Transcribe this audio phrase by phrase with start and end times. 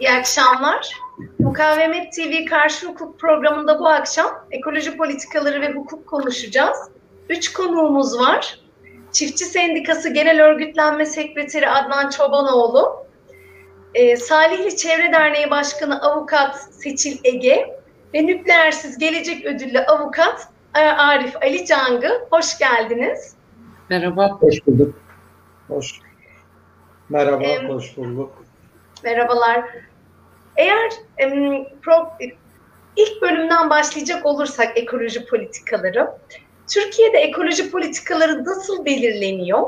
[0.00, 0.94] İyi akşamlar.
[1.38, 6.78] Mukavemet TV Karşı Hukuk programında bu akşam ekoloji politikaları ve hukuk konuşacağız.
[7.28, 8.60] Üç konuğumuz var.
[9.12, 13.06] Çiftçi Sendikası Genel Örgütlenme Sekreteri Adnan Çobanoğlu,
[13.94, 17.80] e, Salihli Çevre Derneği Başkanı Avukat Seçil Ege
[18.14, 22.26] ve Nükleersiz Gelecek Ödüllü Avukat Arif Ali Cangı.
[22.30, 23.34] Hoş geldiniz.
[23.88, 24.28] Merhaba.
[24.30, 24.94] Hoş bulduk.
[25.68, 26.00] Hoş.
[27.08, 28.44] Merhaba, ee, hoş bulduk.
[29.04, 29.64] Merhabalar.
[30.56, 30.90] Eğer
[32.96, 36.10] ilk bölümden başlayacak olursak ekoloji politikaları,
[36.74, 39.62] Türkiye'de ekoloji politikaları nasıl belirleniyor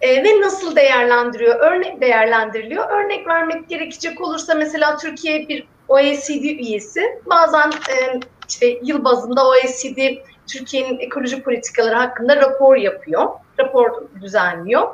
[0.00, 1.60] e, ve nasıl değerlendiriyor?
[1.60, 2.90] Örnek değerlendiriliyor.
[2.90, 7.00] Örnek vermek gerekecek olursa mesela Türkiye bir OECD üyesi.
[7.26, 9.98] Bazen e, işte yıl bazında OECD
[10.46, 13.26] Türkiye'nin ekoloji politikaları hakkında rapor yapıyor.
[13.58, 13.90] Rapor
[14.20, 14.88] düzenliyor.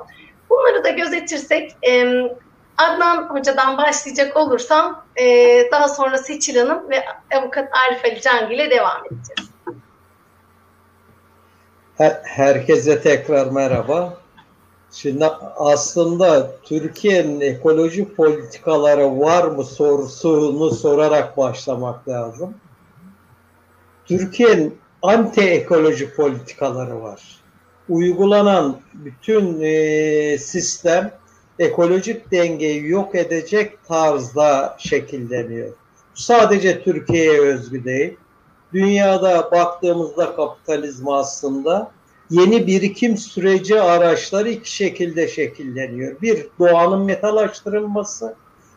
[0.51, 2.23] Bunları da gözetirsek e,
[2.79, 5.27] Adnan Hoca'dan başlayacak olursam e,
[5.73, 7.05] daha sonra Seçil Hanım ve
[7.37, 9.53] Avukat Arif Ali Cangi ile devam edeceğiz.
[12.25, 14.23] Herkese tekrar merhaba.
[14.93, 22.55] Şimdi aslında Türkiye'nin ekoloji politikaları var mı sorusunu sorarak başlamak lazım.
[24.05, 27.21] Türkiye'nin anti ekoloji politikaları var.
[27.89, 31.13] Uygulanan bütün e, sistem
[31.59, 35.69] ekolojik dengeyi yok edecek tarzda şekilleniyor.
[36.15, 38.17] Sadece Türkiye'ye özgü değil.
[38.73, 41.91] Dünyada baktığımızda kapitalizm aslında
[42.31, 46.21] yeni birikim süreci araçları iki şekilde şekilleniyor.
[46.23, 48.35] Bir, doğanın metalaştırılması,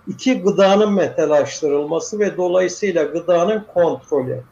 [0.08, 4.44] iki, gıdanın metalaştırılması ve dolayısıyla gıdanın kontrolü.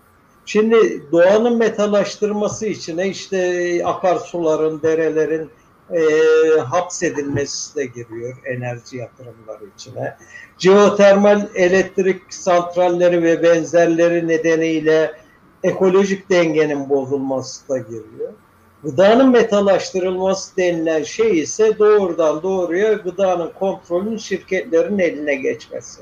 [0.46, 5.50] Şimdi doğanın metalaştırması için işte akarsuların, derelerin,
[5.92, 6.02] e,
[6.60, 10.18] hapsedilmesi de giriyor enerji yatırımları içine.
[10.58, 15.14] Jeotermal elektrik santralleri ve benzerleri nedeniyle
[15.64, 18.34] ekolojik dengenin bozulması da giriyor.
[18.84, 26.02] Gıdanın metalaştırılması denilen şey ise doğrudan doğruya gıdanın kontrolünün şirketlerin eline geçmesi.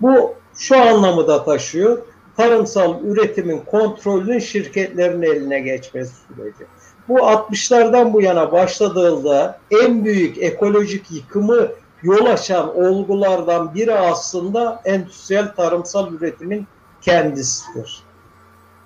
[0.00, 2.02] Bu şu anlamı da taşıyor.
[2.36, 6.64] Tarımsal üretimin kontrolünün şirketlerin eline geçmesi süreci
[7.10, 11.68] bu 60'lardan bu yana başladığında en büyük ekolojik yıkımı
[12.02, 16.66] yol açan olgulardan biri aslında endüstriyel tarımsal üretimin
[17.02, 18.02] kendisidir.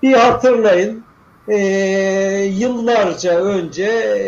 [0.02, 1.04] Bir hatırlayın
[1.48, 1.56] e,
[2.52, 4.20] yıllarca önce e,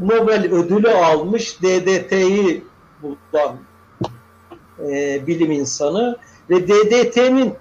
[0.00, 2.64] Nobel ödülü almış DDT'yi
[3.02, 3.56] bulan
[4.88, 6.18] e, bilim insanı
[6.50, 7.54] ve DDT'nin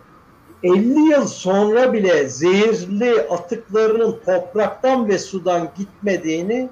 [0.63, 6.69] 50 yıl sonra bile zehirli atıklarının topraktan ve sudan gitmediğini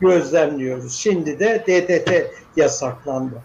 [0.00, 0.94] gözlemliyoruz.
[0.94, 3.42] Şimdi de DDT yasaklandı.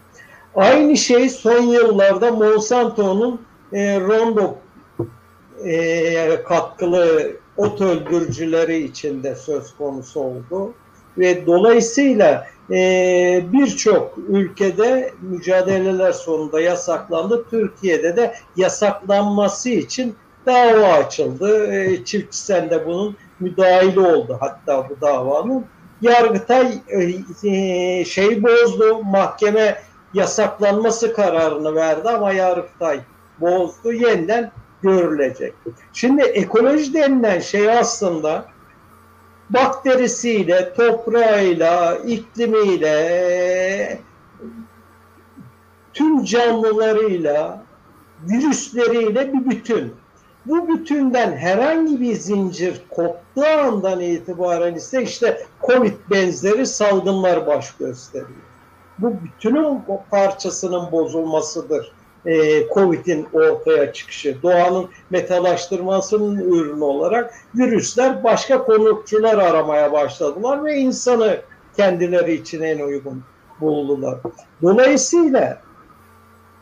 [0.54, 3.40] Aynı şey son yıllarda Monsanto'nun
[3.72, 4.54] e, Roundup
[5.64, 10.74] e, katkılı ot öldürücüleri içinde söz konusu oldu.
[11.18, 17.44] Ve dolayısıyla e, birçok ülkede mücadeleler sonunda yasaklandı.
[17.50, 21.72] Türkiye'de de yasaklanması için dava açıldı.
[21.72, 25.64] E, Çiftçisen de bunun müdahili oldu hatta bu davanın.
[26.02, 26.72] Yargıtay
[28.04, 29.82] şey bozdu, mahkeme
[30.14, 33.00] yasaklanması kararını verdi ama Yargıtay
[33.40, 34.50] bozdu, yeniden
[34.82, 35.54] görülecek.
[35.92, 38.44] Şimdi ekoloji denilen şey aslında
[39.54, 43.98] bakterisiyle, toprağıyla, iklimiyle,
[45.94, 47.62] tüm canlılarıyla,
[48.22, 49.94] virüsleriyle bir bütün.
[50.46, 58.30] Bu bütünden herhangi bir zincir koptuğu andan itibaren ise işte Covid benzeri salgınlar baş gösteriyor.
[58.98, 61.92] Bu bütünün parçasının bozulmasıdır
[62.26, 71.40] e, Covid'in ortaya çıkışı, doğanın metalaştırmasının ürünü olarak virüsler başka konukçular aramaya başladılar ve insanı
[71.76, 73.22] kendileri için en uygun
[73.60, 74.18] buldular.
[74.62, 75.62] Dolayısıyla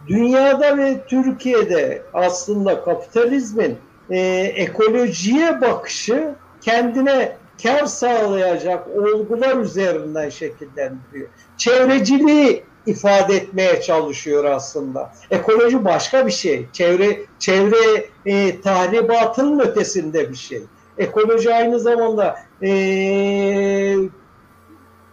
[0.06, 3.76] dünyada ve Türkiye'de aslında kapitalizmin
[4.10, 11.28] e, ekolojiye bakışı kendine kar sağlayacak olgular üzerinden şekillendiriyor.
[11.56, 15.12] Çevreciliği ifade etmeye çalışıyor aslında.
[15.30, 16.66] Ekoloji başka bir şey.
[16.72, 20.62] Çevre çevre e, tahribatının ötesinde bir şey.
[20.98, 22.70] Ekoloji aynı zamanda e,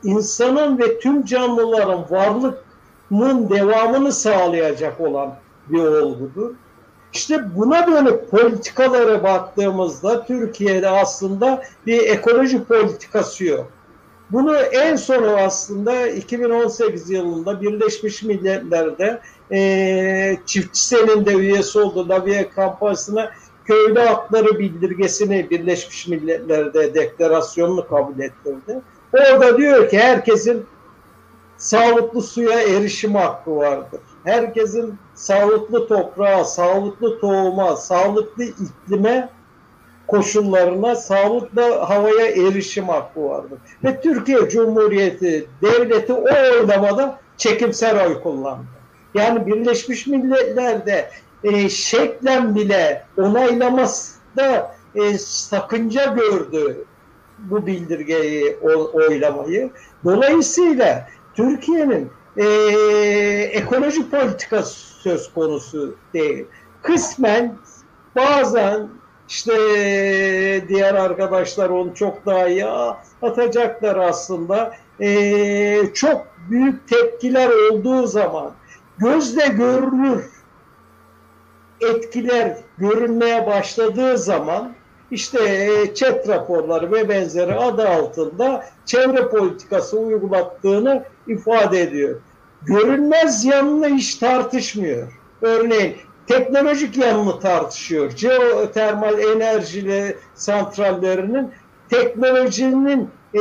[0.04, 5.36] insanın ve tüm canlıların varlığının devamını sağlayacak olan
[5.70, 6.56] bir olgudur.
[7.14, 13.72] İşte buna dönük politikalara baktığımızda Türkiye'de aslında bir ekoloji politikası yok.
[14.32, 19.22] Bunu en sonu aslında 2018 yılında Birleşmiş Milletler'de
[19.52, 20.96] e, Çiftçi
[21.26, 23.32] de üyesi oldu Naviye kampanyasına
[23.66, 28.82] köylü hakları bildirgesini Birleşmiş Milletler'de deklarasyonunu kabul ettirdi.
[29.14, 30.66] Orada diyor ki herkesin
[31.58, 34.02] sağlıklı suya erişim hakkı vardır.
[34.24, 39.30] Herkesin sağlıklı toprağa, sağlıklı tohuma, sağlıklı iklime
[40.08, 43.60] koşullarına, sağlıklı havaya erişim hakkı vardır.
[43.84, 48.66] Ve Türkiye Cumhuriyeti devleti o oylamada çekimsel oy kullandı.
[49.14, 51.10] Yani Birleşmiş Milletler'de
[51.44, 56.86] e, şeklen bile onaylamasında e, sakınca gördü
[57.40, 59.70] bu bildirgeyi o, oylamayı.
[60.06, 62.46] Dolayısıyla Türkiye'nin e,
[63.52, 66.46] ekoloji politikası söz konusu değil.
[66.84, 67.56] Kısmen
[68.16, 68.88] bazen
[69.30, 69.54] işte
[70.68, 72.66] diğer arkadaşlar onu çok daha iyi
[73.22, 74.74] atacaklar aslında.
[75.00, 78.52] E, çok büyük tepkiler olduğu zaman
[78.98, 80.38] gözle görünür
[81.82, 84.74] etkiler görünmeye başladığı zaman
[85.12, 92.20] işte e, chat raporları ve benzeri adı altında çevre politikası uygulattığını ifade ediyor.
[92.62, 95.08] Görünmez yanını hiç tartışmıyor.
[95.42, 95.98] Örneğin
[96.28, 98.12] teknolojik yanını tartışıyor.
[98.12, 101.52] Jeotermal enerjili santrallerinin
[101.90, 103.40] teknolojinin e,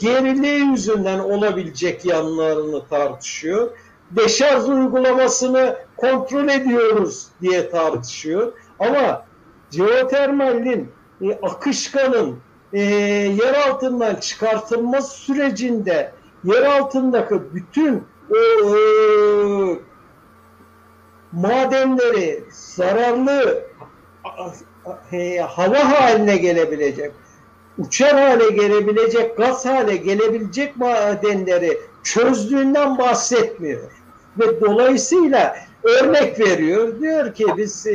[0.00, 3.70] geriliği yüzünden olabilecek yanlarını tartışıyor.
[4.10, 8.52] Deşarj uygulamasını kontrol ediyoruz diye tartışıyor.
[8.78, 9.24] Ama
[9.70, 10.88] jeotermalin
[11.22, 12.38] e, akışkanın
[12.72, 12.80] e,
[13.42, 16.12] yer altından çıkartılması sürecinde
[16.44, 18.36] yer altındaki bütün o
[18.76, 18.78] e,
[21.32, 23.64] madenleri zararlı
[25.46, 27.12] hava haline gelebilecek,
[27.78, 33.90] uçar hale gelebilecek, gaz hale gelebilecek madenleri çözdüğünden bahsetmiyor.
[34.38, 37.00] Ve dolayısıyla örnek veriyor.
[37.00, 37.94] Diyor ki biz e,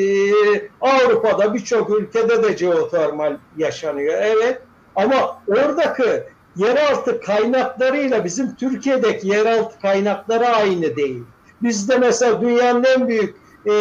[0.81, 4.13] Avrupa'da birçok ülkede de jeotermal yaşanıyor.
[4.17, 4.61] Evet
[4.95, 6.23] ama oradaki
[6.55, 11.23] yeraltı kaynaklarıyla bizim Türkiye'deki yeraltı kaynakları aynı değil.
[11.63, 13.73] Bizde mesela dünyanın en büyük e,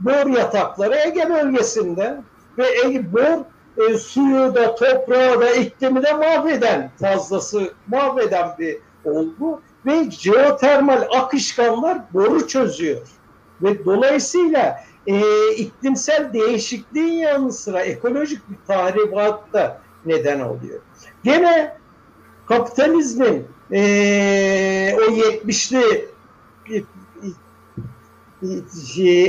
[0.00, 2.16] bor yatakları Ege bölgesinde
[2.58, 3.44] ve Ege, bor
[3.84, 11.98] e, suyu da toprağı da iklimi de mahveden fazlası mahveden bir olgu ve jeotermal akışkanlar
[12.12, 13.08] boru çözüyor.
[13.62, 20.80] Ve dolayısıyla e, iklimsel değişikliğin yanı sıra ekolojik bir tahribat da neden oluyor.
[21.24, 21.76] Gene
[22.48, 23.80] kapitalizmin e,
[24.96, 26.08] o 70'li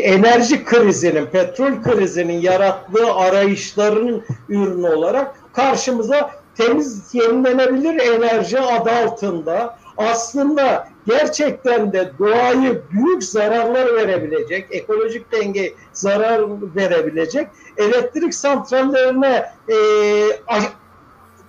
[0.04, 10.88] enerji krizinin, petrol krizinin yarattığı arayışlarının ürünü olarak karşımıza temiz yenilenebilir enerji adı altında aslında
[11.08, 16.42] gerçekten de doğayı büyük zararlar verebilecek, ekolojik denge zarar
[16.76, 17.48] verebilecek
[17.78, 19.78] elektrik santrallerine e,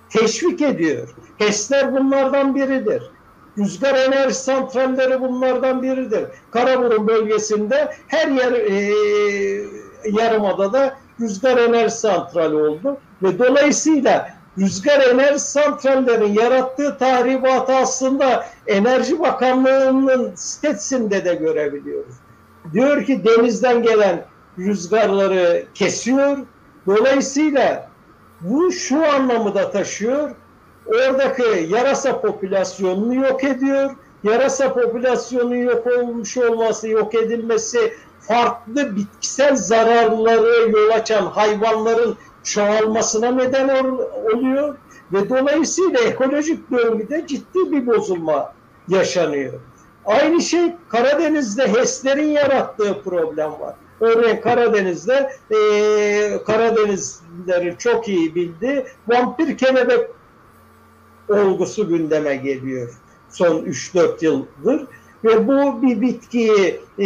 [0.09, 1.09] teşvik ediyor.
[1.37, 3.03] HES'ler bunlardan biridir.
[3.57, 6.25] Rüzgar enerji santralleri bunlardan biridir.
[6.51, 8.93] Karaburun bölgesinde her yer e,
[10.11, 20.35] yarımadada rüzgar enerji santrali oldu ve dolayısıyla rüzgar enerji santrallerinin yarattığı tahribatı aslında Enerji Bakanlığı'nın
[20.35, 22.15] sitesinde de görebiliyoruz.
[22.73, 24.25] Diyor ki denizden gelen
[24.57, 26.37] rüzgarları kesiyor.
[26.87, 27.89] Dolayısıyla
[28.41, 30.31] bu şu anlamı da taşıyor.
[30.85, 33.95] Oradaki yarasa popülasyonunu yok ediyor.
[34.23, 43.69] Yarasa popülasyonunun yok olmuş olması, yok edilmesi farklı bitkisel zararları yol açan hayvanların çoğalmasına neden
[44.33, 44.77] oluyor
[45.13, 48.53] ve dolayısıyla ekolojik döngüde ciddi bir bozulma
[48.87, 49.53] yaşanıyor.
[50.05, 53.75] Aynı şey Karadeniz'de HES'lerin yarattığı problem var.
[54.01, 60.09] Örneğin Karadeniz'de e, Karadenizlerin çok iyi bildiği vampir kelebek
[61.31, 62.93] olgusu gündeme geliyor
[63.31, 64.87] son 3-4 yıldır.
[65.23, 67.05] Ve bu bir bitkiyi e,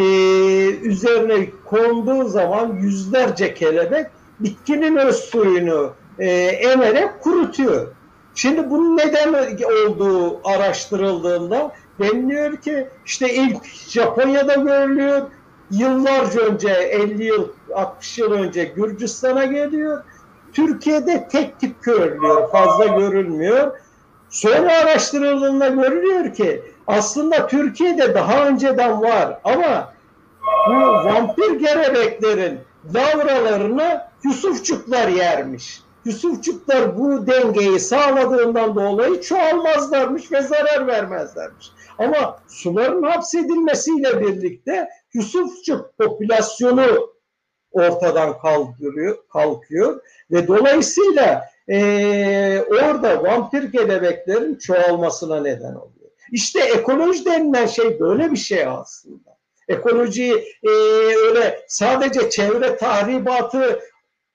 [0.70, 4.08] üzerine konduğu zaman yüzlerce kelebek
[4.40, 7.88] bitkinin öz suyunu e, emerek kurutuyor.
[8.36, 15.22] Şimdi bunun neden olduğu araştırıldığında deniliyor ki işte ilk Japonya'da görülüyor.
[15.72, 20.04] Yıllarca önce 50 yıl 60 yıl önce Gürcistan'a geliyor.
[20.54, 22.52] Türkiye'de tek tip görülüyor.
[22.52, 23.72] Fazla görülmüyor.
[24.30, 29.94] Sonra araştırıldığında görülüyor ki aslında Türkiye'de daha önceden var ama
[30.68, 30.74] bu
[31.06, 32.60] vampir gerebeklerin
[32.96, 35.82] lavralarını Yusufçuklar yermiş.
[36.06, 41.72] Yusufçuklar bu dengeyi sağladığından dolayı çoğalmazlarmış ve zarar vermezlermiş.
[41.98, 47.16] Ama suların hapsedilmesiyle birlikte Yusufçuk popülasyonu
[47.72, 50.02] ortadan kaldırıyor, kalkıyor
[50.32, 56.12] ve dolayısıyla e, orada vampir kelebeklerin çoğalmasına neden oluyor.
[56.32, 59.38] İşte ekoloji denilen şey böyle bir şey aslında.
[59.68, 60.70] Ekoloji e,
[61.28, 63.80] öyle sadece çevre tahribatı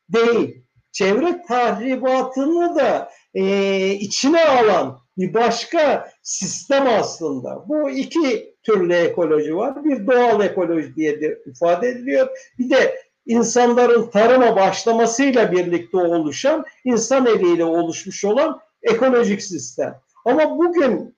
[0.08, 7.68] değil, çevre tahribatını da e, içine alan bir başka sistem aslında.
[7.68, 9.84] Bu iki türlü ekoloji var.
[9.84, 12.28] Bir doğal ekoloji diye de ifade ediliyor.
[12.58, 20.00] Bir de insanların tarıma başlamasıyla birlikte oluşan, insan eliyle oluşmuş olan ekolojik sistem.
[20.24, 21.16] Ama bugün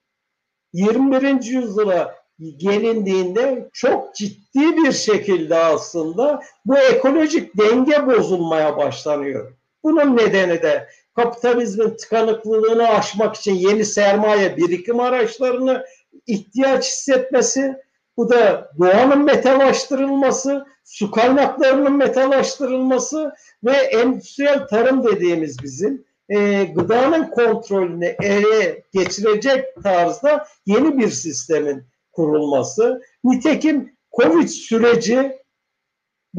[0.73, 1.43] 21.
[1.43, 2.15] yüzyıla
[2.57, 9.51] gelindiğinde çok ciddi bir şekilde aslında bu ekolojik denge bozulmaya başlanıyor.
[9.83, 15.85] Bunun nedeni de kapitalizmin tıkanıklılığını aşmak için yeni sermaye birikim araçlarını
[16.27, 17.75] ihtiyaç hissetmesi,
[18.17, 28.15] bu da doğanın metalaştırılması, su kaynaklarının metalaştırılması ve endüstriyel tarım dediğimiz bizim e, gıdanın kontrolünü
[28.21, 33.01] ele geçirecek tarzda yeni bir sistemin kurulması.
[33.23, 35.43] Nitekim Covid süreci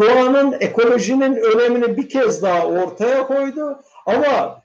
[0.01, 3.81] doğanın, ekolojinin önemini bir kez daha ortaya koydu.
[4.07, 4.64] Ama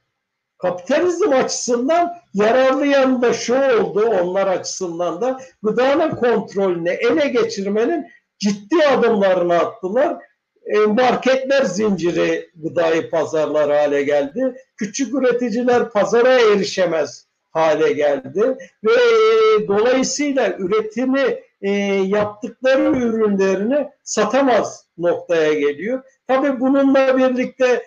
[0.60, 8.08] kapitalizm açısından yararlı yanı da şu oldu onlar açısından da gıdanın kontrolünü ele geçirmenin
[8.40, 10.18] ciddi adımlarını attılar.
[10.66, 14.56] E, marketler zinciri gıdayı pazarlar hale geldi.
[14.78, 21.72] Küçük üreticiler pazara erişemez hale geldi ve e, dolayısıyla üretimi e,
[22.06, 26.04] yaptıkları ürünlerini satamaz noktaya geliyor.
[26.28, 27.84] Tabii bununla birlikte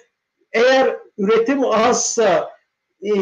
[0.52, 2.50] eğer üretim azsa
[3.02, 3.12] e,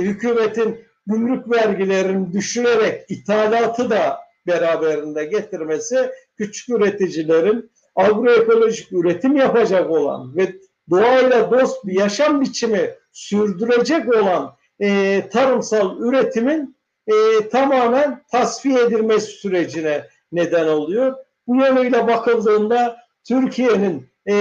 [0.00, 10.52] hükümetin gümrük vergilerini düşürerek ithalatı da beraberinde getirmesi küçük üreticilerin agroekolojik üretim yapacak olan ve
[10.90, 20.06] doğayla dost bir yaşam biçimi sürdürecek olan e, tarımsal üretimin e, tamamen tasfiye edilmesi sürecine
[20.32, 21.14] neden oluyor.
[21.46, 22.96] Bu yönüyle bakıldığında
[23.28, 24.34] Türkiye'nin e,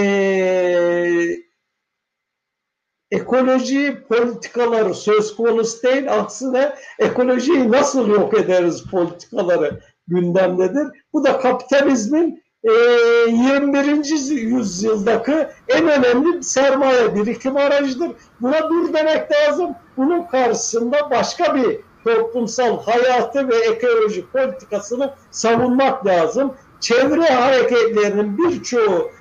[3.11, 6.13] ekoloji politikaları söz konusu değil.
[6.13, 10.87] Aksine ekolojiyi nasıl yok ederiz politikaları gündemdedir.
[11.13, 14.31] Bu da kapitalizmin e, 21.
[14.31, 18.11] yüzyıldaki en önemli sermaye birikim aracıdır.
[18.41, 19.75] Buna dur demek lazım.
[19.97, 26.53] Bunun karşısında başka bir toplumsal hayatı ve ekoloji politikasını savunmak lazım.
[26.79, 29.11] Çevre hareketlerinin birçoğu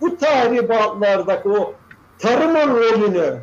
[0.00, 1.74] bu tahribatlardaki o
[2.18, 3.40] tarımın rolünü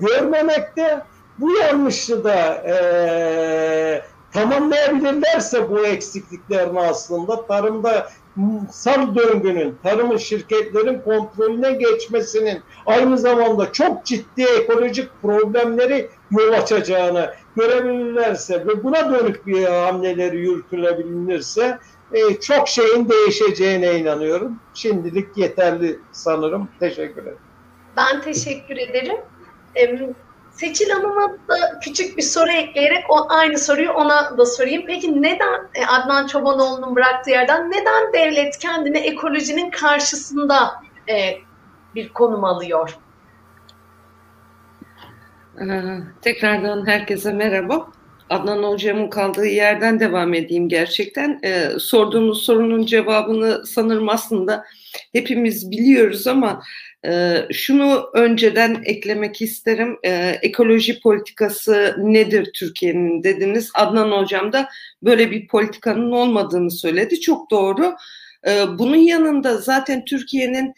[0.00, 1.02] görmemekte
[1.38, 4.02] bu yanlışı da e,
[4.32, 8.08] tamamlayabilirlerse bu eksikliklerini aslında tarımda
[8.70, 18.66] sal döngünün, tarımın şirketlerin kontrolüne geçmesinin aynı zamanda çok ciddi ekolojik problemleri yol açacağını görebilirlerse
[18.66, 21.78] ve buna dönük bir hamleleri yürütülebilirse
[22.12, 24.56] e, çok şeyin değişeceğine inanıyorum.
[24.74, 26.68] Şimdilik yeterli sanırım.
[26.80, 27.51] Teşekkür ederim.
[27.96, 29.16] Ben teşekkür ederim.
[30.50, 34.82] Seçil Hanım'a da küçük bir soru ekleyerek o aynı soruyu ona da sorayım.
[34.86, 41.38] Peki neden e, Adnan Çobanoğlu'nun bıraktığı yerden neden devlet kendini ekolojinin karşısında e,
[41.94, 42.98] bir konum alıyor?
[45.60, 47.88] Ee, tekrardan herkese merhaba.
[48.30, 51.40] Adnan Hocam'ın kaldığı yerden devam edeyim gerçekten.
[51.44, 54.64] Ee, sorduğunuz sorunun cevabını sanırım aslında
[55.12, 56.62] hepimiz biliyoruz ama
[57.06, 59.96] e, şunu önceden eklemek isterim.
[60.02, 63.70] E, ekoloji politikası nedir Türkiye'nin dediniz.
[63.74, 64.68] Adnan Hocam da
[65.02, 67.20] böyle bir politikanın olmadığını söyledi.
[67.20, 67.94] Çok doğru.
[68.48, 70.74] E, bunun yanında zaten Türkiye'nin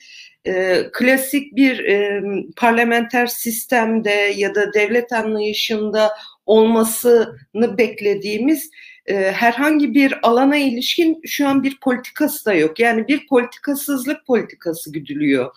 [0.46, 2.22] e, klasik bir e,
[2.56, 6.12] parlamenter sistemde ya da devlet anlayışında
[6.46, 8.70] olmasını beklediğimiz
[9.06, 12.78] e, herhangi bir alana ilişkin şu an bir politikası da yok.
[12.80, 15.50] Yani bir politikasızlık politikası güdülüyor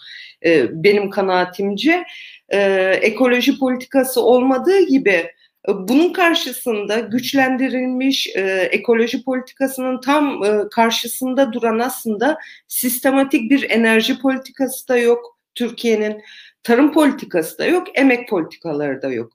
[0.46, 2.04] e, benim kanaatimce.
[2.50, 2.60] E,
[3.02, 5.32] ekoloji politikası olmadığı gibi
[5.68, 12.38] bunun karşısında güçlendirilmiş e, ekoloji politikasının tam e, karşısında duran aslında
[12.68, 16.22] sistematik bir enerji politikası da yok Türkiye'nin.
[16.64, 19.34] Tarım politikası da yok, emek politikaları da yok.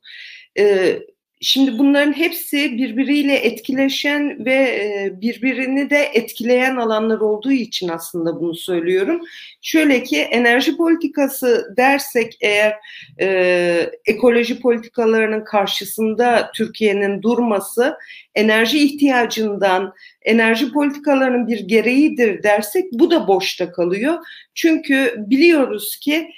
[0.59, 0.99] E,
[1.45, 8.55] Şimdi bunların hepsi birbiriyle etkileşen ve e, birbirini de etkileyen alanlar olduğu için aslında bunu
[8.55, 9.21] söylüyorum.
[9.63, 12.75] Şöyle ki enerji politikası dersek eğer
[13.21, 17.97] e, ekoloji politikalarının karşısında Türkiye'nin durması
[18.35, 24.19] enerji ihtiyacından enerji politikalarının bir gereğidir dersek bu da boşta kalıyor.
[24.55, 26.31] Çünkü biliyoruz ki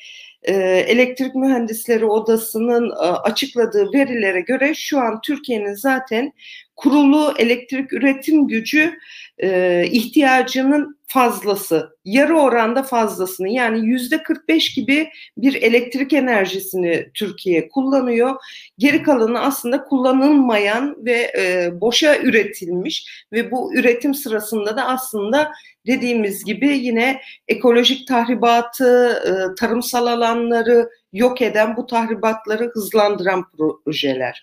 [0.53, 6.33] Elektrik Mühendisleri Odası'nın e, açıkladığı verilere göre şu an Türkiye'nin zaten
[6.77, 8.99] kurulu elektrik üretim gücü
[9.43, 18.35] e, ihtiyacının fazlası, yarı oranda fazlasını yani yüzde 45 gibi bir elektrik enerjisini Türkiye kullanıyor.
[18.79, 25.53] Geri kalanı aslında kullanılmayan ve e, boşa üretilmiş ve bu üretim sırasında da aslında
[25.87, 33.45] dediğimiz gibi yine ekolojik tahribatı, e, tarımsal alanları yok eden, bu tahribatları hızlandıran
[33.85, 34.43] projeler.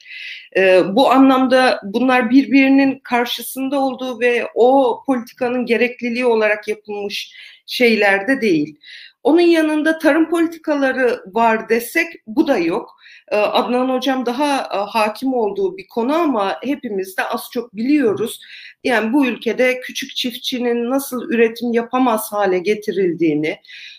[0.57, 7.33] E, bu anlamda bunlar birbirinin karşısında olduğu ve o politikanın gerekliliği olarak yapılmış
[7.65, 8.79] şeyler de değil.
[9.23, 12.95] Onun yanında tarım politikaları var desek bu da yok.
[13.31, 18.39] Ee, Adnan Hocam daha e, hakim olduğu bir konu ama hepimiz de az çok biliyoruz.
[18.83, 23.57] Yani bu ülkede küçük çiftçinin nasıl üretim yapamaz hale getirildiğini,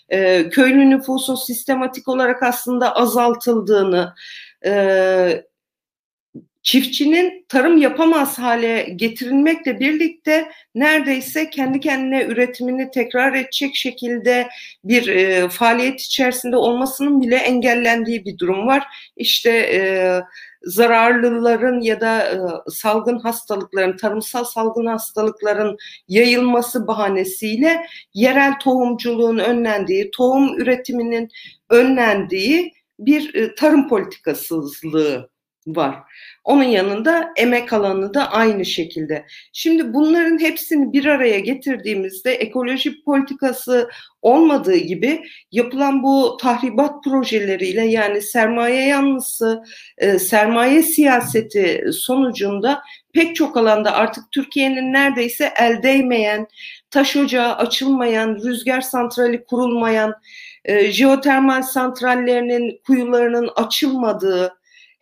[0.09, 4.13] e, köylü nüfusun sistematik olarak aslında azaltıldığını,
[4.65, 5.43] e,
[6.63, 14.49] çiftçinin tarım yapamaz hale getirilmekle birlikte neredeyse kendi kendine üretimini tekrar edecek şekilde
[14.83, 18.83] bir e, faaliyet içerisinde olmasının bile engellendiği bir durum var.
[19.17, 19.81] İşte e,
[20.63, 22.37] zararlıların ya da e,
[22.71, 25.77] salgın hastalıkların, tarımsal salgın hastalıkların
[26.07, 31.29] yayılması bahanesiyle yerel tohumculuğun önlendiği, tohum üretiminin
[31.69, 35.32] önlendiği bir e, tarım politikasızlığı
[35.67, 35.95] var.
[36.43, 39.25] Onun yanında emek alanı da aynı şekilde.
[39.53, 43.89] Şimdi bunların hepsini bir araya getirdiğimizde ekoloji politikası
[44.21, 49.63] olmadığı gibi yapılan bu tahribat projeleriyle yani sermaye yanlısı,
[49.97, 52.81] e, sermaye siyaseti sonucunda
[53.13, 56.47] pek çok alanda artık Türkiye'nin neredeyse el değmeyen,
[56.91, 60.13] taş ocağı açılmayan, rüzgar santrali kurulmayan,
[60.65, 64.53] e, jeotermal santrallerinin kuyularının açılmadığı,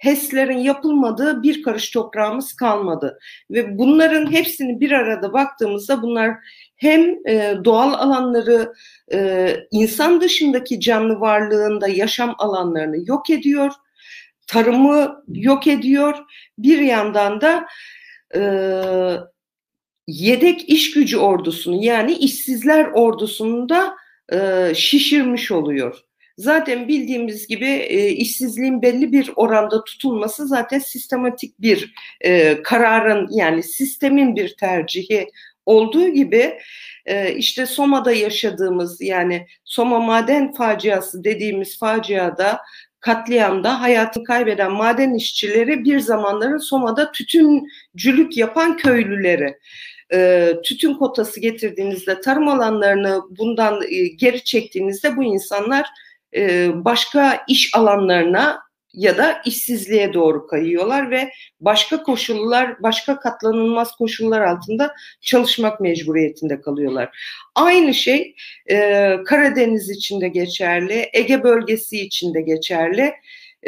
[0.02, 3.20] HES'lerin yapılmadığı bir karış toprağımız kalmadı.
[3.52, 6.38] Ve bunların hepsini bir arada baktığımızda bunlar
[6.76, 8.74] hem e, doğal alanları
[9.14, 13.72] e, insan dışındaki canlı varlığında yaşam alanlarını yok ediyor,
[14.48, 16.18] tarımı yok ediyor.
[16.58, 17.68] Bir yandan da
[18.36, 18.42] e,
[20.08, 23.96] yedek iş gücü ordusunu yani işsizler ordusunu da
[24.74, 26.11] şişirmiş oluyor.
[26.42, 33.64] Zaten bildiğimiz gibi e, işsizliğin belli bir oranda tutulması zaten sistematik bir e, kararın yani
[33.64, 35.28] sistemin bir tercihi
[35.66, 36.58] olduğu gibi
[37.06, 42.62] e, işte Soma'da yaşadığımız yani Soma maden faciası dediğimiz faciada
[43.00, 49.58] katliamda hayatını kaybeden maden işçileri bir zamanların Soma'da tütüncülük yapan köylüleri
[50.14, 55.88] e, tütün kotası getirdiğinizde tarım alanlarını bundan e, geri çektiğinizde bu insanlar
[56.36, 58.62] e, başka iş alanlarına
[58.94, 67.18] ya da işsizliğe doğru kayıyorlar ve başka koşullar, başka katlanılmaz koşullar altında çalışmak mecburiyetinde kalıyorlar.
[67.56, 68.36] Aynı şey
[68.70, 73.14] e, Karadeniz için de geçerli, Ege bölgesi için de geçerli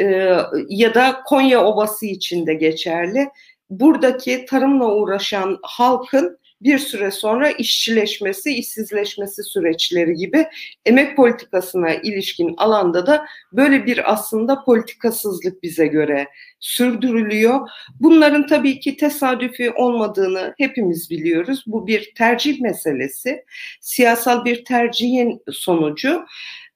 [0.00, 0.36] e,
[0.68, 3.28] ya da Konya Ovası için de geçerli.
[3.70, 10.46] Buradaki tarımla uğraşan halkın bir süre sonra işçileşmesi, işsizleşmesi süreçleri gibi
[10.84, 16.28] emek politikasına ilişkin alanda da böyle bir aslında politikasızlık bize göre
[16.60, 17.68] sürdürülüyor.
[18.00, 21.64] Bunların tabii ki tesadüfi olmadığını hepimiz biliyoruz.
[21.66, 23.44] Bu bir tercih meselesi.
[23.80, 26.24] Siyasal bir tercihin sonucu.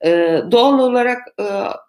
[0.05, 1.45] Ee, doğal olarak e,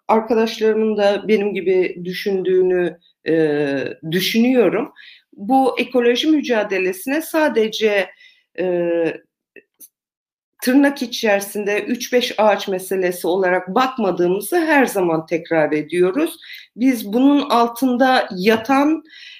[0.08, 4.92] arkadaşlarımın da benim gibi düşündüğünü e, düşünüyorum
[5.40, 8.10] bu ekoloji mücadelesine sadece
[8.58, 8.94] e,
[10.62, 16.36] tırnak içerisinde 3-5 ağaç meselesi olarak bakmadığımızı her zaman tekrar ediyoruz.
[16.76, 19.02] Biz bunun altında yatan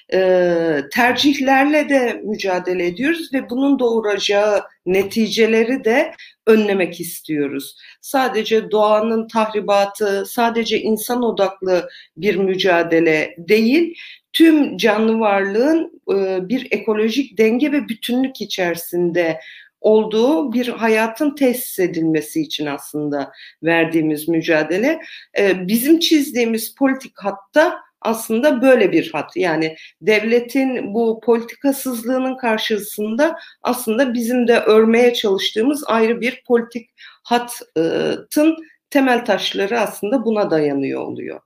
[0.91, 6.13] tercihlerle de mücadele ediyoruz ve bunun doğuracağı neticeleri de
[6.47, 7.75] önlemek istiyoruz.
[8.01, 13.95] Sadece doğanın tahribatı, sadece insan odaklı bir mücadele değil,
[14.33, 19.39] tüm canlı varlığın e, bir ekolojik denge ve bütünlük içerisinde
[19.81, 23.31] olduğu bir hayatın tesis edilmesi için aslında
[23.63, 24.99] verdiğimiz mücadele.
[25.39, 29.31] E, bizim çizdiğimiz politik hatta aslında böyle bir hat.
[29.35, 36.89] Yani devletin bu politikasızlığının karşısında aslında bizim de örmeye çalıştığımız ayrı bir politik
[37.23, 38.55] hattın
[38.89, 41.39] temel taşları aslında buna dayanıyor oluyor.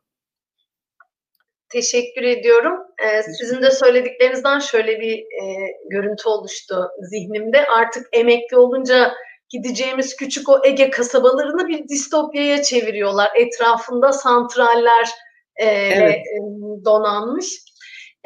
[1.69, 2.79] Teşekkür ediyorum.
[3.05, 7.65] Ee, sizin de söylediklerinizden şöyle bir e, görüntü oluştu zihnimde.
[7.65, 9.13] Artık emekli olunca
[9.49, 13.31] gideceğimiz küçük o Ege kasabalarını bir distopyaya çeviriyorlar.
[13.35, 15.09] Etrafında santraller
[15.55, 16.15] e, evet.
[16.15, 16.39] e,
[16.85, 17.63] donanmış.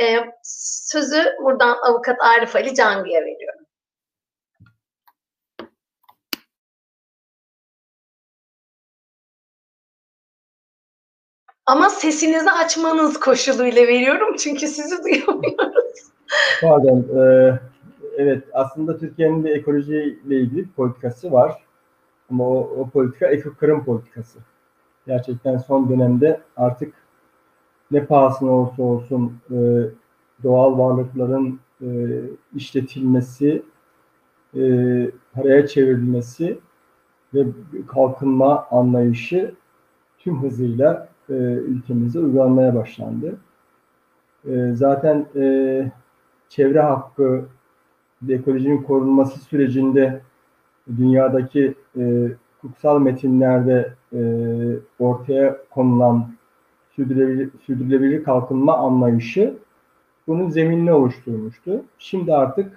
[0.02, 0.06] E,
[0.44, 3.66] sözü buradan avukat Arif Ali Cangı'ya veriyorum.
[11.66, 16.12] Ama sesinizi açmanız koşuluyla veriyorum çünkü sizi duyamıyoruz.
[16.62, 17.06] Pardon.
[17.20, 17.54] E,
[18.18, 21.64] evet aslında Türkiye'nin bir ekolojiyle ilgili bir politikası var.
[22.32, 24.40] Ama o, o politika ekokırım politikası.
[25.08, 26.94] Gerçekten son dönemde artık
[27.92, 29.58] ne pahasına olursa olsun e,
[30.44, 31.88] doğal varlıkların e,
[32.56, 33.64] işletilmesi,
[34.56, 34.62] e,
[35.34, 36.60] paraya çevrilmesi
[37.34, 37.46] ve
[37.88, 39.56] kalkınma anlayışı
[40.20, 43.38] tüm hızıyla e, ülkemizde uygulanmaya başlandı.
[44.46, 45.92] E, zaten e,
[46.50, 47.46] çevre hakkı
[48.22, 50.22] ve ekolojinin korunması sürecinde
[50.98, 52.28] dünyadaki e,
[52.62, 54.22] hukuksal metinlerde e,
[55.00, 56.39] ortaya konulan
[57.00, 59.54] sürdürülebilir, sürdürülebilir kalkınma anlayışı
[60.28, 61.84] bunun zeminini oluşturmuştu.
[61.98, 62.72] Şimdi artık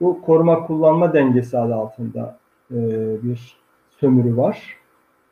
[0.00, 2.38] bu koruma kullanma dengesi adı altında
[2.70, 2.76] e,
[3.22, 3.56] bir
[4.00, 4.76] sömürü var.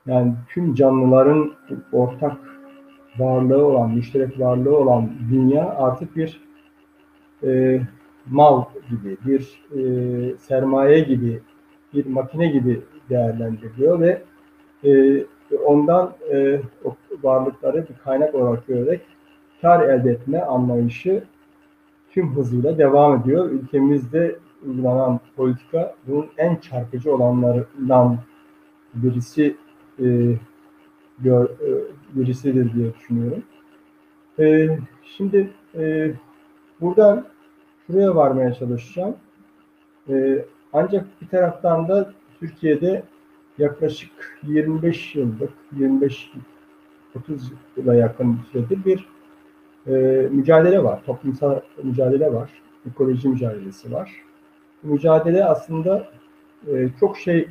[0.06, 1.52] Yani tüm canlıların
[1.92, 2.36] ortak
[3.18, 6.40] varlığı olan, müşterek varlığı olan dünya artık bir
[7.42, 7.80] e,
[8.30, 11.42] mal gibi, bir e, sermaye gibi,
[11.94, 14.22] bir makine gibi değerlendiriliyor ve
[14.84, 15.24] e,
[15.64, 19.00] ondan e, o varlıkları bir kaynak olarak görerek
[19.60, 21.24] kar elde etme anlayışı
[22.10, 23.50] tüm hızıyla devam ediyor.
[23.50, 28.18] Ülkemizde uygulanan politika bunun en çarpıcı olanlarından
[28.94, 29.56] birisi
[29.98, 30.06] e,
[31.18, 31.68] gör, e,
[32.14, 33.42] birisidir diye düşünüyorum.
[34.38, 34.78] E,
[35.16, 36.14] şimdi e,
[36.80, 37.24] buradan
[37.86, 39.14] şuraya varmaya çalışacağım.
[40.08, 43.02] E, ancak bir taraftan da Türkiye'de
[43.58, 46.32] yaklaşık 25 yıllık, 25
[47.16, 49.08] 30 yıla yakın süredir bir
[49.86, 49.92] e,
[50.30, 51.04] mücadele var.
[51.06, 52.50] Toplumsal mücadele var.
[52.90, 54.12] Ekoloji mücadelesi var.
[54.82, 56.08] Bu mücadele aslında
[56.66, 57.48] e, çok şey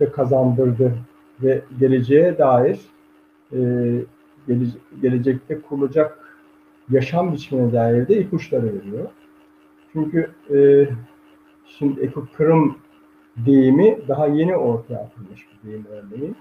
[0.00, 0.92] de kazandırdı
[1.42, 2.80] ve geleceğe dair
[3.52, 3.58] e,
[4.46, 4.64] gele,
[5.02, 6.38] gelecekte kurulacak
[6.90, 9.08] yaşam biçimine dair de ipuçları veriyor.
[9.92, 10.88] Çünkü e,
[11.66, 12.76] şimdi ekokırım
[13.36, 16.36] deyimi daha yeni ortaya atılmış bir deyim örneğin.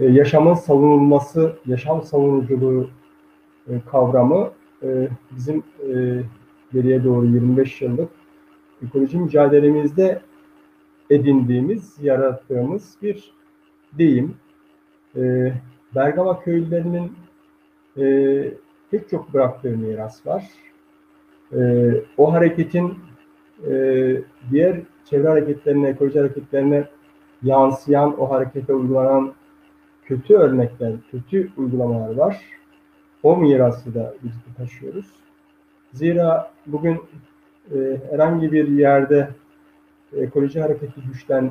[0.00, 2.90] E, yaşamın savunulması, yaşam savunuculuğu
[3.68, 4.50] e, kavramı
[4.82, 5.62] e, bizim
[6.72, 8.10] geriye doğru 25 yıllık
[8.86, 10.20] ekoloji mücadelemizde
[11.10, 13.32] edindiğimiz, yarattığımız bir
[13.98, 14.34] deyim.
[15.94, 17.12] Bergama köylülerinin
[17.98, 18.54] e,
[18.90, 20.44] pek çok bıraktığı miras var.
[22.18, 22.98] O hareketin
[24.50, 26.84] diğer çevre hareketlerine, ekoloji hareketlerine
[27.42, 29.32] yansıyan, o harekete uygulanan
[30.10, 32.40] kötü örnekler, kötü uygulamalar var.
[33.22, 35.06] O mirası da biz taşıyoruz.
[35.92, 37.00] Zira bugün
[37.74, 39.28] e, herhangi bir yerde
[40.16, 41.50] ekoloji hareketi güçten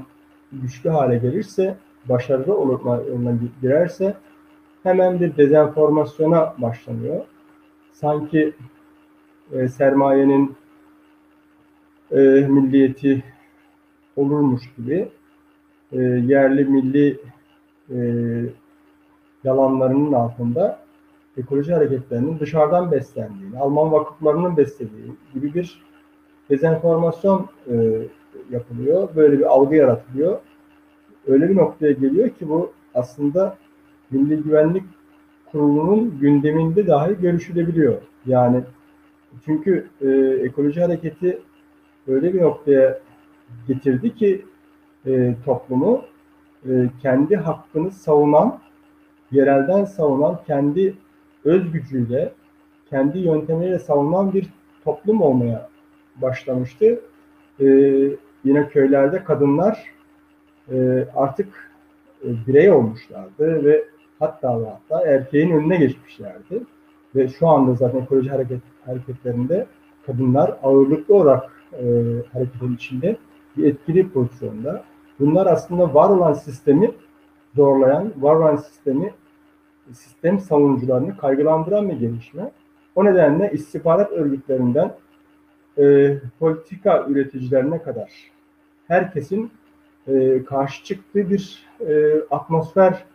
[0.52, 3.02] güçlü hale gelirse, başarılı olma
[3.62, 4.13] girerse
[4.84, 7.26] hemen bir dezenformasyona başlanıyor.
[7.91, 8.54] Sanki
[9.52, 10.56] e, sermayenin
[12.12, 12.17] e,
[12.50, 13.24] milliyeti
[14.15, 15.10] olurmuş gibi
[15.91, 17.19] e, yerli milli
[17.95, 17.99] e,
[19.43, 20.80] yalanlarının altında
[21.38, 25.82] ekoloji hareketlerinin dışarıdan beslendiğini, Alman vakıflarının beslediği gibi bir
[26.49, 28.02] dezenformasyon e,
[28.49, 29.10] yapılıyor.
[29.15, 30.39] Böyle bir algı yaratılıyor.
[31.28, 33.58] Öyle bir noktaya geliyor ki bu aslında
[34.12, 34.84] Milli Güvenlik
[35.52, 38.02] Kurulu'nun gündeminde dahi görüşülebiliyor.
[38.25, 38.63] Yani
[39.45, 40.08] çünkü e,
[40.45, 41.41] ekoloji hareketi
[42.08, 42.99] öyle bir noktaya
[43.67, 44.45] getirdi ki
[45.06, 46.02] e, toplumu
[46.65, 48.60] e, kendi hakkını savunan,
[49.32, 50.93] yerelden savunan, kendi
[51.45, 52.34] öz gücüyle,
[52.89, 54.50] kendi yöntemleriyle savunan bir
[54.84, 55.69] toplum olmaya
[56.15, 57.02] başlamıştı.
[57.60, 57.65] E,
[58.43, 59.84] yine köylerde kadınlar
[60.72, 61.72] e, artık
[62.24, 63.84] e, birey olmuşlardı ve
[64.19, 66.63] hatta ve hatta erkeğin önüne geçmişlerdi.
[67.15, 69.67] Ve şu anda zaten ekoloji hareket, hareketlerinde
[70.06, 71.86] kadınlar ağırlıklı olarak e,
[72.34, 73.17] hareketin içinde
[73.58, 74.84] bir etkili pozisyonda.
[75.19, 76.91] Bunlar aslında var olan sistemi
[77.55, 79.13] zorlayan, var olan sistemi
[79.93, 82.51] sistem savunucularını kaygılandıran bir gelişme.
[82.95, 84.93] O nedenle istihbarat örgütlerinden
[85.77, 88.12] e, politika üreticilerine kadar
[88.88, 89.51] herkesin
[90.08, 93.05] e, karşı çıktığı bir e, atmosfer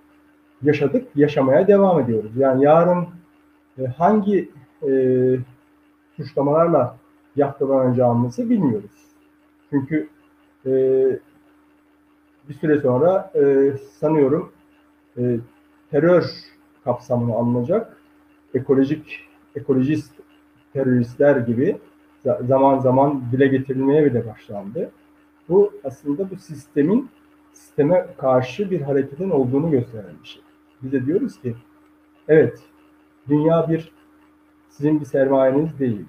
[0.63, 2.37] yaşadık, yaşamaya devam ediyoruz.
[2.37, 3.07] Yani yarın
[3.79, 4.51] e, hangi
[4.89, 4.91] e,
[6.17, 6.97] suçlamalarla
[7.37, 8.91] yaptılanacağımızı bilmiyoruz.
[9.71, 10.09] Çünkü
[10.67, 10.73] e,
[12.49, 14.53] bir süre sonra e, sanıyorum
[15.19, 15.37] e,
[15.91, 16.25] terör
[16.85, 17.97] kapsamına alınacak
[18.55, 19.21] ekolojik
[19.57, 20.13] ekolojist
[20.73, 21.79] teröristler gibi
[22.41, 24.91] zaman zaman dile getirilmeye bile başlandı.
[25.49, 27.11] Bu aslında bu sistemin
[27.53, 30.43] sisteme karşı bir hareketin olduğunu gösteren bir şey.
[30.83, 31.55] Biz de diyoruz ki
[32.29, 32.61] evet
[33.29, 33.93] dünya bir
[34.69, 36.05] sizin bir sermayeniz değil.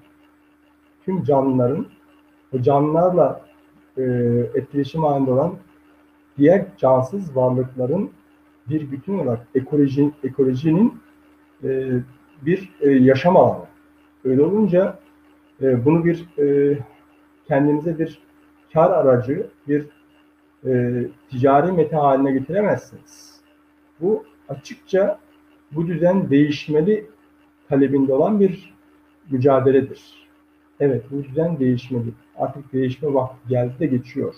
[1.05, 1.85] Tüm canlıların
[2.53, 3.45] o canlılarla
[3.97, 4.03] e,
[4.53, 5.55] etkileşim halinde olan
[6.37, 8.11] diğer cansız varlıkların
[8.69, 10.99] bir bütün olarak ekoloji, ekolojinin
[11.63, 11.91] e,
[12.41, 13.65] bir e, yaşam alanı.
[14.23, 14.99] Öyle olunca
[15.61, 16.77] e, bunu bir e,
[17.47, 18.19] kendinize bir
[18.73, 19.87] kar aracı, bir
[20.65, 23.41] e, ticari meta haline getiremezsiniz.
[24.01, 25.19] Bu açıkça
[25.71, 27.05] bu düzen değişmeli
[27.69, 28.73] talebinde olan bir
[29.31, 30.27] mücadeledir.
[30.79, 32.09] Evet bu düzen değişmeli.
[32.37, 34.33] Artık değişme vakti geldi de geçiyor.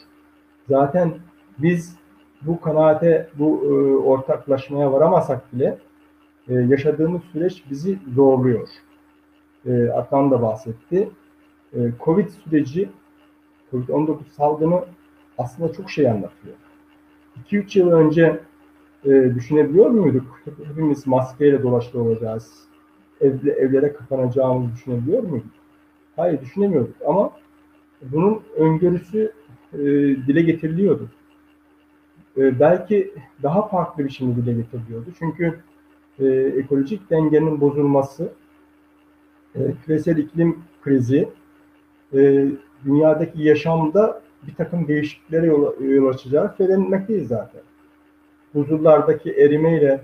[0.70, 1.14] Zaten
[1.60, 1.96] biz
[2.42, 5.78] bu kanaate, bu e, ortaklaşmaya varamasak bile
[6.48, 8.68] e, yaşadığımız süreç bizi zorluyor.
[9.66, 11.10] E, Adnan da bahsetti.
[11.74, 12.90] E, Covid süreci,
[13.72, 14.86] Covid-19 salgını
[15.38, 16.56] aslında çok şey anlatıyor.
[17.52, 18.40] 2-3 yıl önce
[19.06, 20.42] e, düşünebiliyor muyduk?
[20.68, 22.64] Hepimiz maskeyle dolaşıyor olacağız.
[23.22, 25.52] Evle, evlere kapanacağımızı düşünebiliyor muyduk?
[26.16, 27.32] Hayır düşünemiyorduk ama
[28.02, 29.32] bunun öngörüsü
[29.74, 29.78] e,
[30.28, 31.10] dile getiriliyordu.
[32.38, 35.10] E, belki daha farklı bir şekilde dile getiriliyordu.
[35.20, 35.60] Çünkü
[36.20, 36.26] e,
[36.60, 38.32] ekolojik dengenin bozulması,
[39.56, 41.30] e, küresel iklim krizi,
[42.14, 42.48] e,
[42.86, 47.62] dünyadaki yaşamda bir takım değişikliklere yol, yol açacağı söylenmekteyiz zaten.
[48.54, 50.02] Buzullardaki erimeyle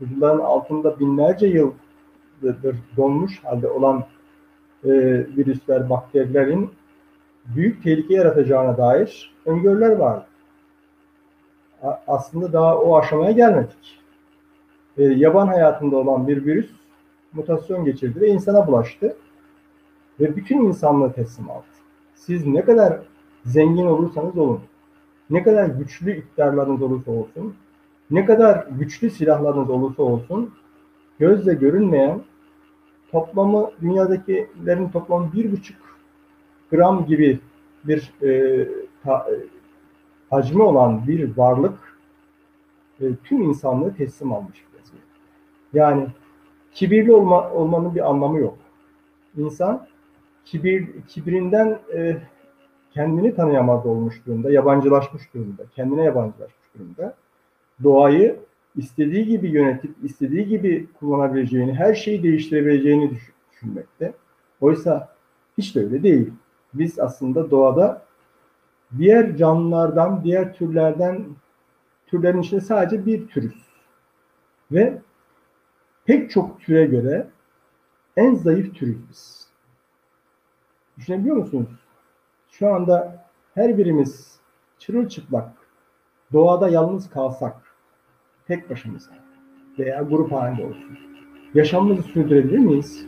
[0.00, 4.04] buzulların altında binlerce yıldır donmuş halde olan
[4.84, 4.90] e,
[5.36, 6.70] virüsler, bakterilerin
[7.46, 10.26] büyük tehlike yaratacağına dair öngörüler vardı.
[12.06, 14.00] Aslında daha o aşamaya gelmedik.
[14.96, 16.70] E, yaban hayatında olan bir virüs
[17.32, 19.16] mutasyon geçirdi ve insana bulaştı.
[20.20, 21.64] Ve bütün insanlığı teslim aldı.
[22.14, 22.98] Siz ne kadar
[23.44, 24.60] zengin olursanız olun,
[25.30, 27.54] ne kadar güçlü iktidarlarınız olursa olsun,
[28.10, 30.54] ne kadar güçlü silahlarınız olursa olsun,
[31.18, 32.20] gözle görünmeyen
[33.10, 35.76] toplamı dünyadakilerin toplamı bir buçuk
[36.70, 37.40] gram gibi
[37.84, 38.68] bir e,
[39.04, 39.26] ta,
[40.32, 41.78] hacmi olan bir varlık
[43.00, 45.06] e, tüm insanlığı teslim almış vaziyette.
[45.72, 46.06] Yani
[46.74, 48.58] kibirli olma, olmanın bir anlamı yok.
[49.36, 49.86] İnsan
[50.44, 52.16] kibir, kibirinden e,
[52.94, 57.14] kendini tanıyamaz olmuş durumda, yabancılaşmış durumda, kendine yabancılaşmış durumda.
[57.82, 58.36] Doğayı
[58.76, 63.10] istediği gibi yönetip, istediği gibi kullanabileceğini, her şeyi değiştirebileceğini
[63.50, 64.12] düşünmekte.
[64.60, 65.08] Oysa
[65.58, 66.30] hiç de öyle değil.
[66.74, 68.02] Biz aslında doğada
[68.98, 71.26] diğer canlılardan, diğer türlerden,
[72.06, 73.62] türlerin içinde sadece bir türüz.
[74.72, 74.98] Ve
[76.04, 77.26] pek çok türe göre
[78.16, 79.48] en zayıf türüz biz.
[80.98, 81.68] Düşünebiliyor musunuz?
[82.50, 84.40] Şu anda her birimiz
[84.78, 85.52] çırılçıplak
[86.32, 87.56] doğada yalnız kalsak,
[88.46, 89.12] tek başımıza
[89.78, 90.98] veya grup halinde olsun,
[91.54, 93.06] yaşamımızı sürdürebilir miyiz?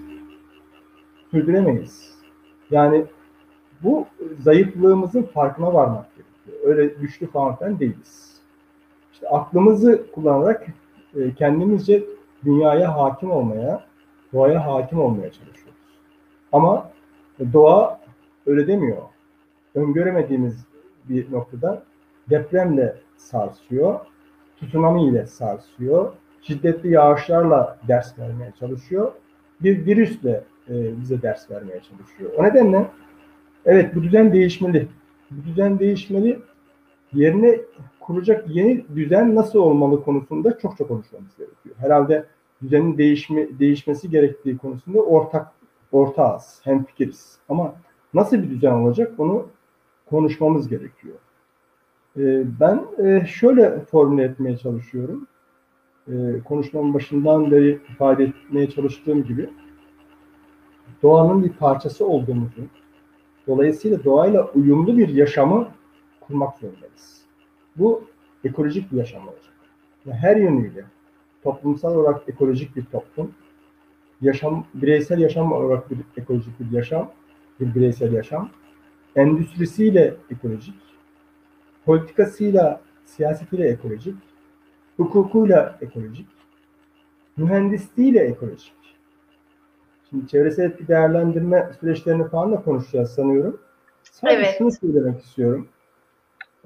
[1.31, 2.15] Sürdüremeyiz.
[2.71, 3.07] Yani
[3.85, 4.07] bu
[4.41, 6.69] zayıflığımızın farkına varmak gerekiyor.
[6.77, 8.41] Öyle güçlü falan değiliz.
[9.13, 10.67] İşte aklımızı kullanarak
[11.17, 12.05] e, kendimizce
[12.45, 13.85] dünyaya hakim olmaya,
[14.33, 15.75] doğaya hakim olmaya çalışıyoruz.
[16.53, 16.91] Ama
[17.53, 18.01] doğa
[18.47, 19.03] öyle demiyor.
[19.75, 20.65] Öngöremediğimiz
[21.09, 21.83] bir noktada
[22.31, 24.01] depremle sarsıyor,
[24.57, 29.13] tsunami ile sarsıyor, şiddetli yağışlarla ders vermeye çalışıyor,
[29.61, 32.31] bir virüsle e, bize ders vermeye çalışıyor.
[32.39, 32.87] O nedenle
[33.67, 34.89] evet bu düzen değişmeli.
[35.31, 36.39] Bu düzen değişmeli.
[37.13, 37.61] Yerine
[38.01, 41.75] kuracak yeni düzen nasıl olmalı konusunda çok çok konuşmamız gerekiyor.
[41.79, 42.27] Herhalde
[42.63, 45.53] düzenin değişme, değişmesi gerektiği konusunda ortak
[45.93, 47.39] ortağız, hemfikiriz.
[47.49, 47.75] Ama
[48.15, 49.47] nasıl bir düzen olacak bunu
[50.07, 51.15] konuşmamız gerekiyor.
[52.19, 55.27] Ee, ben e, şöyle formüle etmeye çalışıyorum.
[56.09, 56.13] Ee,
[56.45, 59.51] konuşmamın başından beri ifade etmeye çalıştığım gibi
[61.03, 62.61] doğanın bir parçası olduğumuzu,
[63.47, 65.69] dolayısıyla doğayla uyumlu bir yaşamı
[66.21, 67.21] kurmak zorundayız.
[67.77, 68.05] Bu
[68.45, 69.55] ekolojik bir yaşam olacak.
[70.11, 70.85] her yönüyle
[71.43, 73.33] toplumsal olarak ekolojik bir toplum.
[74.21, 77.11] Yaşam, bireysel yaşam olarak bir ekolojik bir yaşam,
[77.61, 78.51] bir bireysel yaşam.
[79.17, 80.75] Endüstrisiyle ekolojik,
[81.85, 84.17] politikasıyla, siyasetiyle ekolojik,
[84.97, 86.27] hukukuyla ekolojik,
[87.37, 88.84] mühendisliğiyle ekolojik.
[90.15, 93.61] Şimdi çevresel etki değerlendirme süreçlerini falan da konuşacağız sanıyorum.
[94.03, 94.55] Sadece Evet.
[94.59, 95.69] şunu söylemek istiyorum.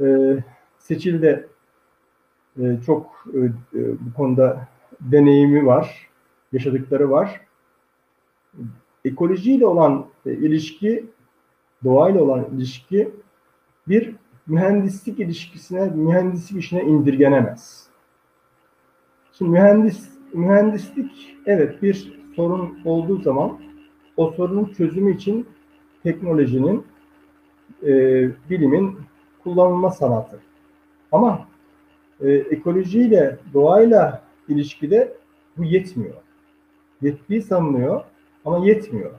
[0.00, 0.44] Ee,
[0.78, 1.46] Seçil de
[2.60, 3.38] e, çok e,
[3.78, 4.68] e, bu konuda
[5.00, 6.08] deneyimi var,
[6.52, 7.40] yaşadıkları var.
[9.04, 11.06] Ekolojiyle olan e, ilişki,
[11.84, 13.10] doğayla olan ilişki
[13.88, 14.14] bir
[14.46, 17.86] mühendislik ilişkisine, mühendislik işine indirgenemez.
[19.32, 23.58] Şimdi mühendis, mühendislik evet bir sorun olduğu zaman
[24.16, 25.46] o sorunun çözümü için
[26.02, 26.86] teknolojinin,
[27.82, 27.92] e,
[28.50, 28.98] bilimin
[29.42, 30.40] kullanılma sanatı.
[31.12, 31.48] Ama
[32.20, 35.12] e, ekolojiyle, doğayla ilişkide
[35.56, 36.14] bu yetmiyor.
[37.02, 38.02] Yettiği sanılıyor
[38.44, 39.10] ama yetmiyor.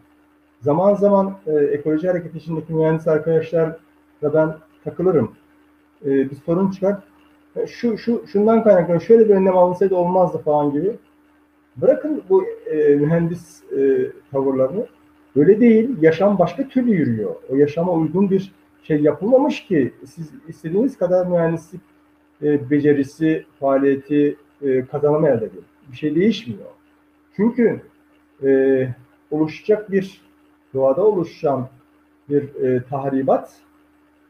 [0.62, 3.80] Zaman zaman e, ekoloji hareketi içindeki mühendis arkadaşlarla
[4.24, 5.32] ben takılırım.
[6.06, 6.98] E, bir sorun çıkar.
[7.56, 10.98] E, Şu, şu, şundan kaynaklanıyor, şöyle bir önlem alınsaydı olmazdı falan gibi.
[11.82, 14.88] Bırakın bu e, mühendis e, tavırlarını.
[15.36, 15.90] Öyle değil.
[16.02, 17.36] Yaşam başka türlü yürüyor.
[17.50, 18.52] O yaşama uygun bir
[18.84, 21.82] şey yapılmamış ki siz istediğiniz kadar mühendislik
[22.44, 25.64] e, becerisi, faaliyeti e, kazanımı elde edin.
[25.92, 26.70] Bir şey değişmiyor.
[27.36, 27.82] Çünkü
[28.44, 28.90] e,
[29.32, 30.22] oluşacak bir
[30.74, 31.70] doğada oluşan
[32.30, 33.54] bir e, tahribat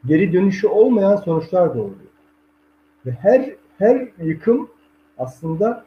[0.05, 2.09] geri dönüşü olmayan sonuçlar doğuruyor.
[3.05, 4.69] Ve her her yıkım
[5.17, 5.85] aslında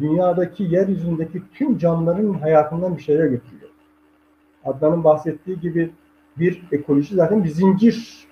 [0.00, 3.70] dünyadaki yeryüzündeki tüm canlıların hayatından bir şeyler götürüyor.
[4.64, 5.90] Adnan'ın bahsettiği gibi
[6.38, 8.26] bir ekoloji zaten bir zincir.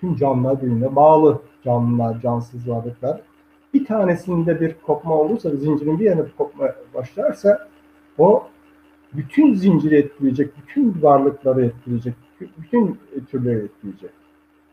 [0.00, 3.20] Tüm canlılar birbirine bağlı canlılar, cansız varlıklar.
[3.74, 7.68] Bir tanesinde bir kopma olursa, bir zincirin bir yerine kopma başlarsa
[8.18, 8.46] o
[9.12, 12.14] bütün zinciri etkileyecek, bütün varlıkları etkileyecek,
[12.58, 12.98] bütün
[13.30, 14.10] türleri etkileyecek.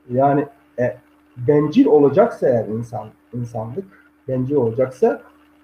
[0.09, 0.47] Yani
[0.79, 0.97] e,
[1.37, 3.85] bencil olacaksa eğer insan, insanlık
[4.27, 5.21] bencil olacaksa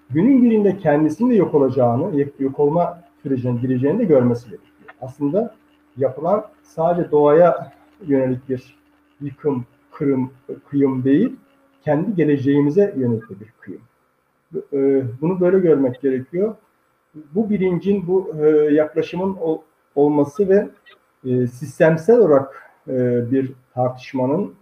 [0.09, 4.71] günün birinde kendisinin de yok olacağını, yok olma sürecine gireceğini de görmesi gerekiyor.
[5.01, 5.55] Aslında
[5.97, 7.71] yapılan sadece doğaya
[8.07, 8.77] yönelik bir
[9.21, 10.31] yıkım, kırım,
[10.69, 11.35] kıyım değil,
[11.81, 13.81] kendi geleceğimize yönelik bir kıyım.
[14.73, 16.55] E, Bunu böyle görmek gerekiyor.
[17.35, 19.61] Bu bilincin, bu e, yaklaşımın ol-
[19.95, 20.67] olması ve
[21.25, 22.69] e, sistemsel olarak
[23.31, 24.53] bir tartışmanın,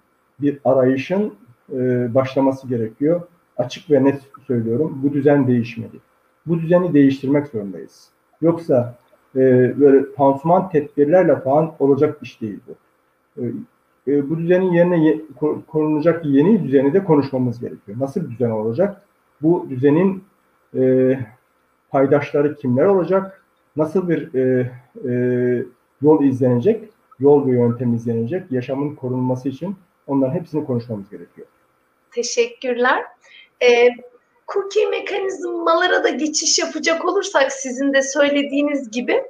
[0.41, 1.33] bir arayışın
[2.13, 3.21] başlaması gerekiyor.
[3.57, 5.99] Açık ve net söylüyorum, bu düzen değişmeli.
[6.45, 8.09] Bu düzeni değiştirmek zorundayız.
[8.41, 8.95] Yoksa
[9.35, 9.39] e,
[9.79, 12.75] böyle pansuman tedbirlerle falan olacak iş değil bu.
[13.41, 13.45] E,
[14.07, 17.99] e, bu düzenin yerine ye, ko- konulacak yeni düzeni de konuşmamız gerekiyor.
[17.99, 19.01] Nasıl bir düzen olacak?
[19.41, 20.23] Bu düzenin
[20.75, 21.19] e,
[21.89, 23.43] paydaşları kimler olacak?
[23.75, 24.71] Nasıl bir e,
[25.09, 25.13] e,
[26.01, 26.89] yol izlenecek?
[27.19, 28.51] Yol ve yöntem izlenecek?
[28.51, 29.75] Yaşamın korunması için
[30.07, 31.47] onların hepsini konuşmamız gerekiyor.
[32.11, 33.03] Teşekkürler.
[33.61, 33.89] Ee,
[34.47, 39.23] cookie mekanizmalara da geçiş yapacak olursak sizin de söylediğiniz gibi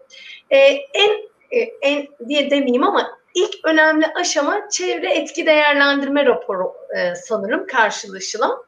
[0.50, 0.58] e,
[0.94, 1.12] en
[1.52, 8.64] e, en diye demeyeyim ama ilk önemli aşama çevre etki değerlendirme raporu e, sanırım karşılaşılan.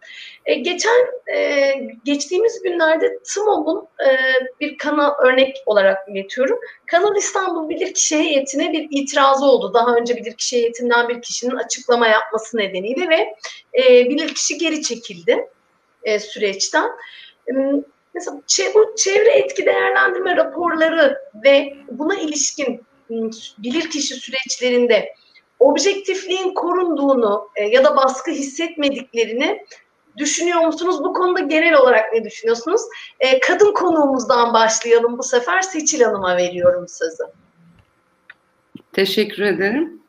[0.50, 1.72] E, geçen e,
[2.04, 4.10] geçtiğimiz günlerde TMOB'un e,
[4.60, 6.60] bir kanal örnek olarak iletiyorum.
[6.86, 9.74] Kanal İstanbul Bilirkişi Heyeti'ne bir itirazı oldu.
[9.74, 13.36] Daha önce Bilirkişi Heyeti'nden bir kişinin açıklama yapması nedeniyle ve
[13.84, 15.48] e, bilirkişi geri çekildi
[16.04, 16.90] e, süreçten.
[17.48, 17.52] E,
[18.14, 18.38] mesela
[18.76, 22.84] bu çevre etki değerlendirme raporları ve buna ilişkin
[23.58, 25.16] bilirkişi süreçlerinde
[25.60, 29.66] objektifliğin korunduğunu e, ya da baskı hissetmediklerini
[30.20, 31.04] düşünüyor musunuz?
[31.04, 32.82] Bu konuda genel olarak ne düşünüyorsunuz?
[33.20, 35.62] E, kadın konuğumuzdan başlayalım bu sefer.
[35.62, 37.24] Seçil Hanım'a veriyorum sözü.
[38.94, 40.00] Teşekkür ederim.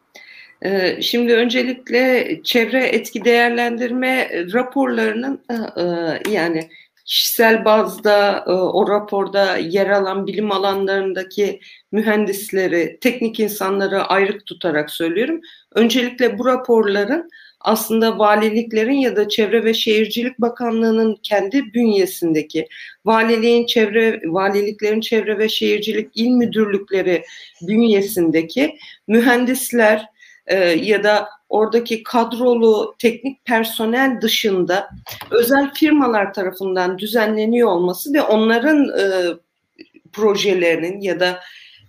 [0.62, 5.84] Ee, Şimdi öncelikle çevre etki değerlendirme raporlarının e, e,
[6.30, 6.68] yani
[7.04, 11.60] kişisel bazda e, o raporda yer alan bilim alanlarındaki
[11.92, 15.40] mühendisleri, teknik insanları ayrık tutarak söylüyorum.
[15.74, 22.68] Öncelikle bu raporların aslında valiliklerin ya da Çevre ve Şehircilik Bakanlığı'nın kendi bünyesindeki
[23.04, 27.24] valiliğin çevre valiliklerin çevre ve şehircilik il müdürlükleri
[27.62, 30.06] bünyesindeki mühendisler
[30.46, 34.88] e, ya da oradaki kadrolu teknik personel dışında
[35.30, 39.04] özel firmalar tarafından düzenleniyor olması ve onların e,
[40.12, 41.40] projelerinin ya da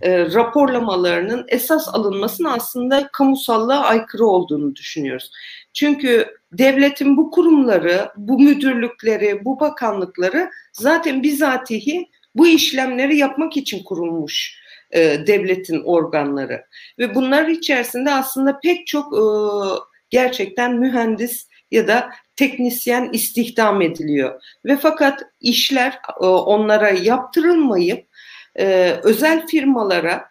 [0.02, 5.32] e, raporlamalarının esas alınmasının aslında kamusallığa aykırı olduğunu düşünüyoruz.
[5.74, 14.62] Çünkü devletin bu kurumları, bu müdürlükleri, bu bakanlıkları zaten bizatihi bu işlemleri yapmak için kurulmuş
[14.92, 16.66] e, devletin organları.
[17.00, 19.24] Ve bunlar içerisinde aslında pek çok e,
[20.10, 24.42] gerçekten mühendis ya da teknisyen istihdam ediliyor.
[24.66, 28.08] Ve fakat işler e, onlara yaptırılmayıp
[28.60, 30.31] e, özel firmalara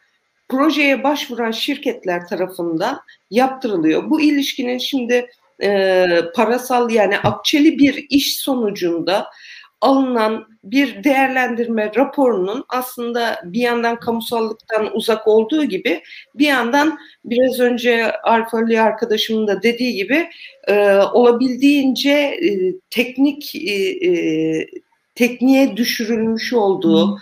[0.50, 4.10] projeye başvuran şirketler tarafından yaptırılıyor.
[4.10, 5.26] Bu ilişkinin şimdi
[5.62, 9.26] e, parasal yani akçeli bir iş sonucunda
[9.80, 16.02] alınan bir değerlendirme raporunun aslında bir yandan kamusallıktan uzak olduğu gibi
[16.34, 20.28] bir yandan biraz önce Arfali arkadaşımın da dediği gibi
[20.68, 23.74] e, olabildiğince e, teknik e,
[24.08, 24.66] e,
[25.14, 27.18] tekniğe düşürülmüş olduğu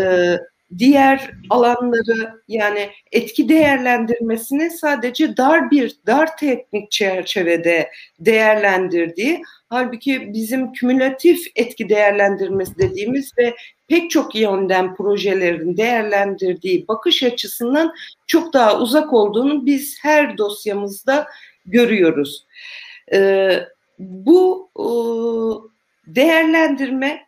[0.00, 0.36] e,
[0.78, 11.46] diğer alanları yani etki değerlendirmesini sadece dar bir dar teknik çerçevede değerlendirdiği halbuki bizim kümülatif
[11.56, 13.54] etki değerlendirmesi dediğimiz ve
[13.88, 17.94] pek çok yönden projelerin değerlendirdiği bakış açısından
[18.26, 21.26] çok daha uzak olduğunu biz her dosyamızda
[21.66, 22.46] görüyoruz.
[23.12, 23.60] Ee,
[23.98, 24.86] bu e,
[26.14, 27.25] değerlendirme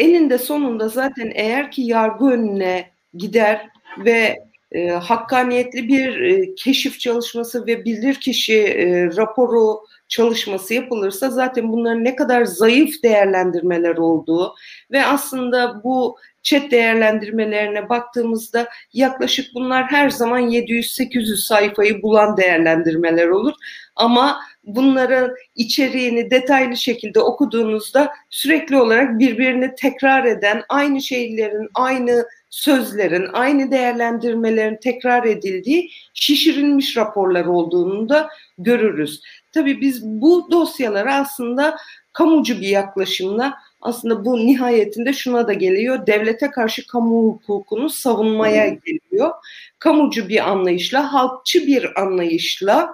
[0.00, 3.68] eninde sonunda zaten eğer ki yargı önüne gider
[4.04, 4.36] ve
[4.72, 12.16] e, hakkaniyetli bir e, keşif çalışması ve bilirkişi e, raporu çalışması yapılırsa zaten bunların ne
[12.16, 14.54] kadar zayıf değerlendirmeler olduğu
[14.90, 23.54] ve aslında bu chat değerlendirmelerine baktığımızda yaklaşık bunlar her zaman 700-800 sayfayı bulan değerlendirmeler olur.
[24.00, 33.26] Ama bunların içeriğini detaylı şekilde okuduğunuzda sürekli olarak birbirini tekrar eden aynı şeylerin, aynı sözlerin,
[33.32, 38.28] aynı değerlendirmelerin tekrar edildiği şişirilmiş raporlar olduğunu da
[38.58, 39.22] görürüz.
[39.52, 41.76] Tabii biz bu dosyaları aslında
[42.12, 46.06] kamucu bir yaklaşımla aslında bu nihayetinde şuna da geliyor.
[46.06, 49.30] Devlete karşı kamu hukukunu savunmaya geliyor.
[49.78, 52.92] Kamucu bir anlayışla, halkçı bir anlayışla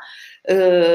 [0.51, 0.86] e,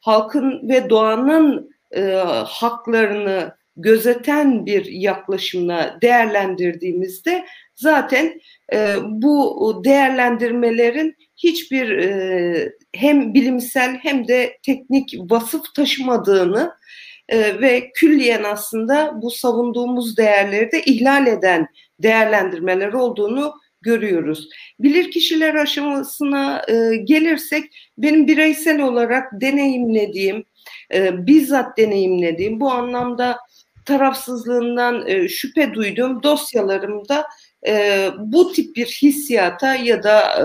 [0.00, 2.02] halkın ve doğanın e,
[2.46, 8.40] haklarını gözeten bir yaklaşımla değerlendirdiğimizde zaten
[8.72, 16.72] e, bu değerlendirmelerin hiçbir e, hem bilimsel hem de teknik vasıf taşımadığını
[17.28, 21.66] e, ve külliyen aslında bu savunduğumuz değerleri de ihlal eden
[21.98, 24.48] değerlendirmeler olduğunu görüyoruz.
[24.80, 27.64] Bilir kişiler aşamasına e, gelirsek
[27.98, 30.44] benim bireysel olarak deneyimlediğim,
[30.94, 33.38] e, bizzat deneyimlediğim bu anlamda
[33.84, 37.26] tarafsızlığından e, şüphe duyduğum dosyalarımda
[37.66, 40.44] e, bu tip bir hissiyata ya da e,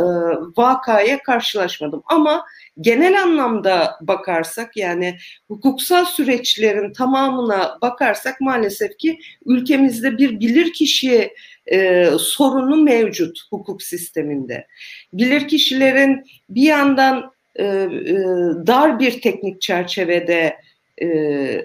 [0.58, 2.04] vakaya karşılaşmadım.
[2.06, 2.46] Ama
[2.82, 5.18] genel anlamda bakarsak yani
[5.48, 11.34] hukuksal süreçlerin tamamına bakarsak maalesef ki ülkemizde bir bilirkişi
[11.72, 14.68] e, sorunu mevcut hukuk sisteminde.
[15.14, 17.88] Bilirkişilerin bir yandan e, e,
[18.68, 20.56] dar bir teknik çerçevede
[21.02, 21.08] e,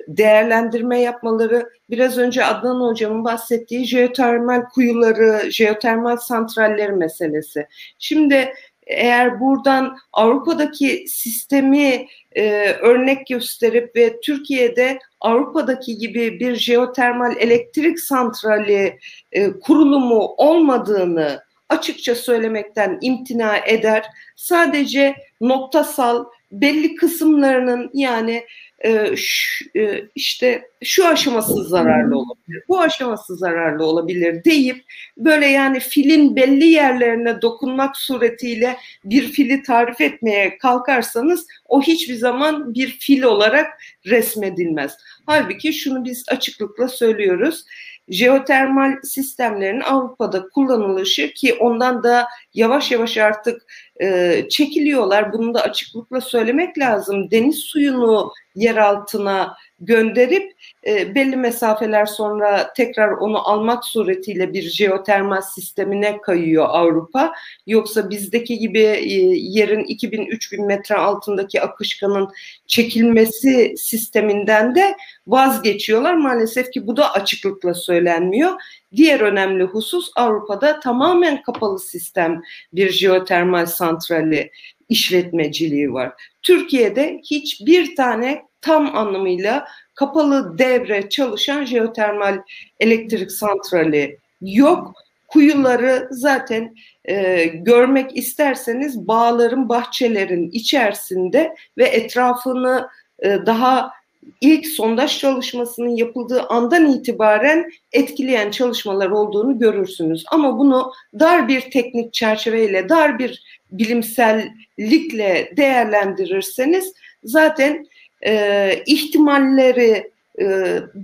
[0.09, 7.67] değerlendirme yapmaları biraz önce Adnan Hocam'ın bahsettiği jeotermal kuyuları, jeotermal santralleri meselesi.
[7.99, 8.53] Şimdi
[8.87, 18.99] eğer buradan Avrupa'daki sistemi e, örnek gösterip ve Türkiye'de Avrupa'daki gibi bir jeotermal elektrik santrali
[19.33, 24.07] e, kurulumu olmadığını açıkça söylemekten imtina eder.
[24.37, 28.47] Sadece noktasal belli kısımlarının yani
[28.85, 34.85] e, şu, e, işte şu aşaması zararlı olabilir, bu aşaması zararlı olabilir deyip
[35.17, 42.75] böyle yani filin belli yerlerine dokunmak suretiyle bir fili tarif etmeye kalkarsanız o hiçbir zaman
[42.75, 43.67] bir fil olarak
[44.07, 44.93] resmedilmez.
[45.27, 47.65] Halbuki şunu biz açıklıkla söylüyoruz
[48.09, 53.63] jeotermal sistemlerin Avrupa'da kullanılışı ki ondan da yavaş yavaş artık
[54.03, 55.33] e, çekiliyorlar.
[55.33, 57.31] Bunu da açıklıkla söylemek lazım.
[57.31, 60.53] Deniz suyunu yer altına gönderip
[60.87, 67.33] e, belli mesafeler sonra tekrar onu almak suretiyle bir jeotermal sistemine kayıyor Avrupa.
[67.67, 72.29] Yoksa bizdeki gibi e, yerin 2000-3000 metre altındaki akışkanın
[72.67, 76.15] çekilmesi sisteminden de vazgeçiyorlar.
[76.15, 78.53] Maalesef ki bu da açıklıkla söylenmiyor.
[78.97, 84.51] Diğer önemli husus Avrupa'da tamamen kapalı sistem bir jeotermal santrali
[84.89, 86.13] işletmeciliği var.
[86.43, 92.39] Türkiye'de hiçbir tane tam anlamıyla kapalı devre çalışan jeotermal
[92.81, 94.95] elektrik santrali yok.
[95.29, 102.89] Kuyuları zaten e, görmek isterseniz bağların, bahçelerin içerisinde ve etrafını
[103.23, 103.93] daha
[104.41, 110.25] ilk sondaj çalışmasının yapıldığı andan itibaren etkileyen çalışmalar olduğunu görürsünüz.
[110.31, 113.43] Ama bunu dar bir teknik çerçeveyle, dar bir
[113.73, 116.93] bilimsellikle değerlendirirseniz
[117.25, 117.87] zaten
[118.27, 120.11] e, ihtimalleri
[120.41, 120.45] e,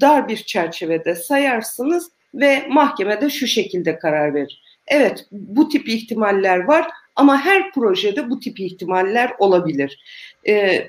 [0.01, 4.63] dar bir çerçevede sayarsınız ve mahkemede şu şekilde karar verir.
[4.87, 10.03] Evet bu tip ihtimaller var ama her projede bu tip ihtimaller olabilir.
[10.49, 10.85] E,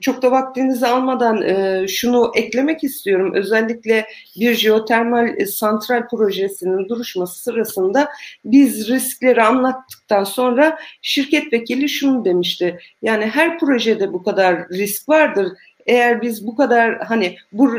[0.00, 3.34] çok da vaktinizi almadan e, şunu eklemek istiyorum.
[3.34, 4.06] Özellikle
[4.40, 8.08] bir jeotermal e, santral projesinin duruşması sırasında
[8.44, 12.78] biz riskleri anlattıktan sonra şirket vekili şunu demişti.
[13.02, 15.48] Yani her projede bu kadar risk vardır.
[15.86, 17.70] Eğer biz bu kadar hani bu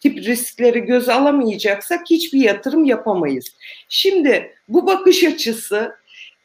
[0.00, 3.56] tip riskleri göze alamayacaksak hiçbir yatırım yapamayız.
[3.88, 5.92] Şimdi bu bakış açısı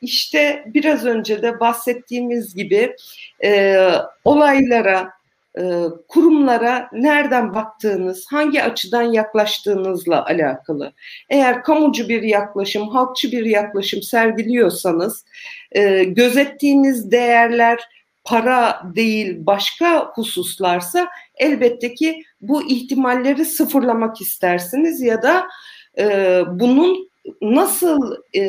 [0.02, 2.96] işte biraz önce de bahsettiğimiz gibi
[3.44, 3.88] e,
[4.24, 5.10] olaylara,
[5.58, 10.94] e, kurumlara nereden baktığınız, hangi açıdan yaklaştığınızla alakalı.
[11.30, 15.26] Eğer kamucu bir yaklaşım, halkçı bir yaklaşım sergiliyorsanız,
[15.72, 17.80] e, gözettiğiniz değerler
[18.24, 25.48] para değil başka hususlarsa elbette ki bu ihtimalleri sıfırlamak istersiniz ya da
[25.98, 28.44] e, bunun nasıl e,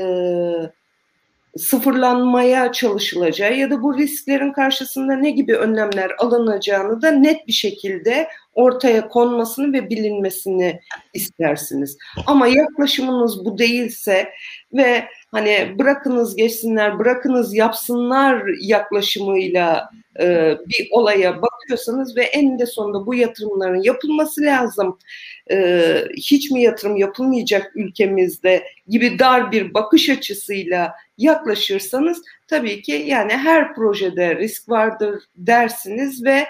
[1.56, 8.28] sıfırlanmaya çalışılacağı ya da bu risklerin karşısında ne gibi önlemler alınacağını da net bir şekilde
[8.54, 10.80] ortaya konmasını ve bilinmesini
[11.14, 11.98] istersiniz.
[12.26, 14.28] Ama yaklaşımınız bu değilse
[14.72, 23.14] ve hani bırakınız geçsinler, bırakınız yapsınlar yaklaşımıyla e, bir olaya bakıyorsanız ve eninde sonunda bu
[23.14, 24.98] yatırımların yapılması lazım.
[25.50, 33.32] E, hiç mi yatırım yapılmayacak ülkemizde gibi dar bir bakış açısıyla yaklaşırsanız tabii ki yani
[33.32, 36.46] her projede risk vardır dersiniz ve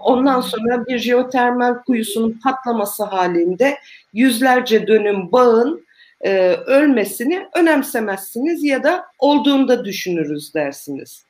[0.00, 3.78] ondan sonra bir jeotermal kuyusunun patlaması halinde
[4.12, 5.84] yüzlerce dönüm bağın
[6.22, 6.30] e,
[6.66, 11.26] ölmesini önemsemezsiniz ya da olduğunda düşünürüz dersiniz.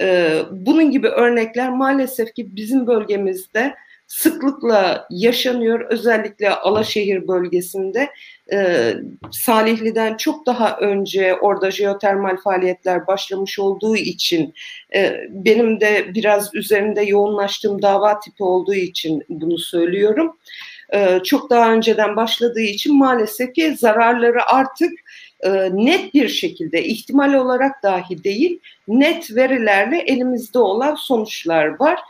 [0.00, 3.74] E, bunun gibi örnekler maalesef ki bizim bölgemizde
[4.08, 5.80] sıklıkla yaşanıyor.
[5.90, 8.10] Özellikle Alaşehir bölgesinde
[8.52, 8.92] e,
[9.30, 14.54] Salihli'den çok daha önce orada jeotermal faaliyetler başlamış olduğu için
[14.94, 20.26] e, benim de biraz üzerinde yoğunlaştığım dava tipi olduğu için bunu söylüyorum.
[20.28, 20.77] E,
[21.24, 24.92] çok daha önceden başladığı için maalesef ki zararları artık
[25.40, 32.00] e, net bir şekilde ihtimal olarak dahi değil net verilerle elimizde olan sonuçlar var.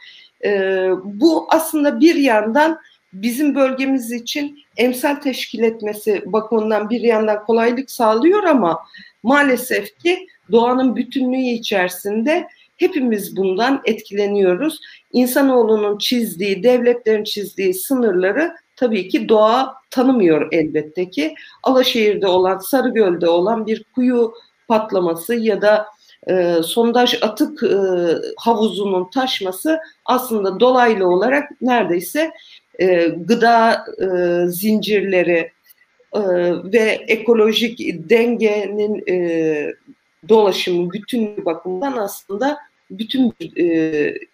[0.44, 0.50] E,
[1.04, 2.78] bu aslında bir yandan
[3.12, 8.80] bizim bölgemiz için emsal teşkil etmesi bakımından bir yandan kolaylık sağlıyor ama
[9.22, 14.80] maalesef ki doğanın bütünlüğü içerisinde hepimiz bundan etkileniyoruz.
[15.12, 21.34] İnsanoğlunun çizdiği, devletlerin çizdiği sınırları tabii ki doğa tanımıyor elbette ki.
[21.62, 24.32] Alaşehir'de olan, Sarıgöl'de olan bir kuyu
[24.68, 25.86] patlaması ya da
[26.28, 27.76] e, sondaj atık e,
[28.36, 32.30] havuzunun taşması aslında dolaylı olarak neredeyse
[32.80, 34.06] e, gıda e,
[34.46, 35.52] zincirleri
[36.12, 36.20] e,
[36.72, 37.78] ve ekolojik
[38.10, 39.74] dengenin e,
[40.28, 42.58] dolaşımı bütün bakımdan aslında
[42.90, 43.64] bütün e,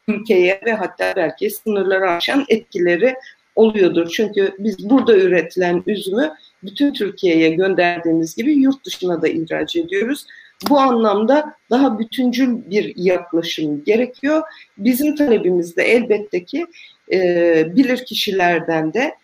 [0.09, 3.15] ülkeye ve hatta belki sınırları aşan etkileri
[3.55, 4.09] oluyordur.
[4.09, 6.33] Çünkü biz burada üretilen üzümü
[6.63, 10.27] bütün Türkiye'ye gönderdiğimiz gibi yurt dışına da ihraç ediyoruz.
[10.69, 14.43] Bu anlamda daha bütüncül bir yaklaşım gerekiyor.
[14.79, 16.67] Bizim talebimiz de elbette ki
[17.13, 19.15] e, bilir kişilerden de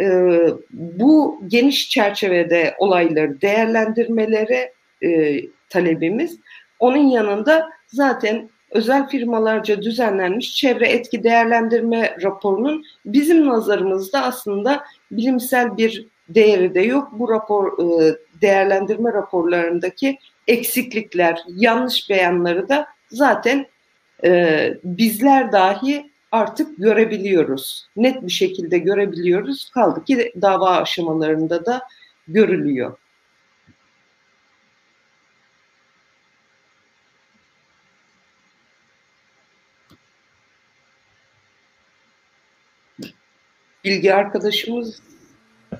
[0.00, 0.06] e,
[0.72, 4.72] bu geniş çerçevede olayları değerlendirmeleri
[5.02, 6.38] e, talebimiz.
[6.78, 16.06] Onun yanında zaten özel firmalarca düzenlenmiş çevre etki değerlendirme raporunun bizim nazarımızda aslında bilimsel bir
[16.28, 17.08] değeri de yok.
[17.12, 23.66] Bu rapor e, değerlendirme raporlarındaki eksiklikler, yanlış beyanları da zaten
[24.24, 27.88] e, bizler dahi artık görebiliyoruz.
[27.96, 29.70] Net bir şekilde görebiliyoruz.
[29.70, 31.82] Kaldı ki dava aşamalarında da
[32.28, 32.96] görülüyor.
[43.86, 45.02] Bilgi arkadaşımız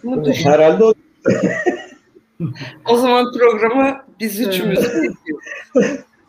[0.02, 0.50] mı düşün?
[0.50, 0.94] Herhalde o.
[2.88, 4.78] o zaman programı biz üçümüz.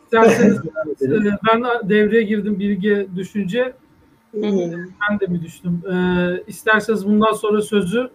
[0.04, 0.58] İsterseniz
[1.02, 3.74] e, ben devreye girdim bilgi düşünce.
[4.34, 5.82] Ben de mi düştüm?
[5.92, 8.10] Ee, isterseniz bundan sonra sözü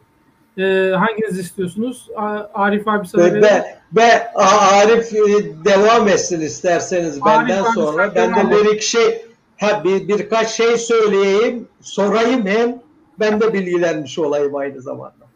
[0.59, 0.63] e,
[0.97, 2.09] hanginiz istiyorsunuz?
[2.55, 5.21] Arif abi sana be, be, be, Arif e,
[5.65, 8.15] devam etsin isterseniz benden Arif sonra.
[8.15, 9.25] Ben de bir iki şey
[9.57, 12.82] ha bir birkaç şey söyleyeyim, sorayım hem
[13.21, 15.27] ben de bilgilenmiş olayım aynı zamanda.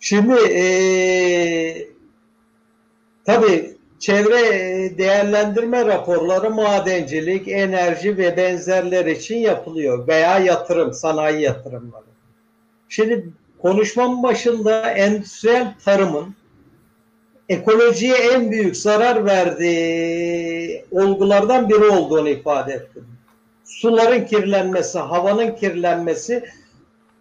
[0.00, 0.64] Şimdi e,
[3.24, 4.38] tabii çevre
[4.98, 12.04] değerlendirme raporları madencilik, enerji ve benzerler için yapılıyor veya yatırım, sanayi yatırımları.
[12.88, 13.28] Şimdi
[13.62, 16.34] konuşmam başında endüstriyel tarımın
[17.48, 23.15] ekolojiye en büyük zarar verdiği olgulardan biri olduğunu ifade ettim.
[23.66, 26.44] Suların kirlenmesi, havanın kirlenmesi,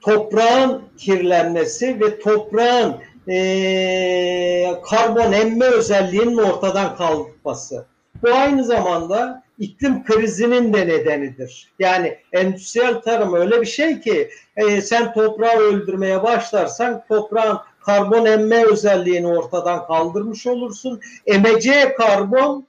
[0.01, 2.95] toprağın kirlenmesi ve toprağın
[3.29, 7.85] e, karbon emme özelliğinin ortadan kalkması.
[8.23, 11.73] Bu aynı zamanda iklim krizinin de nedenidir.
[11.79, 18.65] Yani endüstriyel tarım öyle bir şey ki e, sen toprağı öldürmeye başlarsan toprağın karbon emme
[18.65, 21.01] özelliğini ortadan kaldırmış olursun.
[21.25, 22.67] Emeceği karbon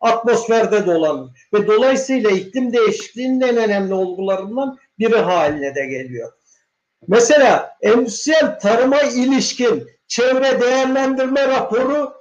[0.00, 1.30] atmosferde dolanır.
[1.54, 6.32] Ve dolayısıyla iklim değişikliğinin en önemli olgularından biri haline de geliyor.
[7.08, 12.12] Mesela endüstriyel tarıma ilişkin çevre değerlendirme raporu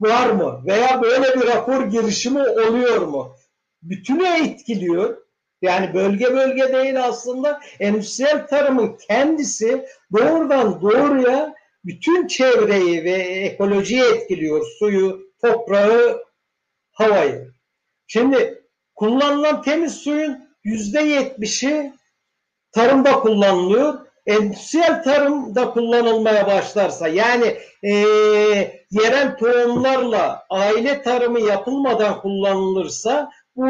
[0.00, 0.62] var mı?
[0.66, 3.36] Veya böyle bir rapor girişimi oluyor mu?
[3.82, 5.16] Bütünü etkiliyor.
[5.62, 11.54] Yani bölge bölge değil aslında endüstriyel tarımın kendisi doğrudan doğruya
[11.84, 14.66] bütün çevreyi ve ekolojiyi etkiliyor.
[14.78, 16.24] Suyu, toprağı,
[16.92, 17.52] havayı.
[18.06, 18.62] Şimdi
[18.94, 21.92] kullanılan temiz suyun yüzde yetmişi
[22.72, 24.06] tarımda kullanılıyor.
[24.26, 27.90] Endüstriyel tarımda kullanılmaya başlarsa yani e,
[28.90, 33.64] yerel tohumlarla aile tarımı yapılmadan kullanılırsa bu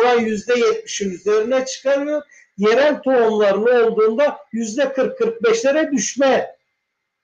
[0.00, 2.22] oran yüzde yetmişin üzerine çıkarıyor.
[2.56, 6.56] Yerel tohumlarla olduğunda yüzde 40-45'lere düşme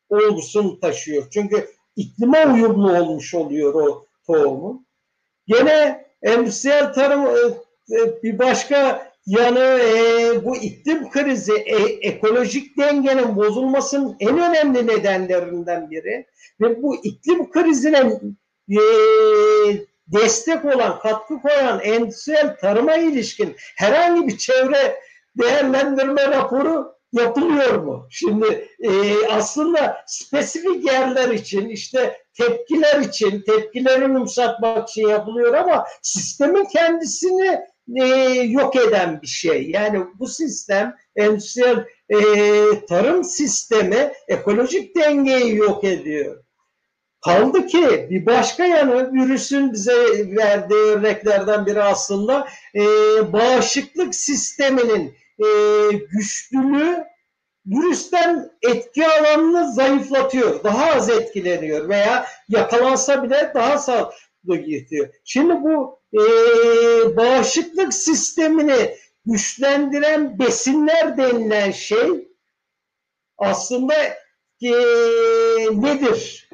[0.08, 1.24] olgusunu taşıyor.
[1.30, 4.86] Çünkü iklime uyumlu olmuş oluyor o tohumun.
[5.46, 11.76] Gene endüstriyel tarım e, bir başka yanı e, bu iklim krizi e,
[12.08, 16.26] ekolojik dengenin bozulmasının en önemli nedenlerinden biri
[16.60, 18.20] ve bu iklim krizine
[18.70, 18.80] e,
[20.06, 25.00] destek olan, katkı koyan endüstriyel tarıma ilişkin herhangi bir çevre
[25.36, 28.06] değerlendirme raporu yapılıyor mu?
[28.10, 28.90] Şimdi e,
[29.26, 37.60] aslında spesifik yerler için işte tepkiler için, tepkileri yumuşatmak için yapılıyor ama sistemin kendisini
[37.96, 38.04] e,
[38.42, 39.70] yok eden bir şey.
[39.70, 42.18] Yani bu sistem endüstriyel e,
[42.86, 46.44] tarım sistemi ekolojik dengeyi yok ediyor.
[47.24, 49.96] Kaldı ki bir başka yanı virüsün bize
[50.36, 52.82] verdiği örneklerden biri aslında e,
[53.32, 57.04] bağışıklık sisteminin e, güçlülüğü
[57.66, 60.64] virüsten etki alanını zayıflatıyor.
[60.64, 65.08] Daha az etkileniyor veya yakalansa bile daha sağlıklı gidiyor.
[65.24, 66.20] Şimdi bu e,
[67.16, 72.28] bağışıklık sistemini güçlendiren besinler denilen şey
[73.38, 73.94] aslında
[74.62, 74.70] e,
[75.72, 76.48] nedir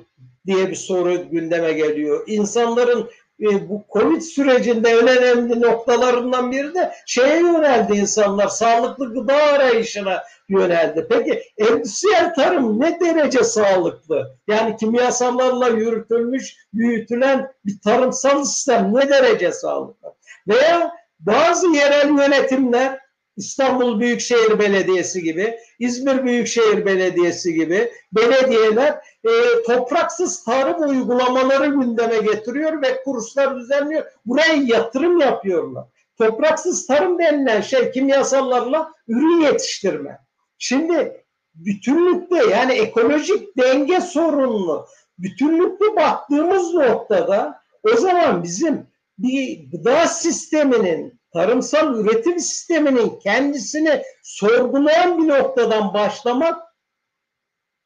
[0.47, 2.25] diye bir soru gündeme geliyor.
[2.27, 3.11] İnsanların
[3.41, 8.49] e, bu Covid sürecinde en önemli noktalarından biri de şeye yöneldi insanlar.
[8.49, 11.07] Sağlıklı gıda arayışına yöneldi.
[11.11, 14.37] Peki endüstriyel tarım ne derece sağlıklı?
[14.49, 20.15] Yani kimyasallarla yürütülmüş, büyütülen bir tarımsal sistem ne derece sağlıklı?
[20.49, 22.99] Veya bazı yerel yönetimler
[23.37, 32.83] İstanbul Büyükşehir Belediyesi gibi, İzmir Büyükşehir Belediyesi gibi belediyeler e, topraksız tarım uygulamaları gündeme getiriyor
[32.83, 34.05] ve kurslar düzenliyor.
[34.27, 35.85] Buraya yatırım yapıyorlar.
[36.19, 40.19] Topraksız tarım denilen şey kimyasallarla ürün yetiştirme.
[40.59, 41.25] Şimdi
[41.55, 44.87] bütünlükte yani ekolojik denge sorununu
[45.19, 47.61] bütünlükte baktığımız noktada
[47.93, 48.87] o zaman bizim
[49.19, 56.68] bir gıda sisteminin tarımsal üretim sisteminin kendisini sorgulayan bir noktadan başlamak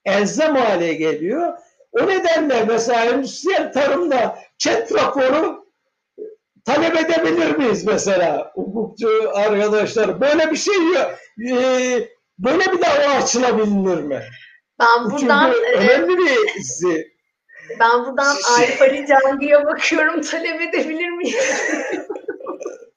[0.05, 1.53] elzem hale geliyor.
[1.93, 5.67] O nedenle mesela endüstriyel tarımda çet raporu
[6.65, 10.21] talep edebilir miyiz mesela hukukçu arkadaşlar?
[10.21, 11.11] Böyle bir şey yok.
[11.51, 14.23] Ee, böyle bir dava açılabilir mi?
[14.81, 17.13] Ben buradan Çünkü önemli bir izi.
[17.81, 20.21] Ben buradan Arif Ali Cangi'ye bakıyorum.
[20.21, 21.39] Talep edebilir miyim?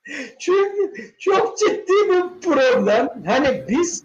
[0.40, 3.10] Çünkü çok ciddi bir problem.
[3.26, 4.04] Hani biz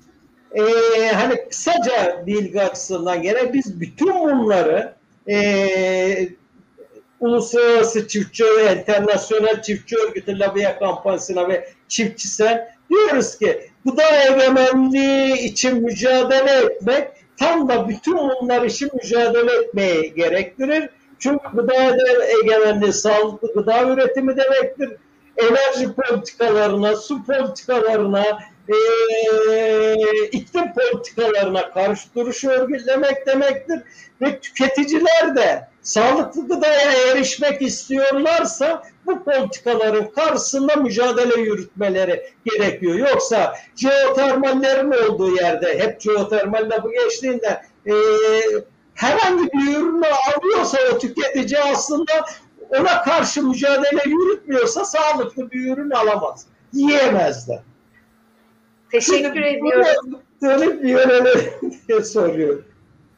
[0.55, 0.63] e,
[1.09, 4.95] hani kısaca bilgi açısından gene biz bütün bunları
[5.29, 6.29] e,
[7.21, 16.53] Uluslararası Çiftçi, Enternasyonel Çiftçi Örgütü Labiye Kampanyası'na ve Çiftçisel diyoruz ki gıda egemenliği için mücadele
[16.53, 20.89] etmek tam da bütün bunlar için mücadele etmeye gerektirir.
[21.19, 21.97] Çünkü gıda
[22.43, 24.91] egemenliği sağlıklı gıda üretimi demektir
[25.37, 28.39] enerji politikalarına, su politikalarına,
[28.71, 33.81] e, iklim politikalarına karşı duruş örgütlemek demektir.
[34.21, 42.95] Ve tüketiciler de sağlıklı gıdaya erişmek istiyorlarsa bu politikaların karşısında mücadele yürütmeleri gerekiyor.
[42.95, 47.93] Yoksa jeotermallerin olduğu yerde hep jeotermal lafı geçtiğinde e,
[48.95, 52.13] herhangi bir ürünü alıyorsa o tüketici aslında
[52.71, 56.47] ona karşı mücadele yürütmüyorsa sağlıklı bir ürün alamaz.
[56.73, 57.63] Yiyemez de.
[58.91, 60.21] Teşekkür ediyorum.
[60.43, 60.83] Dönüp
[61.89, 62.65] diye soruyorum.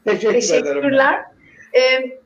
[0.05, 1.25] Teşekkür Teşekkürler.
[1.75, 2.19] Ee,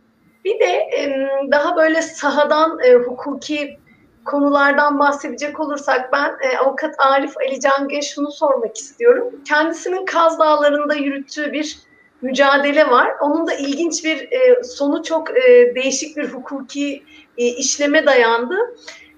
[0.45, 3.77] bir de e, daha böyle sahadan e, hukuki
[4.25, 9.41] konulardan bahsedecek olursak ben e, avukat Arif Ali Cang'e şunu sormak istiyorum.
[9.47, 11.77] Kendisinin Kaz Dağları'nda yürüttüğü bir
[12.21, 13.11] mücadele var.
[13.21, 17.03] Onun da ilginç bir e, sonu çok e, değişik bir hukuki
[17.37, 18.55] e, işleme dayandı.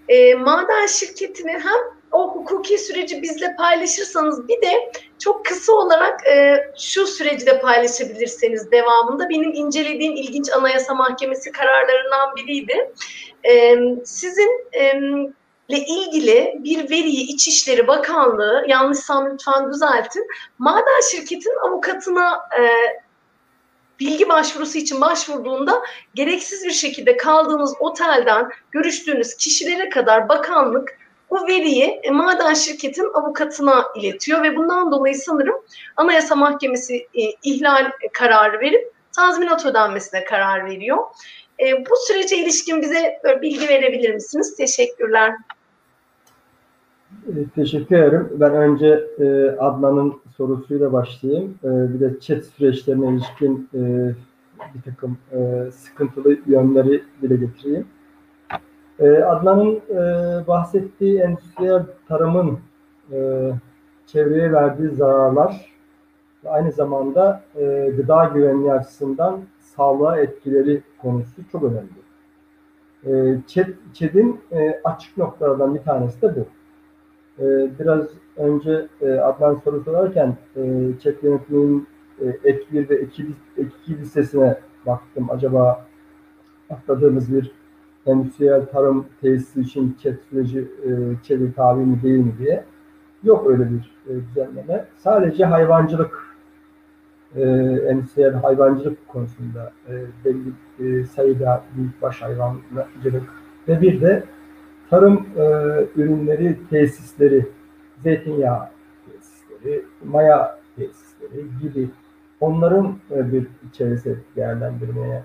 [0.08, 6.58] E, maden şirketini hem o hukuki süreci bizle paylaşırsanız bir de çok kısa olarak e,
[6.78, 12.94] şu süreci de paylaşabilirseniz devamında benim incelediğim ilginç Anayasa Mahkemesi kararlarından biriydi.
[13.44, 15.02] E, sizin e,
[15.70, 20.28] ile ilgili bir veriyi İçişleri Bakanlığı yanlışsam lütfen düzeltin.
[20.58, 22.64] Maden şirketin avukatına e,
[24.00, 25.82] bilgi başvurusu için başvurduğunda
[26.16, 30.99] gereksiz bir şekilde kaldığınız otelden görüştüğünüz kişilere kadar bakanlık
[31.32, 35.56] bu veriyi e, maden şirketin avukatına iletiyor ve bundan dolayı sanırım
[35.96, 40.98] Anayasa Mahkemesi e, ihlal kararı verip tazminat ödenmesine karar veriyor.
[41.60, 44.56] E, bu sürece ilişkin bize bilgi verebilir misiniz?
[44.58, 45.34] Teşekkürler.
[47.56, 48.30] Teşekkür ederim.
[48.32, 49.06] Ben önce
[49.60, 51.60] Adnan'ın sorusuyla başlayayım.
[51.64, 53.70] Bir de chat süreçlerine ilişkin
[54.76, 55.18] bir takım
[55.72, 57.88] sıkıntılı yönleri dile getireyim.
[59.00, 59.98] E, Adnan'ın e,
[60.48, 62.60] bahsettiği endüstriyel tarımın
[63.12, 63.52] e,
[64.06, 65.74] çevreye verdiği zararlar
[66.44, 71.90] ve aynı zamanda e, gıda güvenliği açısından sağlığa etkileri konusu çok önemli.
[73.94, 74.42] ÇED'in
[74.84, 76.46] açık noktalardan bir tanesi de bu.
[77.80, 80.36] Biraz önce Adnan soru sorarken
[81.04, 81.88] ÇED yönetiminin
[82.44, 83.24] ek 1 ve ek
[83.84, 85.28] 2 listesine baktım.
[85.30, 85.86] Acaba
[86.70, 87.59] atladığımız bir
[88.06, 90.90] endüstriyel tarım tesisi için ÇED süreci e,
[91.24, 92.64] ÇED'e tabi mi değil mi diye.
[93.24, 94.86] Yok öyle bir e, düzenleme.
[94.98, 96.30] Sadece hayvancılık
[97.36, 97.42] e,
[97.90, 99.94] endüstriyel hayvancılık konusunda e,
[100.26, 103.24] belli e, sayıda büyükbaş hayvancılık
[103.68, 104.24] ve bir de
[104.90, 105.44] tarım e,
[105.96, 107.46] ürünleri tesisleri,
[108.04, 108.70] zeytinyağı
[109.06, 111.90] tesisleri, maya tesisleri gibi
[112.40, 115.24] onların e, bir içerisi değerlendirmeye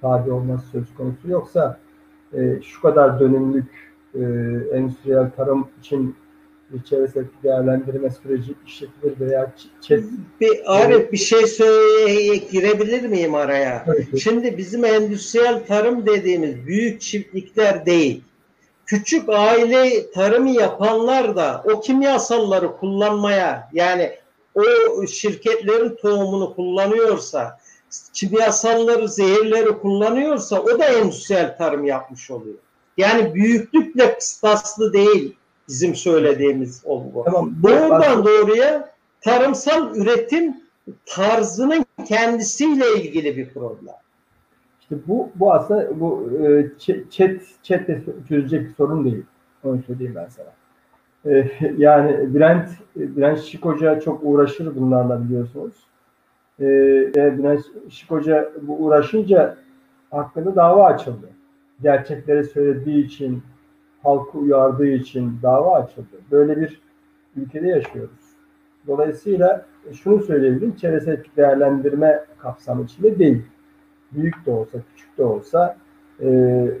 [0.00, 1.30] tabi olması söz konusu.
[1.30, 1.78] Yoksa
[2.34, 3.66] e, şu kadar dönümlük
[4.14, 4.20] e,
[4.76, 6.16] endüstriyel tarım için
[6.74, 9.52] içerisinde değerlendirme süreci işletilir veya.
[10.40, 13.84] Bir Arif bir şey söyleye girebilir miyim araya?
[13.86, 14.18] Evet.
[14.18, 18.22] Şimdi bizim endüstriyel tarım dediğimiz büyük çiftlikler değil.
[18.86, 24.10] Küçük aile tarımı yapanlar da o kimyasalları kullanmaya yani
[24.54, 24.62] o
[25.06, 27.59] şirketlerin tohumunu kullanıyorsa
[28.12, 32.58] kimyasalları, zehirleri kullanıyorsa o da endüstriyel tarım yapmış oluyor.
[32.96, 35.36] Yani büyüklükle kıstaslı değil
[35.68, 37.24] bizim söylediğimiz olgu.
[37.24, 37.54] Tamam.
[37.62, 40.56] Doğrudan doğruya tarımsal üretim
[41.06, 43.94] tarzının kendisiyle ilgili bir problem.
[44.80, 46.66] İşte bu bu aslında bu e,
[47.62, 47.86] chat
[48.28, 49.22] çözecek bir sorun değil.
[49.64, 50.52] Onu söyleyeyim ben sana.
[51.34, 55.74] E, yani Brent Brent Şik Hoca çok uğraşır bunlarla biliyorsunuz.
[56.60, 56.64] E,
[57.14, 59.56] Brent Şik Hoca bu uğraşınca
[60.10, 61.28] hakkında dava açıldı.
[61.82, 63.42] Gerçekleri söylediği için,
[64.02, 66.16] halkı uyardığı için dava açıldı.
[66.30, 66.80] Böyle bir
[67.36, 68.30] ülkede yaşıyoruz.
[68.86, 73.42] Dolayısıyla şunu söyleyebilirim, çevresel değerlendirme kapsamı içinde değil.
[74.12, 75.76] Büyük de olsa, küçük de olsa
[76.20, 76.28] e,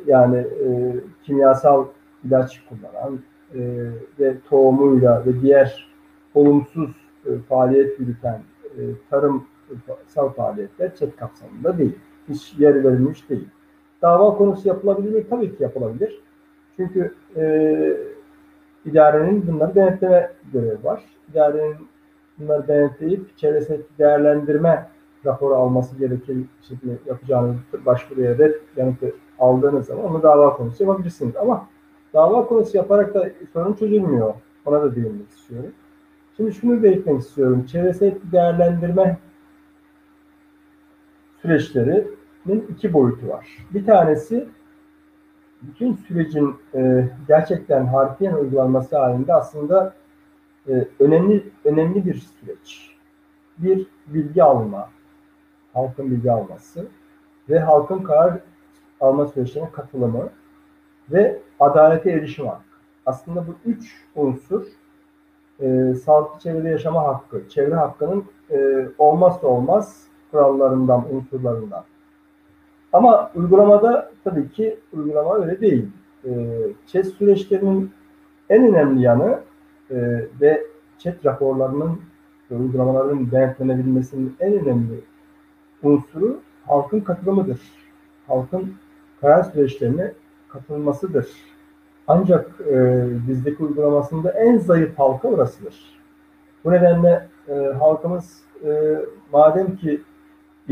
[0.06, 1.86] yani e, kimyasal
[2.24, 3.20] ilaç kullanan
[3.54, 5.88] e, ve tohumuyla ve diğer
[6.34, 6.90] olumsuz
[7.26, 8.80] e, faaliyet yürüten e,
[9.86, 11.98] tarımsal faaliyetler çet kapsamında değil.
[12.28, 13.48] Hiç yer verilmiş değil.
[14.02, 15.26] Dava konusu yapılabilir mi?
[15.30, 16.20] Tabii ki yapılabilir.
[16.76, 17.96] Çünkü e,
[18.84, 21.04] idarenin bunları denetleme görevi var.
[21.30, 21.76] İdarenin
[22.38, 24.86] bunları denetleyip çevresel değerlendirme
[25.26, 26.36] raporu alması gerekir
[26.68, 27.56] şekilde yapacağınız
[27.86, 31.36] başvuruya red yanıtı aldığınız zaman onu dava konusu yapabilirsiniz.
[31.36, 31.68] Ama
[32.14, 34.34] dava konusu yaparak da sorun çözülmüyor.
[34.66, 35.70] Ona da değinmek istiyorum.
[36.36, 37.66] Şimdi şunu belirtmek istiyorum.
[37.66, 39.18] Çevresel değerlendirme
[41.50, 43.46] süreçlerinin iki boyutu var.
[43.74, 44.48] Bir tanesi
[45.62, 49.94] bütün sürecin e, gerçekten harfiyen uygulanması halinde aslında
[50.68, 52.96] e, önemli önemli bir süreç.
[53.58, 54.90] Bir bilgi alma,
[55.72, 56.86] halkın bilgi alması
[57.48, 58.38] ve halkın karar
[59.00, 60.30] alma süreçlerine katılımı
[61.10, 62.64] ve adalete erişim hakkı.
[63.06, 64.66] Aslında bu üç unsur
[65.60, 71.84] e, sağlıklı çevrede yaşama hakkı, çevre hakkının e, olmazsa olmaz kurallarından, unsurlarından.
[72.92, 75.88] Ama uygulamada tabii ki uygulama öyle değil.
[76.24, 76.30] E,
[76.86, 77.90] ÇED süreçlerinin
[78.48, 79.40] en önemli yanı
[79.90, 79.96] e,
[80.40, 80.66] ve
[80.98, 82.00] ÇED raporlarının
[82.50, 85.00] ve uygulamaların denetlenebilmesinin en önemli
[85.82, 87.60] unsuru halkın katılımıdır.
[88.26, 88.74] Halkın
[89.20, 90.12] karar süreçlerine
[90.48, 91.28] katılmasıdır.
[92.08, 96.00] Ancak e, bizdeki uygulamasında en zayıf halka orasıdır.
[96.64, 98.96] Bu nedenle e, halkımız e,
[99.32, 100.00] madem ki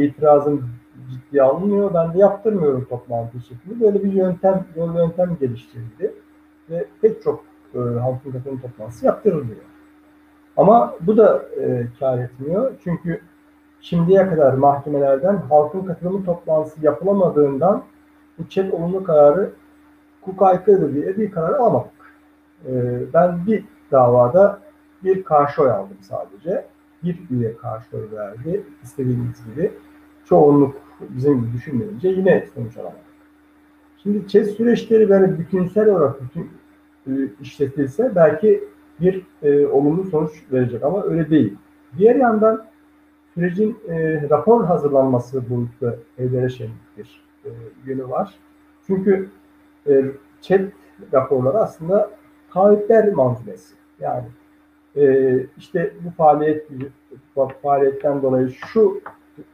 [0.04, 0.64] itirazın
[1.10, 3.80] ciddiye alınmıyor, ben de yaptırmıyorum toplantı şeklinde.
[3.80, 6.14] Böyle bir yöntem, yol yöntem geliştirildi
[6.70, 7.44] ve pek çok
[7.74, 9.60] e, halkın katılım toplantısı yaptırılıyor.
[10.56, 12.72] Ama bu da e, kar etmiyor.
[12.84, 13.20] Çünkü
[13.80, 17.82] şimdiye kadar mahkemelerden halkın katılımı toplantısı yapılamadığından
[18.38, 19.50] bu çet olumlu kararı
[20.20, 21.90] hukuk aykırıdır diye bir karar alamadık.
[22.66, 22.72] E,
[23.14, 24.60] ben bir davada
[25.04, 26.66] bir karşı oy aldım sadece.
[27.02, 29.72] Bir üye karşı oy verdi istediğimiz gibi.
[30.28, 33.00] Çoğunluk bizim gibi düşünmeyince yine sonuç alamadık.
[34.02, 36.50] Şimdi ÇED süreçleri böyle bütünsel olarak bütün
[37.06, 38.64] e, işletilse belki
[39.00, 41.56] bir e, olumlu sonuç verecek ama öyle değil.
[41.98, 42.64] Diğer yandan
[43.34, 46.48] sürecin e, rapor hazırlanması boyutta evlere
[46.96, 47.50] bir e,
[47.86, 48.34] yönü var.
[48.86, 49.28] Çünkü
[49.86, 50.04] e,
[50.40, 50.68] ÇED
[51.12, 52.10] raporları aslında
[52.52, 53.74] taahhütler manzumesi.
[54.00, 54.24] Yani
[54.96, 56.68] e, işte bu faaliyet
[57.36, 59.00] bu faaliyetten dolayı şu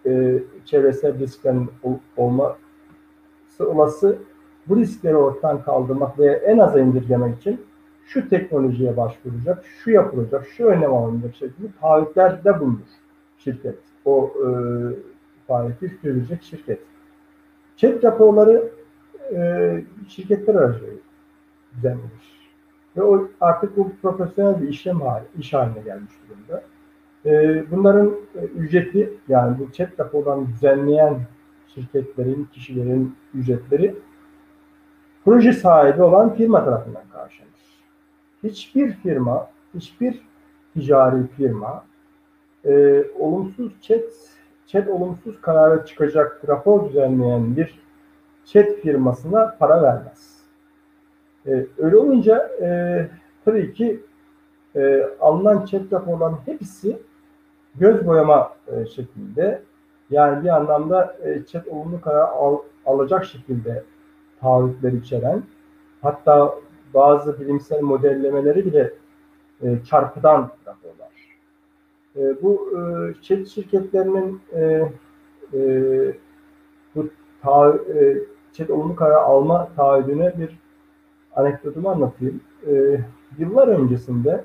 [0.06, 1.70] e, çevresel risklerin
[2.16, 2.54] olması
[3.60, 4.18] olası
[4.68, 7.60] bu riskleri ortadan kaldırmak ve en aza indirgemek için
[8.06, 12.78] şu teknolojiye başvuracak, şu yapılacak, şu önlem alınacak şekilde taahhütlerde bulunur
[13.38, 13.78] şirket.
[14.04, 14.48] O e,
[15.46, 16.80] faaliyeti sürdürecek şirket.
[17.76, 18.70] Çek raporları
[19.32, 20.96] e, şirketler aracılığıyla
[21.76, 22.34] düzenlenir.
[22.96, 26.62] Ve o artık bu profesyonel bir işlem hali, iş haline gelmiş durumda.
[27.26, 31.20] E, bunların e, ücreti yani bu chat raporlarını düzenleyen
[31.74, 33.94] şirketlerin, kişilerin ücretleri
[35.24, 37.54] proje sahibi olan firma tarafından karşılanır.
[38.42, 40.20] Hiçbir firma, hiçbir
[40.74, 41.84] ticari firma
[42.64, 44.04] e, olumsuz chat,
[44.66, 47.80] chat olumsuz kararı çıkacak rapor düzenleyen bir
[48.44, 50.40] chat firmasına para vermez.
[51.46, 53.08] E, öyle olunca e,
[53.44, 54.00] tabii ki
[54.76, 56.98] e, alınan chat raporlarının hepsi
[57.74, 59.62] göz boyama e, şeklinde
[60.10, 63.84] yani bir anlamda e, chat olumlu karar al, alacak şekilde
[64.40, 65.42] taahhütler içeren
[66.02, 66.54] hatta
[66.94, 68.94] bazı bilimsel modellemeleri bile
[69.62, 71.38] e, çarpıdan raporlar.
[72.16, 72.80] E, bu e,
[73.22, 74.92] chat şirketlerinin e,
[75.54, 75.60] e,
[76.94, 77.08] bu
[77.42, 78.18] ta, e,
[78.52, 80.58] chat olumlu karar alma taahhüdüne bir
[81.36, 82.40] anekdotumu anlatayım.
[82.66, 83.00] E,
[83.38, 84.44] yıllar öncesinde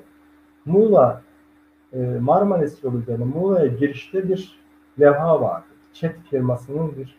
[0.66, 1.22] Muğla
[1.98, 4.58] Marmaris yolu üzerine Muğla'ya girişte bir
[5.00, 5.64] levha vardı.
[5.92, 7.16] Chat firmasının bir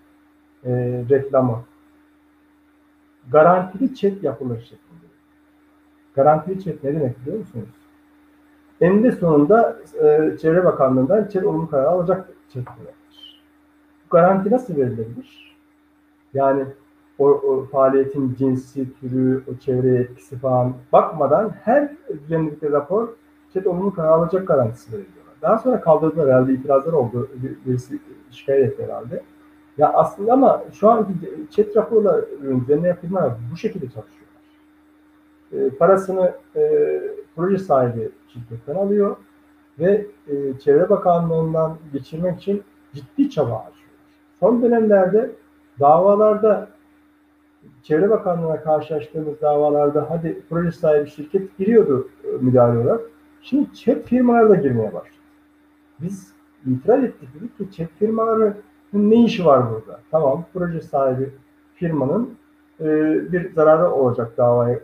[0.66, 0.72] e,
[1.10, 1.64] reklamı.
[3.32, 5.06] Garantili chat yapılır şeklinde.
[6.16, 7.70] Garantili chat ne demek biliyor musunuz?
[8.82, 13.42] Eninde sonunda e, Çevre Bakanlığı'ndan chat olumlu karar alacak chat demektir.
[14.10, 15.56] Garanti nasıl verilebilir?
[16.34, 16.66] Yani
[17.20, 23.10] o, o faaliyetin cinsi, türü, o çevreye etkisi falan bakmadan her düzenlilikte rapor
[23.66, 25.34] olumlu karar alacak garantisi veriliyorlar.
[25.42, 27.30] Daha sonra kaldırdılar herhalde itirazlar oldu.
[27.66, 28.00] Birisi
[28.32, 29.24] şikayet etti herhalde.
[29.78, 31.14] Ya aslında ama şu anki
[31.52, 34.32] chat raporla üzerine firmalar bu şekilde çalışıyorlar.
[35.52, 37.02] E, parasını e,
[37.36, 39.16] proje sahibi şirketten alıyor
[39.80, 43.92] ve e, Çevre Bakanlığı'ndan geçirmek için ciddi çaba harcıyor.
[44.40, 45.32] Son dönemlerde
[45.80, 46.68] davalarda
[47.84, 53.02] Çevre Bakanlığı'na karşılaştığımız davalarda hadi proje sahibi şirket giriyordu e, müdahale olarak.
[53.42, 55.16] Şimdi çek firmalar da girmeye başladı.
[56.02, 56.34] Biz
[56.66, 58.54] itiraz ettik dedik ki çek firmaların
[58.94, 60.00] ne işi var burada?
[60.12, 61.30] Tamam proje sahibi
[61.76, 62.30] firmanın
[62.80, 62.86] e,
[63.32, 64.84] bir zararı olacak davayı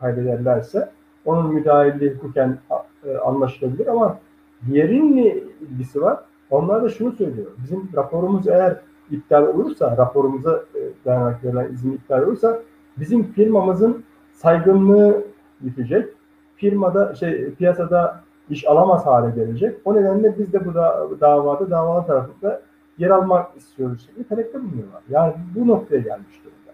[0.00, 0.90] kaybederlerse
[1.24, 2.58] onun müdahilliği hukuken
[3.04, 4.18] e, anlaşılabilir ama
[4.66, 6.20] diğerinin ne ilgisi var?
[6.50, 7.50] Onlar da şunu söylüyor.
[7.62, 8.80] Bizim raporumuz eğer
[9.10, 12.62] iptal olursa, raporumuza e, dayanarak verilen izin iptal olursa
[12.96, 15.24] bizim firmamızın saygınlığı
[15.60, 16.15] bitecek.
[16.56, 19.78] Firmada şey piyasada iş alamaz hale gelecek.
[19.84, 22.62] O nedenle biz de bu da, davada davalı tarafında
[22.98, 25.02] yer almak istiyoruz şeklinde talepte bulunuyorlar.
[25.10, 26.72] Yani bu noktaya gelmiş durumda.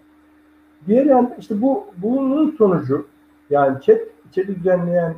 [0.86, 3.06] diğer yan işte bu bunun sonucu
[3.50, 3.98] yani chat,
[4.32, 5.14] chat düzenleyen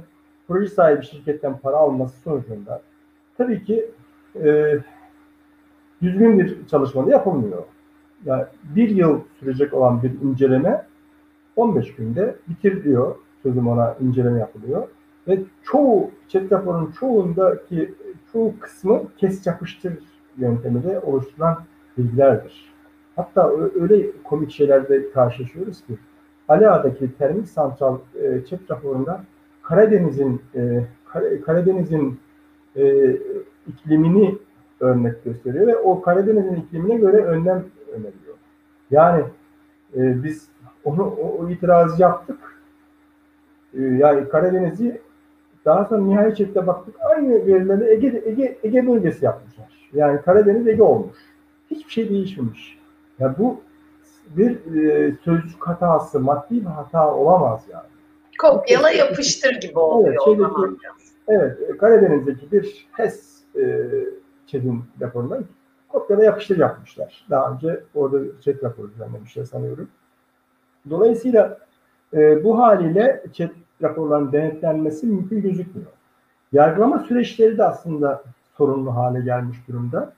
[0.49, 2.83] proje sahibi şirketten para alması sonucunda
[3.39, 3.91] tabii ki
[4.45, 4.79] e,
[6.03, 7.62] düzgün bir çalışma yapılmıyor.
[8.25, 10.87] Yani bir yıl sürecek olan bir inceleme
[11.57, 13.17] 15 günde bitiriliyor.
[13.45, 14.89] Sözüm ona inceleme yapılıyor.
[15.29, 17.95] Ve çoğu, chat raporunun çoğundaki
[18.33, 19.99] çoğu kısmı kes yapıştır
[20.39, 21.59] yöntemiyle oluşturulan
[21.99, 22.75] bilgilerdir.
[23.17, 25.99] Hatta öyle komik şeylerde karşılaşıyoruz ki
[26.49, 29.25] Ali termik santral e, chat raporunda
[29.63, 30.85] Karadeniz'in e,
[31.47, 32.19] Karadeniz'in
[32.77, 33.17] e,
[33.67, 34.39] iklimini
[34.81, 38.37] örnek gösteriyor ve o Karadeniz'in iklimine göre önlem öneriyor.
[38.91, 39.25] Yani
[39.97, 40.49] e, biz
[40.85, 42.39] onu o, o itirazı yaptık.
[43.79, 45.01] E, yani Karadeniz'i
[45.64, 49.91] daha sonra nihai çekte baktık aynı verileri Ege, Ege, Ege bölgesi yapmışlar.
[49.93, 51.16] Yani Karadeniz Ege olmuş.
[51.70, 52.79] Hiçbir şey değişmemiş.
[53.18, 53.61] Ya yani bu
[54.27, 57.87] bir e, sözcük hatası, maddi bir hata olamaz yani.
[58.39, 60.87] Kopyala yapıştır gibi oluyor evet, şeydeki.
[61.29, 63.91] Evet, Karadeniz'deki bir HES e,
[64.47, 65.39] ÇED'in raporuna
[65.89, 67.27] kopyala yapıştır yapmışlar.
[67.31, 69.89] Daha önce orada ÇED raporu düzenlemişler sanıyorum.
[70.91, 71.59] Dolayısıyla
[72.14, 73.51] e, bu haliyle ÇED
[73.85, 75.91] raporlarının denetlenmesi mümkün gözükmüyor.
[76.53, 78.22] Yargılama süreçleri de aslında
[78.57, 80.12] sorunlu hale gelmiş durumda.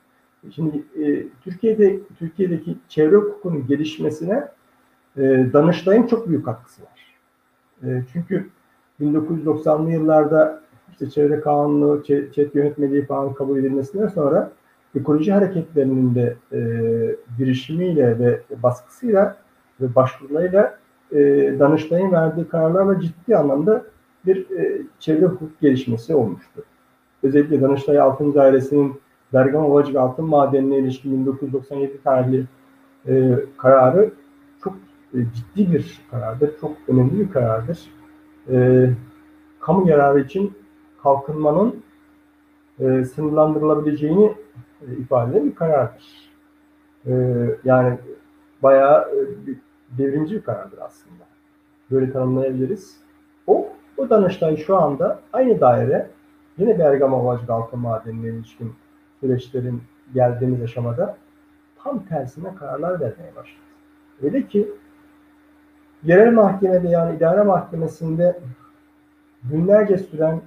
[0.55, 4.47] Şimdi e, Türkiye'de Türkiye'deki çevre hukukunun gelişmesine
[5.17, 5.21] e,
[5.53, 7.17] Danıştay'ın çok büyük katkısı var.
[7.83, 8.49] E, çünkü
[9.01, 10.61] 1990'lı yıllarda
[10.91, 14.51] işte çevre kanunu, çet yönetmeliği falan kabul edilmesinden sonra
[14.95, 16.59] ekoloji hareketlerinin de e,
[17.37, 19.37] girişimiyle ve baskısıyla
[19.81, 20.77] ve başvurularıyla
[21.11, 21.19] e,
[21.59, 23.83] Danıştay'ın verdiği kararlarla ciddi anlamda
[24.25, 26.63] bir e, çevre hukuk gelişmesi olmuştu.
[27.23, 28.93] Özellikle Danıştay Altın Dairesi'nin
[29.33, 32.45] Bergama Ovacık Altın Madenine ilişkin 1997 tarihli
[33.07, 34.11] e, kararı
[34.63, 34.73] çok
[35.13, 37.79] e, ciddi bir karardır, çok önemli bir karardır.
[38.49, 38.89] E,
[39.59, 40.53] kamu yararı için
[41.03, 41.75] kalkınmanın
[42.79, 44.33] e, sınırlandırılabileceğini
[44.81, 46.31] e, ifade eden bir karardır.
[47.05, 47.13] E,
[47.63, 47.97] yani
[48.63, 49.17] bayağı e,
[49.89, 51.23] devrimci bir karardır aslında.
[51.91, 52.97] Böyle tanımlayabiliriz.
[53.47, 56.09] O, o Danıştay şu anda aynı daire
[56.57, 58.73] yine Bergama Ovacık Altın Madeni'ne ilişkin
[59.19, 59.83] süreçlerin
[60.13, 61.17] geldiğimiz aşamada
[61.83, 63.61] tam tersine kararlar vermeye başladı.
[64.23, 64.71] Öyle ki
[66.03, 68.39] yerel mahkemede yani idare mahkemesinde
[69.43, 70.41] günlerce süren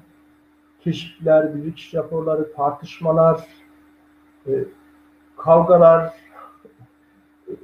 [0.80, 3.47] keşifler, bilirkişi raporları, tartışmalar,
[4.47, 4.53] e,
[5.36, 6.14] kavgalar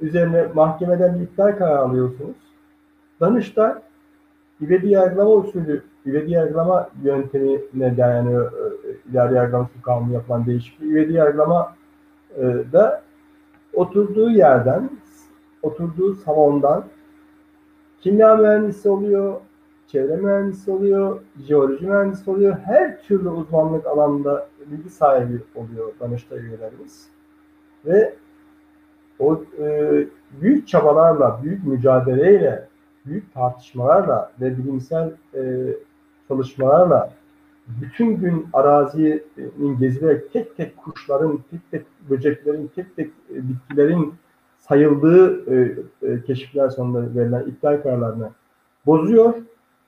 [0.01, 2.35] üzerine mahkemeden bir iptal kararı alıyorsunuz.
[3.21, 3.73] Danıştay
[4.61, 10.91] ivedi yargılama usulü, ivedi yargılama yöntemine dayanıyor e, idari yargılama kanunu yapılan değişikliği.
[10.91, 11.75] İvedi yargılama
[12.37, 13.01] e, da
[13.73, 14.89] oturduğu yerden,
[15.61, 16.85] oturduğu salondan
[18.01, 19.35] kimya mühendisi oluyor,
[19.87, 22.57] çevre mühendisi oluyor, jeoloji mühendisi oluyor.
[22.63, 27.09] Her türlü uzmanlık alanında bilgi sahibi oluyor Danıştay üyelerimiz.
[27.85, 28.15] Ve
[29.19, 29.93] o e,
[30.41, 32.67] büyük çabalarla, büyük mücadeleyle,
[33.05, 35.73] büyük tartışmalarla ve bilimsel e,
[36.27, 37.13] çalışmalarla
[37.67, 44.13] bütün gün arazinin gezilerek tek tek kuşların, tek tek böceklerin, tek tek e, bitkilerin
[44.59, 48.29] sayıldığı e, e, keşifler sonunda verilen iptal kararlarını
[48.85, 49.33] bozuyor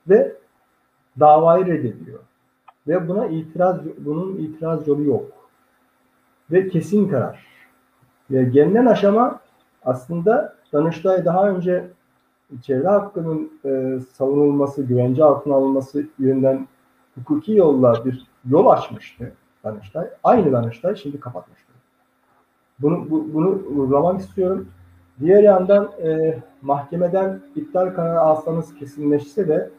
[0.08, 0.32] ve
[1.20, 2.18] davayı reddediyor.
[2.88, 5.32] Ve buna itiraz, bunun itiraz yolu yok.
[6.50, 7.49] Ve kesin karar.
[8.30, 9.40] Ve gelinen aşama
[9.84, 11.90] aslında Danıştay daha önce
[12.62, 16.68] çevre hakkının e, savunulması, güvence altına alınması yönünden
[17.14, 19.32] hukuki yolla bir yol açmıştı
[19.64, 20.06] Danıştay.
[20.24, 21.72] Aynı Danıştay şimdi kapatmıştı.
[22.78, 24.68] Bunu, bu, bunu vurgulamak istiyorum.
[25.20, 29.70] Diğer yandan e, mahkemeden iptal kararı alsanız kesinleşse de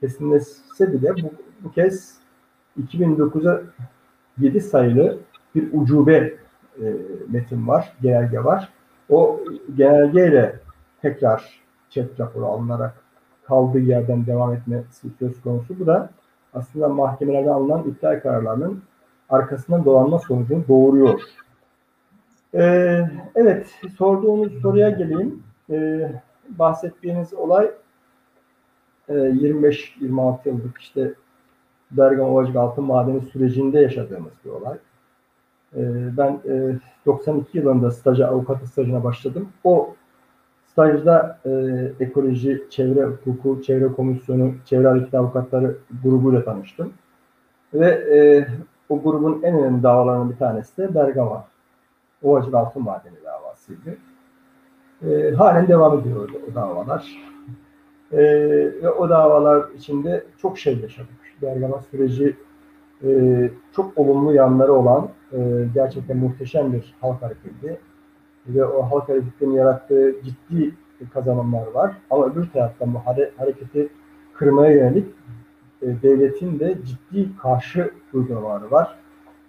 [0.00, 1.30] kesinleşse bile bu,
[1.60, 2.18] bu kez
[2.82, 3.62] 2009'a
[4.38, 5.18] 7 sayılı
[5.54, 6.43] bir ucube
[6.82, 6.84] e,
[7.28, 8.68] metin var, genelge var.
[9.10, 9.40] O
[9.76, 10.60] genelgeyle
[11.02, 11.60] tekrar
[11.90, 12.94] chat raporu alınarak
[13.44, 15.80] kaldığı yerden devam etmesi söz konusu.
[15.80, 16.10] Bu da
[16.54, 18.82] aslında mahkemelerde alınan iptal kararlarının
[19.28, 21.20] arkasından dolanma sonucunu doğuruyor.
[22.54, 23.66] Ee, evet,
[23.98, 25.42] sorduğunuz soruya geleyim.
[25.70, 26.12] Ee,
[26.48, 27.70] bahsettiğiniz olay
[29.08, 31.14] 25-26 e, yıllık işte
[31.90, 34.78] Bergama Ovacık Altın Madeni sürecinde yaşadığımız bir olay.
[35.76, 36.40] Ee, ben
[37.06, 39.48] 92 e, yılında staja, avukat stajına başladım.
[39.64, 39.94] O
[40.66, 41.50] stajda e,
[42.00, 46.92] ekoloji, çevre hukuku, çevre komisyonu, çevre hareketi avukatları grubuyla tanıştım.
[47.74, 48.48] Ve e,
[48.88, 51.44] o grubun en önemli davalarının bir tanesi de Bergama
[52.22, 53.96] Ovacık Altın Madeni davasıydı.
[55.02, 57.34] E, halen devam ediyor o, davalar.
[58.12, 61.14] Ve o davalar içinde çok şey yaşadık.
[61.42, 62.36] Bergama süreci
[63.04, 65.38] e, çok olumlu yanları olan e,
[65.74, 67.78] gerçekten muhteşem bir halk hareketi
[68.46, 70.74] ve o halk hareketinin yarattığı ciddi
[71.14, 71.96] kazanımlar var.
[72.10, 72.98] Ama öbür taraftan bu
[73.38, 73.88] hareketi
[74.34, 75.06] kırmaya yönelik
[75.82, 78.98] e, devletin de ciddi karşı uygulamaları var.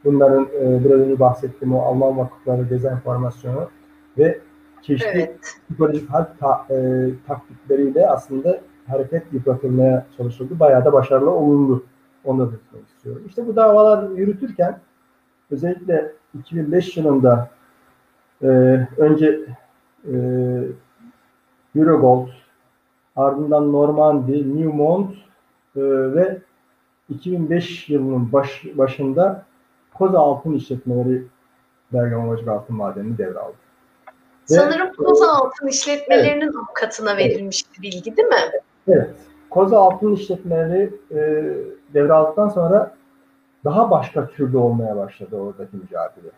[0.04, 3.70] Bunların e, biraz önce bahsettiğim o Alman vakıfları dezenformasyonu
[4.18, 4.40] ve
[4.82, 5.40] çeşitli evet.
[5.42, 10.60] psikolojik harp ta, e, taktikleriyle aslında hareket yıpratılmaya çalışıldı.
[10.60, 11.84] Bayağı da başarılı olundu.
[12.26, 13.24] Onu da belirtmek istiyorum.
[13.28, 14.80] İşte bu davalar yürütürken
[15.52, 17.50] özellikle 2005 yılında
[18.42, 18.48] e,
[18.98, 19.40] önce
[20.14, 20.16] e,
[21.76, 22.28] Eurogold,
[23.16, 25.16] ardından Normandy, Newmont
[25.76, 25.82] e,
[26.16, 26.38] ve
[27.10, 29.46] 2005 yılının baş, başında
[29.94, 31.24] Koza Altın işletmeleri
[31.94, 33.56] Bergama Bacık Altın Madeni'ni devraldı.
[34.46, 36.56] Sanırım Koza Altın işletmelerinin evet.
[36.56, 38.36] avukatına verilmişti bilgi değil mi?
[38.88, 39.10] Evet.
[39.50, 41.54] Koza Altın işletmeleri e,
[41.96, 42.96] devraldıktan sonra
[43.64, 46.32] daha başka türlü olmaya başladı oradaki mücadele.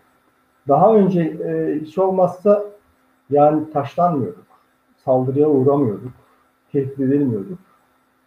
[0.67, 2.63] Daha önce e, hiç olmazsa
[3.29, 4.45] yani taşlanmıyorduk.
[4.97, 6.11] Saldırıya uğramıyorduk.
[6.71, 7.59] Tehdit edilmiyorduk.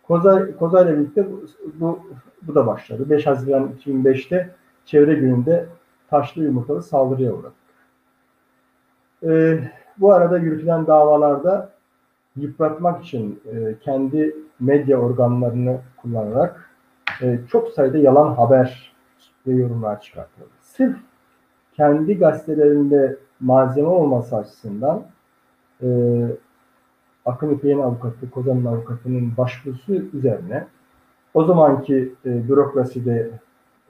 [0.03, 2.01] Koza, Koza ile birlikte bu, bu,
[2.43, 3.11] bu da başladı.
[3.11, 4.51] 5 Haziran 2005'te
[4.85, 5.67] çevre gününde
[6.11, 7.53] taşlı yumurtalı saldırıya uğradık.
[9.23, 11.71] Ee, bu arada yürütülen davalarda
[12.37, 16.70] yıpratmak için e, kendi medya organlarını kullanarak
[17.23, 18.93] e, çok sayıda yalan haber
[19.47, 20.49] ve yorumlar çıkartıldı.
[20.61, 20.97] Sırf
[21.73, 25.03] kendi gazetelerinde malzeme olması açısından
[25.83, 25.89] e,
[27.27, 30.67] Akın İpek'in avukatı, Kozan'ın avukatının başvurusu üzerine
[31.35, 33.31] o zamanki e, bürokraside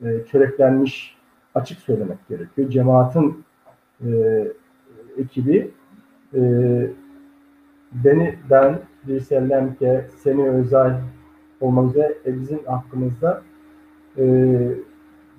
[0.03, 1.17] e, çöreklenmiş
[1.55, 2.71] açık söylemek gerekiyor.
[2.71, 3.45] Cemaatin
[4.07, 4.09] e,
[5.19, 5.71] ekibi
[6.35, 6.41] e,
[7.93, 8.79] beni, ben,
[9.09, 10.93] Veysel Lemke, Seni Özay
[11.61, 13.43] olmak üzere bizim hakkımızda
[14.19, 14.25] e,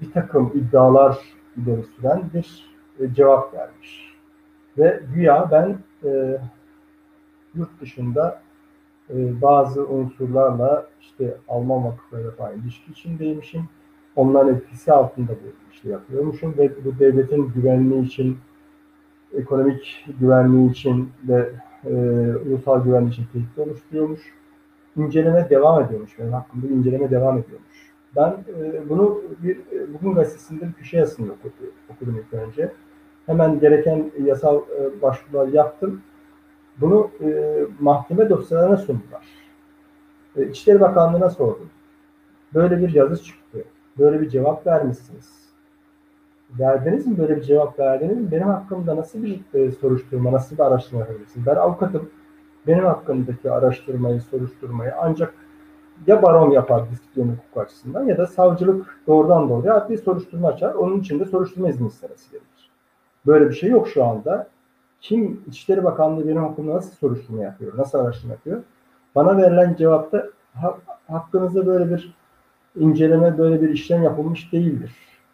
[0.01, 1.19] bir takım iddialar
[1.57, 4.15] ileri süren bir e, cevap vermiş.
[4.77, 5.77] Ve güya ben
[6.09, 6.37] e,
[7.55, 8.41] yurt dışında
[9.09, 13.69] e, bazı unsurlarla işte Alman vakıflarıyla falan ilişki içindeymişim.
[14.15, 18.37] Onların etkisi altında bu işi yapıyormuşum ve bu devletin güvenliği için,
[19.33, 21.49] ekonomik güvenliği için ve
[21.85, 21.91] e,
[22.35, 24.21] ulusal güvenliği için tehdit oluşturuyormuş.
[24.97, 26.19] İnceleme devam ediyormuş.
[26.19, 27.91] Benim hakkımda inceleme devam ediyormuş.
[28.15, 32.71] Ben e, bunu bir e, bugün gazetesinde bir köşe yazısını okudum, okudum ilk önce.
[33.25, 36.01] Hemen gereken yasal e, başvurular yaptım.
[36.77, 39.27] Bunu e, mahkeme dosyalarına sundular.
[40.35, 41.69] E, İçişleri Bakanlığı'na sordum.
[42.53, 43.63] Böyle bir yazı çıktı.
[43.99, 45.41] Böyle bir cevap vermişsiniz.
[46.59, 47.17] Verdiniz mi?
[47.17, 48.31] Böyle bir cevap verdiniz mi?
[48.31, 51.45] Benim hakkımda nasıl bir soruşturma, nasıl bir araştırma yapabilirsiniz?
[51.45, 52.09] Ben avukatım.
[52.67, 55.33] Benim hakkımdaki araştırmayı, soruşturmayı ancak
[56.07, 60.73] ya baron yapar disiplin hukuk açısından ya da savcılık doğrudan doğruya adli soruşturma açar.
[60.73, 62.71] Onun için de soruşturma izni istemesi gerekir.
[63.25, 64.47] Böyle bir şey yok şu anda.
[65.01, 68.63] Kim İçişleri Bakanlığı benim hakkımda nasıl soruşturma yapıyor, nasıl araştırma yapıyor?
[69.15, 72.15] Bana verilen cevapta ha, hakkınızda böyle bir
[72.75, 74.91] inceleme, böyle bir işlem yapılmış değildir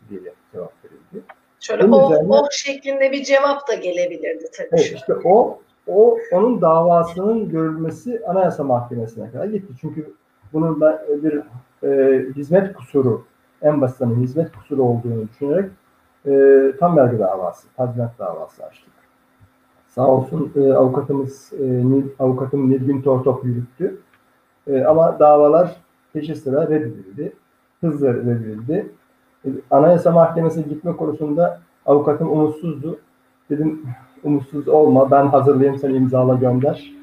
[0.09, 0.21] diye
[0.53, 1.25] cevap verildi.
[1.59, 4.69] Şöyle o, üzerine, o şeklinde bir cevap da gelebilirdi tabii.
[4.71, 9.73] Evet, işte o o onun davasının görülmesi Anayasa Mahkemesi'ne kadar gitti.
[9.81, 10.13] Çünkü
[10.53, 11.41] bunun da bir
[11.83, 13.23] e, hizmet kusuru,
[13.61, 15.71] en basitinden hizmet kusuru olduğunu düşünerek
[16.25, 18.93] e, tam vergi davası, tazminat davası açtık.
[19.87, 21.83] Sağ olsun e, avukatımız, e,
[22.19, 23.97] avukatım Nilgün Tortop yürüttü.
[24.67, 25.75] E, ama davalar
[26.13, 27.33] peşi sıra reddedildi.
[27.81, 28.89] Hızla reddedildi.
[29.45, 32.99] E, Anayasa Mahkemesi'ne gitme konusunda avukatım umutsuzdu.
[33.49, 33.81] Dedim
[34.27, 36.93] umutsuz olma ben hazırlayayım sen imzala gönder.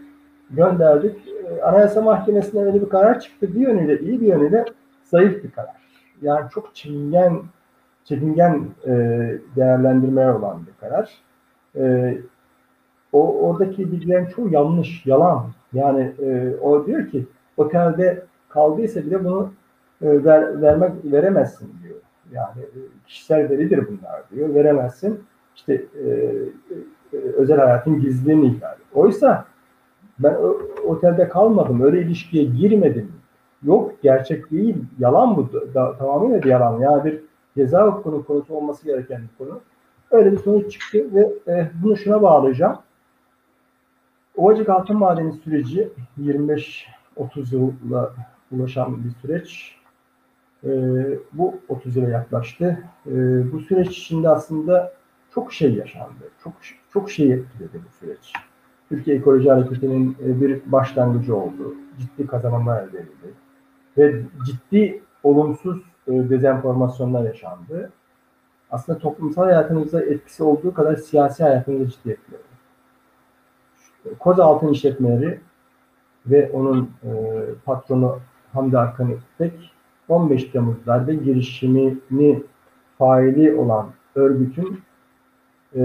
[0.51, 1.17] Gönderdik.
[1.29, 3.55] E, Anayasa Mahkemesi'ne öyle bir karar çıktı.
[3.55, 4.65] Bir yönüyle iyi bir yönüyle
[5.05, 5.75] zayıf bir karar.
[6.23, 7.43] Yani çok çingen
[8.05, 8.93] çekingen e,
[9.57, 11.23] değerlendirmeye olan bir karar.
[11.77, 12.15] E,
[13.13, 15.47] o oradaki bilgilerin çoğu yanlış, yalan.
[15.73, 16.13] Yani
[16.63, 17.27] o diyor ki
[17.57, 19.53] otelde kaldıysa bile bunu
[20.03, 21.97] ver, vermek veremezsin diyor.
[22.33, 22.65] Yani
[23.07, 24.55] kişisel veridir bunlar diyor.
[24.55, 25.21] Veremezsin.
[25.57, 26.33] İşte e,
[27.15, 28.75] e, özel hayatın gizliliğini ihlal.
[28.95, 29.45] Oysa
[30.19, 31.83] ben o, otelde kalmadım.
[31.83, 33.13] Öyle ilişkiye girmedim.
[33.63, 34.77] Yok gerçek değil.
[34.99, 35.53] Yalan bu.
[35.75, 36.81] Da, tamamıyla bir yalan.
[36.81, 37.21] Yani bir
[37.57, 39.61] ceza hukukunun konusu olması gereken bir konu.
[40.11, 42.79] Öyle bir sonuç çıktı ve e, bunu şuna bağlayacağım.
[44.37, 45.89] Ovacık Altın Madeni süreci
[46.21, 46.75] 25-30
[47.53, 48.15] yılla
[48.53, 49.77] ulaşan bir süreç.
[50.65, 50.71] E,
[51.33, 52.79] bu 30 yıla yaklaştı.
[53.07, 53.13] E,
[53.53, 54.93] bu süreç içinde aslında
[55.35, 56.31] çok şey yaşandı.
[56.45, 56.53] Çok
[56.93, 58.33] çok şey etkiledi bu süreç.
[58.89, 61.75] Türkiye Ekoloji Hareketi'nin e, bir başlangıcı oldu.
[61.99, 63.35] Ciddi kazanımlar elde edildi.
[63.99, 67.93] Ve ciddi olumsuz e, dezenformasyonlar yaşandı.
[68.71, 72.43] Aslında toplumsal hayatımızda etkisi olduğu kadar siyasi hayatımızda ciddi etkiledi.
[74.19, 75.41] Koza Altın İşletmeleri
[76.27, 77.11] ve onun e,
[77.65, 78.19] patronu
[78.53, 79.73] Hamdi Arkan İpek
[80.09, 82.43] 15 Temmuz darbe girişimini
[82.99, 84.81] faili olan örgütün
[85.75, 85.81] e,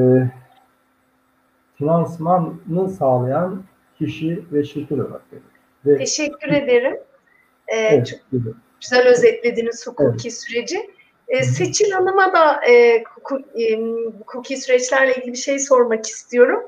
[1.78, 3.64] finansmanını sağlayan
[3.98, 5.50] kişi ve şirket olarak görülür.
[5.86, 6.98] Ve, Teşekkür ederim.
[7.68, 8.50] Ee, evet, çok gibi.
[8.82, 10.90] güzel özetlediniz hukuki süreci.
[11.28, 13.82] Ee, Seçil Hanım'a da e, hukuki, e,
[14.20, 16.64] hukuki süreçlerle ilgili bir şey sormak istiyorum.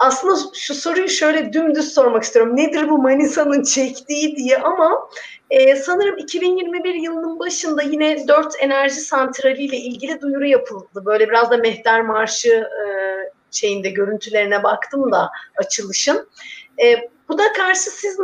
[0.00, 2.56] Aslında şu soruyu şöyle dümdüz sormak istiyorum.
[2.56, 5.08] Nedir bu Manisa'nın çektiği diye ama
[5.50, 11.02] e, sanırım 2021 yılının başında yine dört enerji santraliyle ilgili duyuru yapıldı.
[11.04, 12.84] Böyle biraz da Mehter Marşı e,
[13.50, 16.28] şeyinde görüntülerine baktım da açılışın.
[16.84, 18.20] E, bu da karşı siz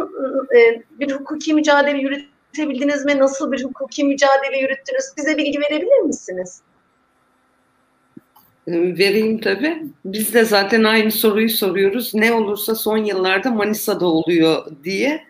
[0.57, 3.19] e, bir hukuki mücadele yürütebildiniz mi?
[3.19, 5.05] Nasıl bir hukuki mücadele yürüttünüz?
[5.17, 6.63] Bize bilgi verebilir misiniz?
[8.69, 9.83] Vereyim tabii.
[10.05, 12.15] Biz de zaten aynı soruyu soruyoruz.
[12.15, 15.25] Ne olursa son yıllarda Manisa'da oluyor diye.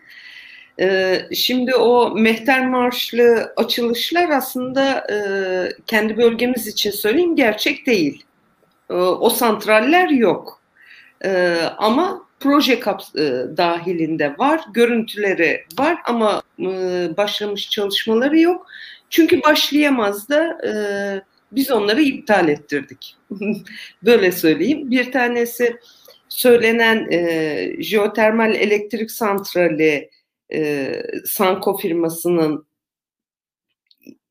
[0.79, 5.17] Ee, şimdi o Mehter Marşlı açılışlar aslında e,
[5.87, 8.23] kendi bölgemiz için söyleyeyim gerçek değil.
[8.89, 10.61] E, o santraller yok.
[11.77, 16.63] Ama proje kaps e, dahilinde var, görüntüleri var ama e,
[17.17, 18.67] başlamış çalışmaları yok.
[19.09, 20.71] Çünkü başlayamaz da e,
[21.51, 23.15] biz onları iptal ettirdik.
[24.03, 24.91] Böyle söyleyeyim.
[24.91, 25.75] Bir tanesi
[26.29, 30.09] söylenen e, jeotermal elektrik santrali
[30.53, 30.93] e,
[31.25, 32.67] Sanko firmasının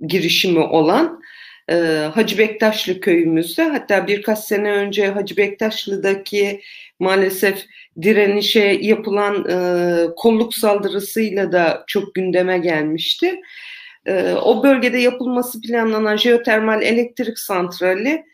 [0.00, 1.20] girişimi olan
[1.70, 1.74] e,
[2.14, 6.60] Hacı Bektaşlı köyümüzde hatta birkaç sene önce Hacı Bektaşlı'daki
[6.98, 7.66] maalesef
[8.02, 13.40] direnişe yapılan e, kolluk saldırısıyla da çok gündeme gelmişti.
[14.06, 18.24] E, o bölgede yapılması planlanan jeotermal elektrik santrali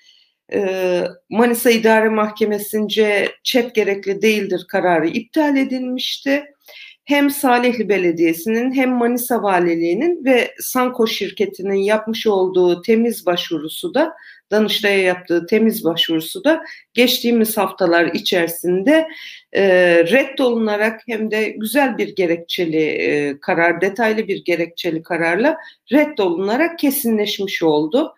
[0.52, 6.44] e, Manisa İdare Mahkemesi'nce çet gerekli değildir kararı iptal edilmişti.
[7.04, 14.12] Hem Salihli Belediyesi'nin hem Manisa Valiliği'nin ve Sanko şirketinin yapmış olduğu temiz başvurusu da
[14.50, 16.62] Danıştay'a yaptığı temiz başvurusu da
[16.94, 19.08] geçtiğimiz haftalar içerisinde
[19.52, 19.62] e,
[20.04, 25.56] reddolunarak hem de güzel bir gerekçeli e, karar, detaylı bir gerekçeli kararla
[25.92, 28.14] reddolunarak kesinleşmiş oldu.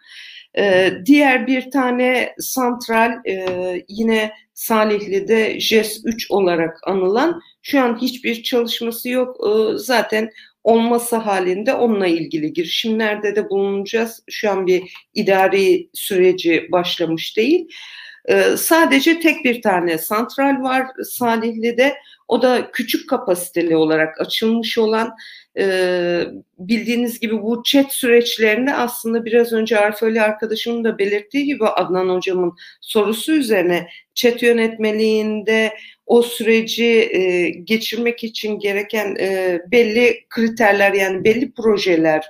[0.59, 3.47] E, diğer bir tane santral e,
[3.89, 9.37] yine Salihli'de JES 3 olarak anılan şu an hiçbir çalışması yok.
[9.49, 10.31] E, zaten
[10.65, 14.23] olması halinde onunla ilgili girişimlerde de bulunacağız.
[14.31, 14.83] Şu an bir
[15.15, 17.69] idari süreci başlamış değil.
[18.29, 21.95] E, sadece tek bir tane santral var Salihli'de.
[22.29, 25.15] O da küçük kapasiteli olarak açılmış olan
[25.59, 25.65] e,
[26.59, 32.53] bildiğiniz gibi bu chat süreçlerinde aslında biraz önce Arfeli arkadaşımın da belirttiği gibi Adnan hocamın
[32.81, 35.73] sorusu üzerine chat yönetmeliğinde
[36.07, 42.25] o süreci e, geçirmek için gereken e, belli kriterler yani belli projeler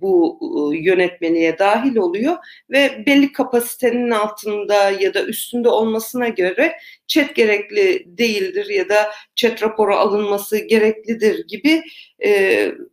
[0.00, 0.38] bu
[0.74, 2.36] e, yönetmeliğe dahil oluyor
[2.70, 6.76] ve belli kapasitenin altında ya da üstünde olmasına göre
[7.06, 11.82] chat gerekli değildir ya da chat raporu alınması gereklidir gibi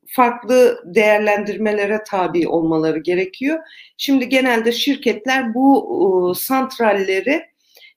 [0.08, 3.60] farklı değerlendirmelere tabi olmaları gerekiyor.
[3.98, 7.42] Şimdi genelde şirketler bu e, santralleri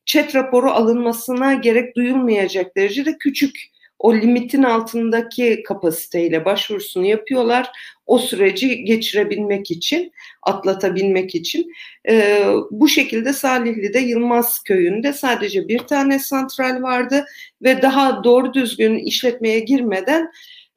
[0.07, 3.71] chat raporu alınmasına gerek duyulmayacak derecede küçük
[4.01, 7.71] o limitin altındaki kapasiteyle başvurusunu yapıyorlar.
[8.07, 10.13] O süreci geçirebilmek için,
[10.43, 11.73] atlatabilmek için.
[12.09, 17.25] E, bu şekilde Salihli'de Yılmaz Köyü'nde sadece bir tane santral vardı
[17.63, 20.31] ve daha doğru düzgün işletmeye girmeden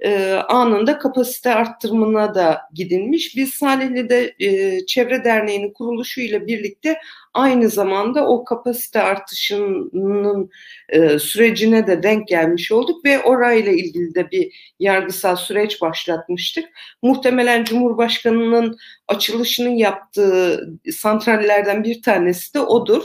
[0.04, 3.36] e, anında kapasite arttırımına da gidilmiş.
[3.36, 6.98] Biz Salihli'de e, Çevre Derneği'nin kuruluşuyla birlikte
[7.34, 10.50] aynı zamanda o kapasite artışının
[10.90, 16.66] e, sürecine de denk gelmiş olduk ve orayla ilgili de bir yargısal süreç başlatmıştık.
[17.02, 18.78] Muhtemelen Cumhurbaşkanı'nın
[19.08, 23.04] açılışını yaptığı santrallerden bir tanesi de odur.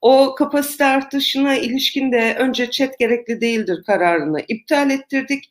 [0.00, 5.50] O kapasite artışına ilişkin de önce çet gerekli değildir kararını iptal ettirdik.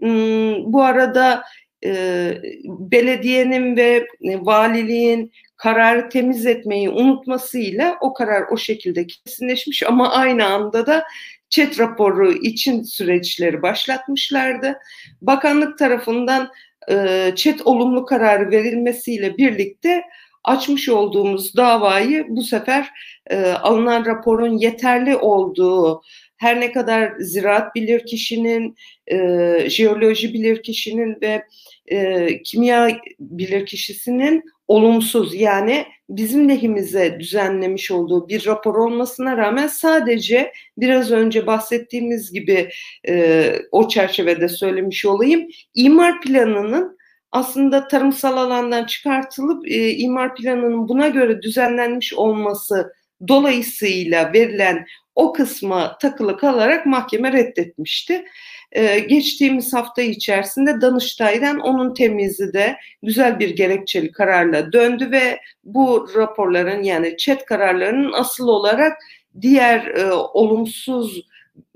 [0.00, 1.42] Hmm, bu arada
[1.84, 2.32] e,
[2.64, 10.86] belediyenin ve valiliğin kararı temiz etmeyi unutmasıyla o karar o şekilde kesinleşmiş ama aynı anda
[10.86, 11.04] da
[11.50, 14.78] çet raporu için süreçleri başlatmışlardı.
[15.22, 16.50] Bakanlık tarafından
[16.90, 20.02] e, çet olumlu kararı verilmesiyle birlikte
[20.44, 22.90] açmış olduğumuz davayı bu sefer
[23.26, 26.02] e, alınan raporun yeterli olduğu
[26.38, 31.44] her ne kadar ziraat bilir kişinin, e, jeoloji bilir kişinin ve
[31.86, 32.90] e, kimya
[33.20, 41.46] bilir kişisinin olumsuz yani bizim lehimize düzenlemiş olduğu bir rapor olmasına rağmen sadece biraz önce
[41.46, 42.70] bahsettiğimiz gibi
[43.08, 46.98] e, o çerçevede söylemiş olayım imar planının
[47.32, 52.92] aslında tarımsal alandan çıkartılıp e, imar planının buna göre düzenlenmiş olması
[53.28, 54.86] dolayısıyla verilen
[55.18, 58.24] o kısma takılı kalarak mahkeme reddetmişti.
[58.72, 66.08] Ee, geçtiğimiz hafta içerisinde Danıştay'dan onun temizi de güzel bir gerekçeli kararla döndü ve bu
[66.16, 68.98] raporların yani çet kararlarının asıl olarak
[69.40, 71.18] diğer e, olumsuz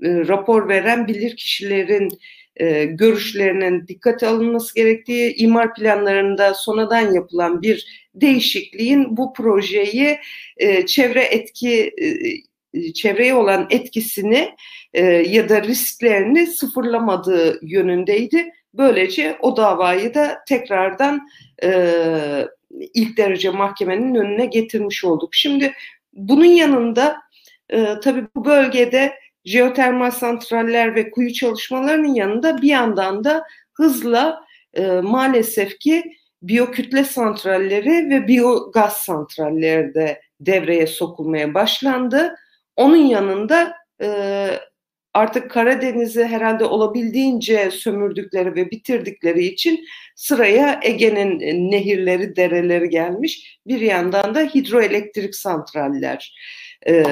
[0.03, 2.09] e, rapor veren bilir kişilerin
[2.57, 10.19] e, görüşlerinin dikkate alınması gerektiği imar planlarında sonradan yapılan bir değişikliğin bu projeyi
[10.57, 12.07] e, çevre etki e,
[12.93, 14.55] çevreye olan etkisini
[14.93, 18.51] e, ya da risklerini sıfırlamadığı yönündeydi.
[18.73, 21.27] Böylece o davayı da tekrardan
[21.63, 21.69] e,
[22.93, 25.35] ilk derece mahkemenin önüne getirmiş olduk.
[25.35, 25.73] Şimdi
[26.13, 27.17] bunun yanında
[27.69, 29.13] e, tabii bu bölgede
[29.45, 33.43] jeotermal santraller ve kuyu çalışmalarının yanında bir yandan da
[33.73, 34.43] hızla
[34.73, 36.03] e, maalesef ki
[36.41, 42.35] biyokütle santralleri ve biyogaz santralleri de devreye sokulmaya başlandı.
[42.75, 44.47] Onun yanında e,
[45.13, 49.85] artık Karadeniz'i herhalde olabildiğince sömürdükleri ve bitirdikleri için
[50.15, 51.39] sıraya Ege'nin
[51.71, 53.59] nehirleri, dereleri gelmiş.
[53.67, 56.35] Bir yandan da hidroelektrik santraller,
[56.87, 57.05] e,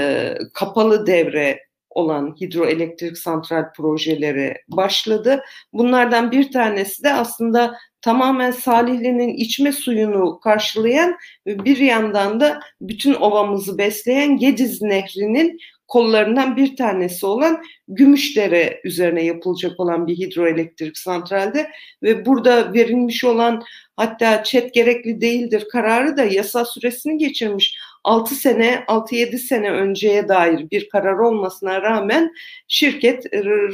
[0.54, 5.44] kapalı devre olan hidroelektrik santral projeleri başladı.
[5.74, 13.14] Bunlardan bir tanesi de aslında tamamen Salihli'nin içme suyunu karşılayan ve bir yandan da bütün
[13.14, 15.60] ovamızı besleyen Gediz Nehri'nin
[15.92, 21.72] kollarından bir tanesi olan Gümüşdere üzerine yapılacak olan bir hidroelektrik santralde
[22.04, 23.64] ve burada verilmiş olan
[23.96, 30.72] hatta çet gerekli değildir kararı da yasa süresini geçirmiş 6 sene 6-7 sene önceye dair
[30.72, 32.32] bir karar olmasına rağmen
[32.68, 33.26] şirket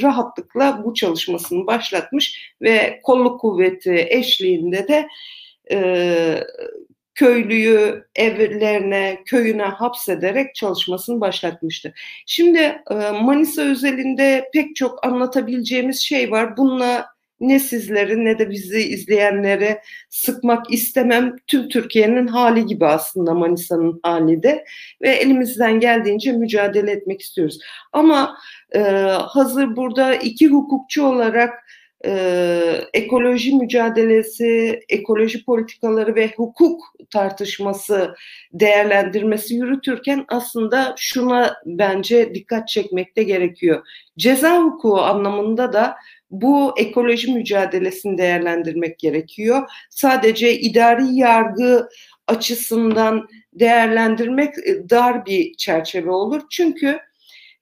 [0.02, 5.08] rahatlıkla bu çalışmasını başlatmış ve kolluk kuvveti eşliğinde de
[5.72, 6.44] e,
[7.16, 11.94] köylüyü evlerine, köyüne hapsederek çalışmasını başlatmıştı.
[12.26, 16.58] Şimdi e, Manisa özelinde pek çok anlatabileceğimiz şey var.
[16.58, 21.36] Bununla ne sizleri ne de bizi izleyenleri sıkmak istemem.
[21.48, 24.66] Tüm Türkiye'nin hali gibi aslında Manisa'nın hali de
[25.02, 27.60] ve elimizden geldiğince mücadele etmek istiyoruz.
[27.94, 28.38] Ama
[28.76, 28.80] e,
[29.20, 31.68] hazır burada iki hukukçu olarak
[32.06, 38.16] e, ekoloji mücadelesi, ekoloji politikaları ve hukuk tartışması
[38.54, 43.88] değerlendirmesi yürütürken aslında şuna bence dikkat çekmekte gerekiyor.
[44.18, 45.96] Ceza hukuku anlamında da
[46.32, 49.70] bu ekoloji mücadelesini değerlendirmek gerekiyor.
[49.90, 51.90] Sadece idari yargı
[52.28, 54.56] açısından değerlendirmek
[54.90, 56.42] dar bir çerçeve olur.
[56.50, 57.00] Çünkü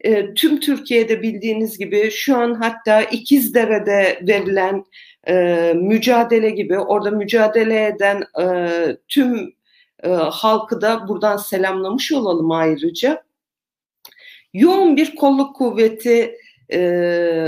[0.01, 4.85] e, tüm Türkiye'de bildiğiniz gibi şu an hatta İkizdere'de verilen
[5.27, 9.53] e, mücadele gibi orada mücadele eden e, tüm
[10.03, 13.23] e, halkı da buradan selamlamış olalım ayrıca.
[14.53, 16.35] Yoğun bir kolluk kuvveti
[16.73, 17.47] e,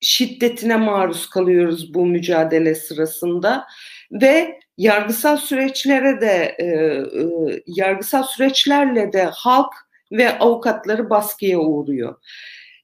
[0.00, 3.66] şiddetine maruz kalıyoruz bu mücadele sırasında
[4.12, 9.72] ve yargısal süreçlere de e, e, yargısal süreçlerle de halk
[10.12, 12.14] ve avukatları baskıya uğruyor.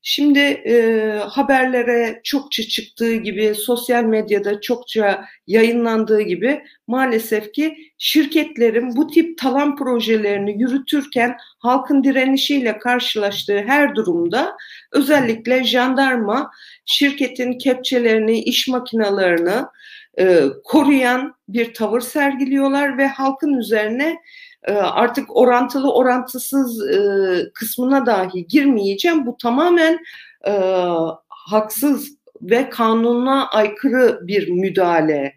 [0.06, 9.06] Şimdi e, haberlere çokça çıktığı gibi, sosyal medyada çokça yayınlandığı gibi maalesef ki şirketlerin bu
[9.06, 14.56] tip talan projelerini yürütürken halkın direnişiyle karşılaştığı her durumda
[14.92, 16.50] özellikle jandarma
[16.86, 19.68] şirketin kepçelerini, iş makinalarını
[20.18, 24.16] e, koruyan bir tavır sergiliyorlar ve halkın üzerine
[24.72, 26.98] artık orantılı orantısız e,
[27.54, 29.26] kısmına dahi girmeyeceğim.
[29.26, 29.98] Bu tamamen
[30.46, 30.52] e,
[31.28, 35.34] haksız ve kanuna aykırı bir müdahale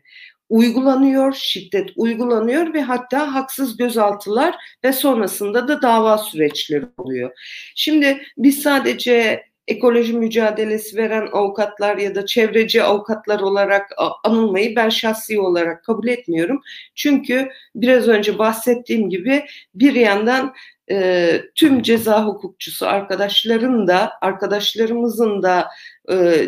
[0.49, 7.31] uygulanıyor, şiddet uygulanıyor ve hatta haksız gözaltılar ve sonrasında da dava süreçleri oluyor.
[7.75, 13.91] Şimdi biz sadece ekoloji mücadelesi veren avukatlar ya da çevreci avukatlar olarak
[14.23, 16.61] anılmayı ben şahsi olarak kabul etmiyorum.
[16.95, 19.45] Çünkü biraz önce bahsettiğim gibi
[19.75, 20.53] bir yandan
[20.91, 25.67] e, tüm ceza hukukçusu arkadaşların da arkadaşlarımızın da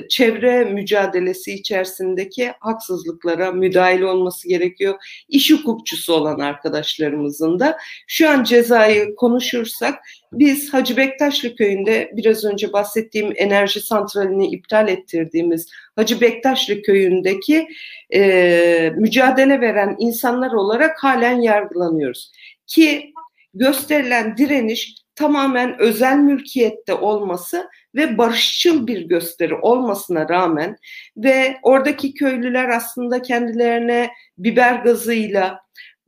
[0.10, 4.96] çevre mücadelesi içerisindeki haksızlıklara müdahil olması gerekiyor.
[5.30, 7.78] İş hukukçusu olan arkadaşlarımızın da
[8.08, 10.00] şu an cezayı konuşursak
[10.32, 17.68] biz Hacı Bektaşlı köyünde biraz önce bahsettiğim enerji santralini iptal ettirdiğimiz Hacı Bektaşlı köyündeki
[18.14, 22.32] e, mücadele veren insanlar olarak halen yargılanıyoruz.
[22.68, 23.14] Ki
[23.54, 30.78] gösterilen direniş tamamen özel mülkiyette olması ve barışçıl bir gösteri olmasına rağmen
[31.18, 35.60] ve oradaki köylüler aslında kendilerine biber gazıyla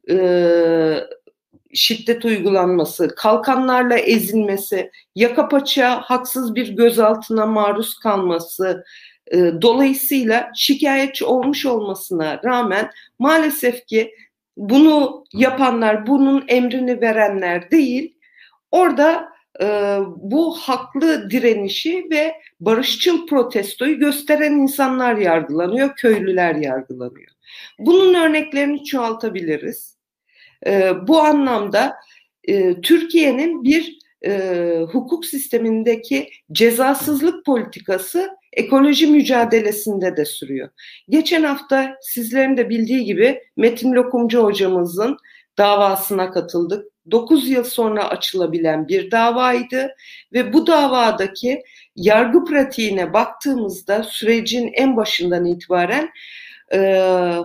[0.09, 0.17] e,
[1.73, 8.83] şiddet uygulanması, kalkanlarla ezilmesi, yaka paça haksız bir gözaltına maruz kalması
[9.31, 14.15] e, dolayısıyla şikayetçi olmuş olmasına rağmen maalesef ki
[14.57, 18.17] bunu yapanlar, bunun emrini verenler değil,
[18.71, 19.29] orada
[19.61, 27.31] e, bu haklı direnişi ve barışçıl protestoyu gösteren insanlar yargılanıyor, köylüler yargılanıyor.
[27.79, 29.97] Bunun örneklerini çoğaltabiliriz.
[30.67, 31.95] E, bu anlamda
[32.43, 40.69] e, Türkiye'nin bir e, hukuk sistemindeki cezasızlık politikası ekoloji mücadelesinde de sürüyor.
[41.09, 45.17] Geçen hafta sizlerin de bildiği gibi Metin Lokumcu hocamızın
[45.57, 46.90] davasına katıldık.
[47.11, 49.95] 9 yıl sonra açılabilen bir davaydı
[50.33, 51.63] ve bu davadaki
[51.95, 56.09] yargı pratiğine baktığımızda sürecin en başından itibaren
[56.73, 57.01] e,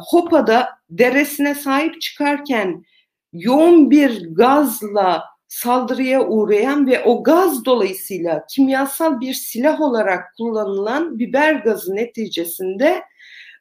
[0.09, 2.85] Hopa'da deresine sahip çıkarken
[3.33, 11.55] yoğun bir gazla saldırıya uğrayan ve o gaz dolayısıyla kimyasal bir silah olarak kullanılan biber
[11.55, 13.03] gazı neticesinde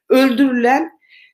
[0.08, 0.90] öldürülen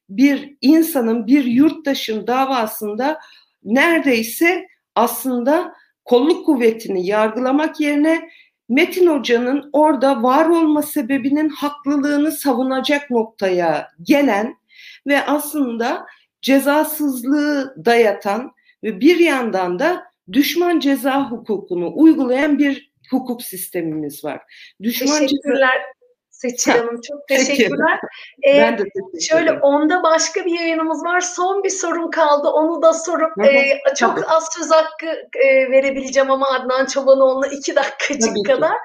[0.09, 3.19] bir insanın bir yurttaşın davasında
[3.65, 5.75] neredeyse aslında
[6.05, 8.29] kolluk kuvvetini yargılamak yerine
[8.69, 14.57] Metin Hoca'nın orada var olma sebebinin haklılığını savunacak noktaya gelen
[15.07, 16.07] ve aslında
[16.43, 18.53] cezasızlığı dayatan
[18.85, 24.41] ve bir yandan da düşman ceza hukukunu uygulayan bir hukuk sistemimiz var.
[24.83, 25.79] Düşman Teşekkürler.
[25.79, 26.02] Ceza...
[26.43, 28.01] Seçil Hanım çok teşekkürler.
[28.47, 31.21] Ee, ben de teşekkür şöyle onda başka bir yayınımız var.
[31.21, 32.49] Son bir sorum kaldı.
[32.49, 34.27] Onu da sorup e, çok Tabii.
[34.27, 35.07] az söz hakkı
[35.45, 38.77] e, verebileceğim ama Adnan Çobanoğlu'na iki dakikacık kadar.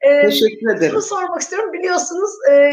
[0.00, 0.90] E, teşekkür ederim.
[0.90, 1.72] Şunu sormak istiyorum.
[1.72, 2.72] Biliyorsunuz e,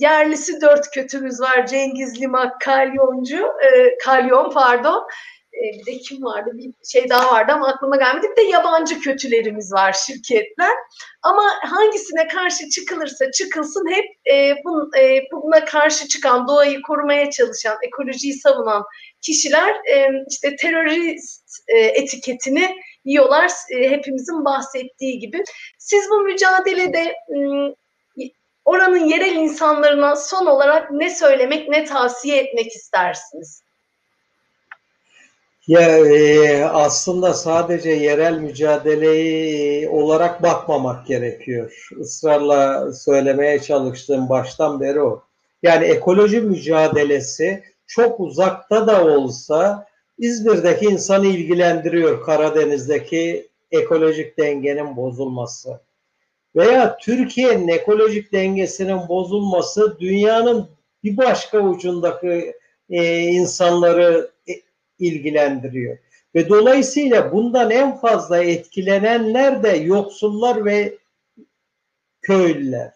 [0.00, 1.66] yerlisi dört kötümüz var.
[1.66, 5.06] Cengiz Limak, Kalyoncu, e, Kalyon pardon
[5.54, 8.26] e, bir de kim vardı bir şey daha vardı ama aklıma gelmedi.
[8.30, 10.74] Bir de yabancı kötülerimiz var şirketler.
[11.22, 14.04] Ama hangisine karşı çıkılırsa çıkılsın hep
[14.34, 18.84] e, bun, e, buna karşı çıkan, doğayı korumaya çalışan, ekolojiyi savunan
[19.20, 25.44] kişiler e, işte terörist e, etiketini yiyorlar e, hepimizin bahsettiği gibi.
[25.78, 27.16] Siz bu mücadelede
[28.64, 33.63] oranın yerel insanlarına son olarak ne söylemek, ne tavsiye etmek istersiniz?
[35.68, 41.88] Ya e, aslında sadece yerel mücadeleyi olarak bakmamak gerekiyor.
[42.00, 45.22] Israrla söylemeye çalıştığım baştan beri o.
[45.62, 49.86] Yani ekoloji mücadelesi çok uzakta da olsa
[50.18, 55.80] İzmir'deki insanı ilgilendiriyor Karadeniz'deki ekolojik dengenin bozulması.
[56.56, 60.68] Veya Türkiye'nin ekolojik dengesinin bozulması dünyanın
[61.04, 62.54] bir başka ucundaki
[62.90, 64.33] e, insanları
[64.98, 65.98] ilgilendiriyor.
[66.34, 70.98] Ve dolayısıyla bundan en fazla etkilenenler de yoksullar ve
[72.22, 72.92] köylüler.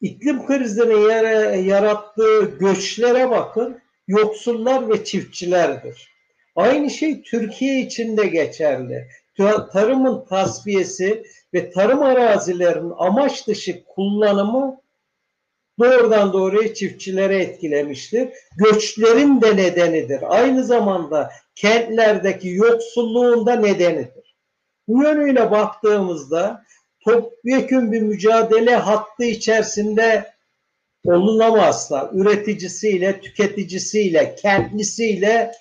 [0.00, 6.08] İklim krizinin yarattığı göçlere bakın, yoksullar ve çiftçilerdir.
[6.56, 9.08] Aynı şey Türkiye için de geçerli.
[9.72, 11.22] Tarımın tasfiyesi
[11.54, 14.80] ve tarım arazilerinin amaç dışı kullanımı
[15.78, 18.28] doğrudan doğruya çiftçilere etkilemiştir.
[18.56, 20.20] Göçlerin de nedenidir.
[20.28, 24.36] Aynı zamanda kentlerdeki yoksulluğun da nedenidir.
[24.88, 26.64] Bu yönüyle baktığımızda
[27.04, 30.32] topyekun bir mücadele hattı içerisinde
[31.04, 35.52] olunamazsa üreticisiyle, tüketicisiyle, kentlisiyle,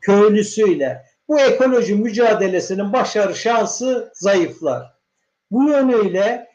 [0.00, 4.92] köylüsüyle bu ekoloji mücadelesinin başarı şansı zayıflar.
[5.50, 6.51] Bu yönüyle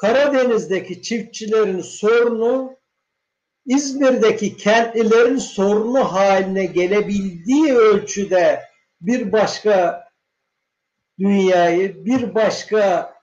[0.00, 2.76] Karadeniz'deki çiftçilerin sorunu
[3.66, 8.62] İzmir'deki kentlilerin sorunu haline gelebildiği ölçüde
[9.00, 10.04] bir başka
[11.18, 13.14] dünyayı, bir başka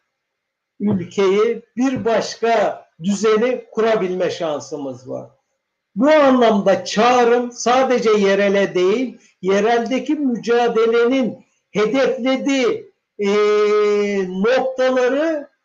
[0.80, 5.30] ülkeyi, bir başka düzeni kurabilme şansımız var.
[5.96, 13.28] Bu anlamda çağrım sadece yerele değil, yereldeki mücadelenin hedeflediği e,
[14.30, 15.57] noktaları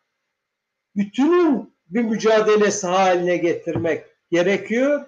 [0.95, 5.05] bütünün bir mücadelesi haline getirmek gerekiyor.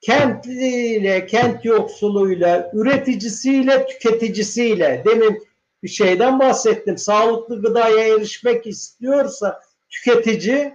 [0.00, 5.42] Kentliyle, kent yoksuluyla, üreticisiyle, tüketicisiyle demin
[5.82, 6.98] bir şeyden bahsettim.
[6.98, 9.60] Sağlıklı gıdaya erişmek istiyorsa
[9.90, 10.74] tüketici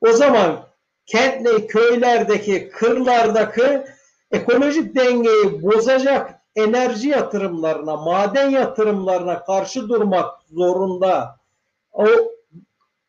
[0.00, 0.66] o zaman
[1.06, 3.82] kentle köylerdeki, kırlardaki
[4.30, 11.36] ekolojik dengeyi bozacak enerji yatırımlarına, maden yatırımlarına karşı durmak zorunda.
[11.92, 12.06] O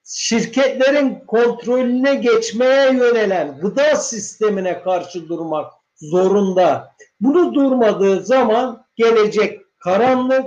[0.08, 6.96] şirketlerin kontrolüne geçmeye yönelen gıda sistemine karşı durmak zorunda.
[7.22, 10.46] Bunu durmadığı zaman gelecek karanlık,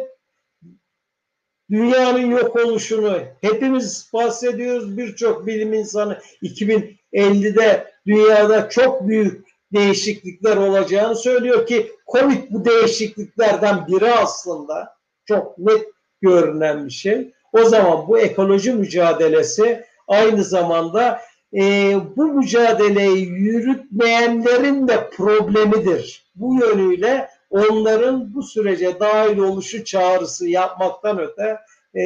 [1.71, 4.99] dünyanın yok oluşunu hepimiz bahsediyoruz.
[4.99, 14.13] Birçok bilim insanı 2050'de dünyada çok büyük değişiklikler olacağını söylüyor ki Covid bu değişikliklerden biri
[14.13, 15.87] aslında çok net
[16.21, 17.33] görünen bir şey.
[17.53, 21.21] O zaman bu ekoloji mücadelesi aynı zamanda
[21.55, 26.25] e, bu mücadeleyi yürütmeyenlerin de problemidir.
[26.35, 31.59] Bu yönüyle onların bu sürece dahil oluşu çağrısı yapmaktan öte
[31.95, 32.01] e,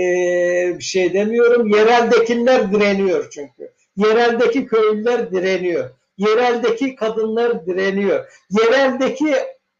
[0.78, 1.68] bir şey demiyorum.
[1.68, 3.72] Yereldekiler direniyor çünkü.
[3.96, 5.90] Yereldeki köylüler direniyor.
[6.18, 8.24] Yereldeki kadınlar direniyor.
[8.50, 9.34] Yereldeki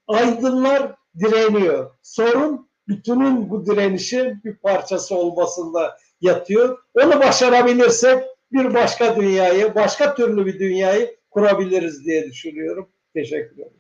[0.09, 1.91] aydınlar direniyor.
[2.03, 6.79] Sorun bütünün bu direnişin bir parçası olmasında yatıyor.
[6.95, 12.89] Onu başarabilirsek bir başka dünyayı, başka türlü bir dünyayı kurabiliriz diye düşünüyorum.
[13.15, 13.73] Teşekkür ederim.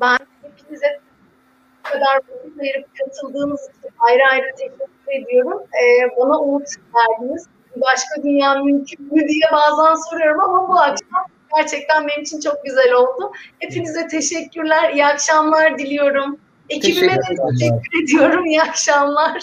[0.00, 1.00] Ben hepinize
[1.78, 5.62] bu kadar vakit ayırıp katıldığınız için ayrı ayrı teşekkür ediyorum.
[5.62, 7.46] Ee, bana umut verdiniz.
[7.76, 11.26] Başka dünya mümkün mü diye bazen soruyorum ama bu akşam
[11.56, 13.32] gerçekten benim için çok güzel oldu.
[13.58, 14.92] Hepinize teşekkürler.
[14.92, 16.40] İyi akşamlar diliyorum.
[16.70, 17.20] Ekibime de
[17.58, 18.46] teşekkür ediyorum.
[18.46, 19.42] İyi akşamlar.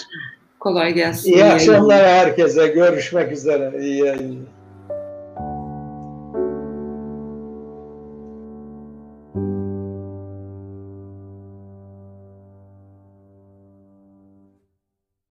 [0.60, 1.32] Kolay gelsin.
[1.32, 2.66] İyi akşamlar herkese.
[2.68, 3.72] Görüşmek üzere.
[3.80, 4.53] İyi yayınlar.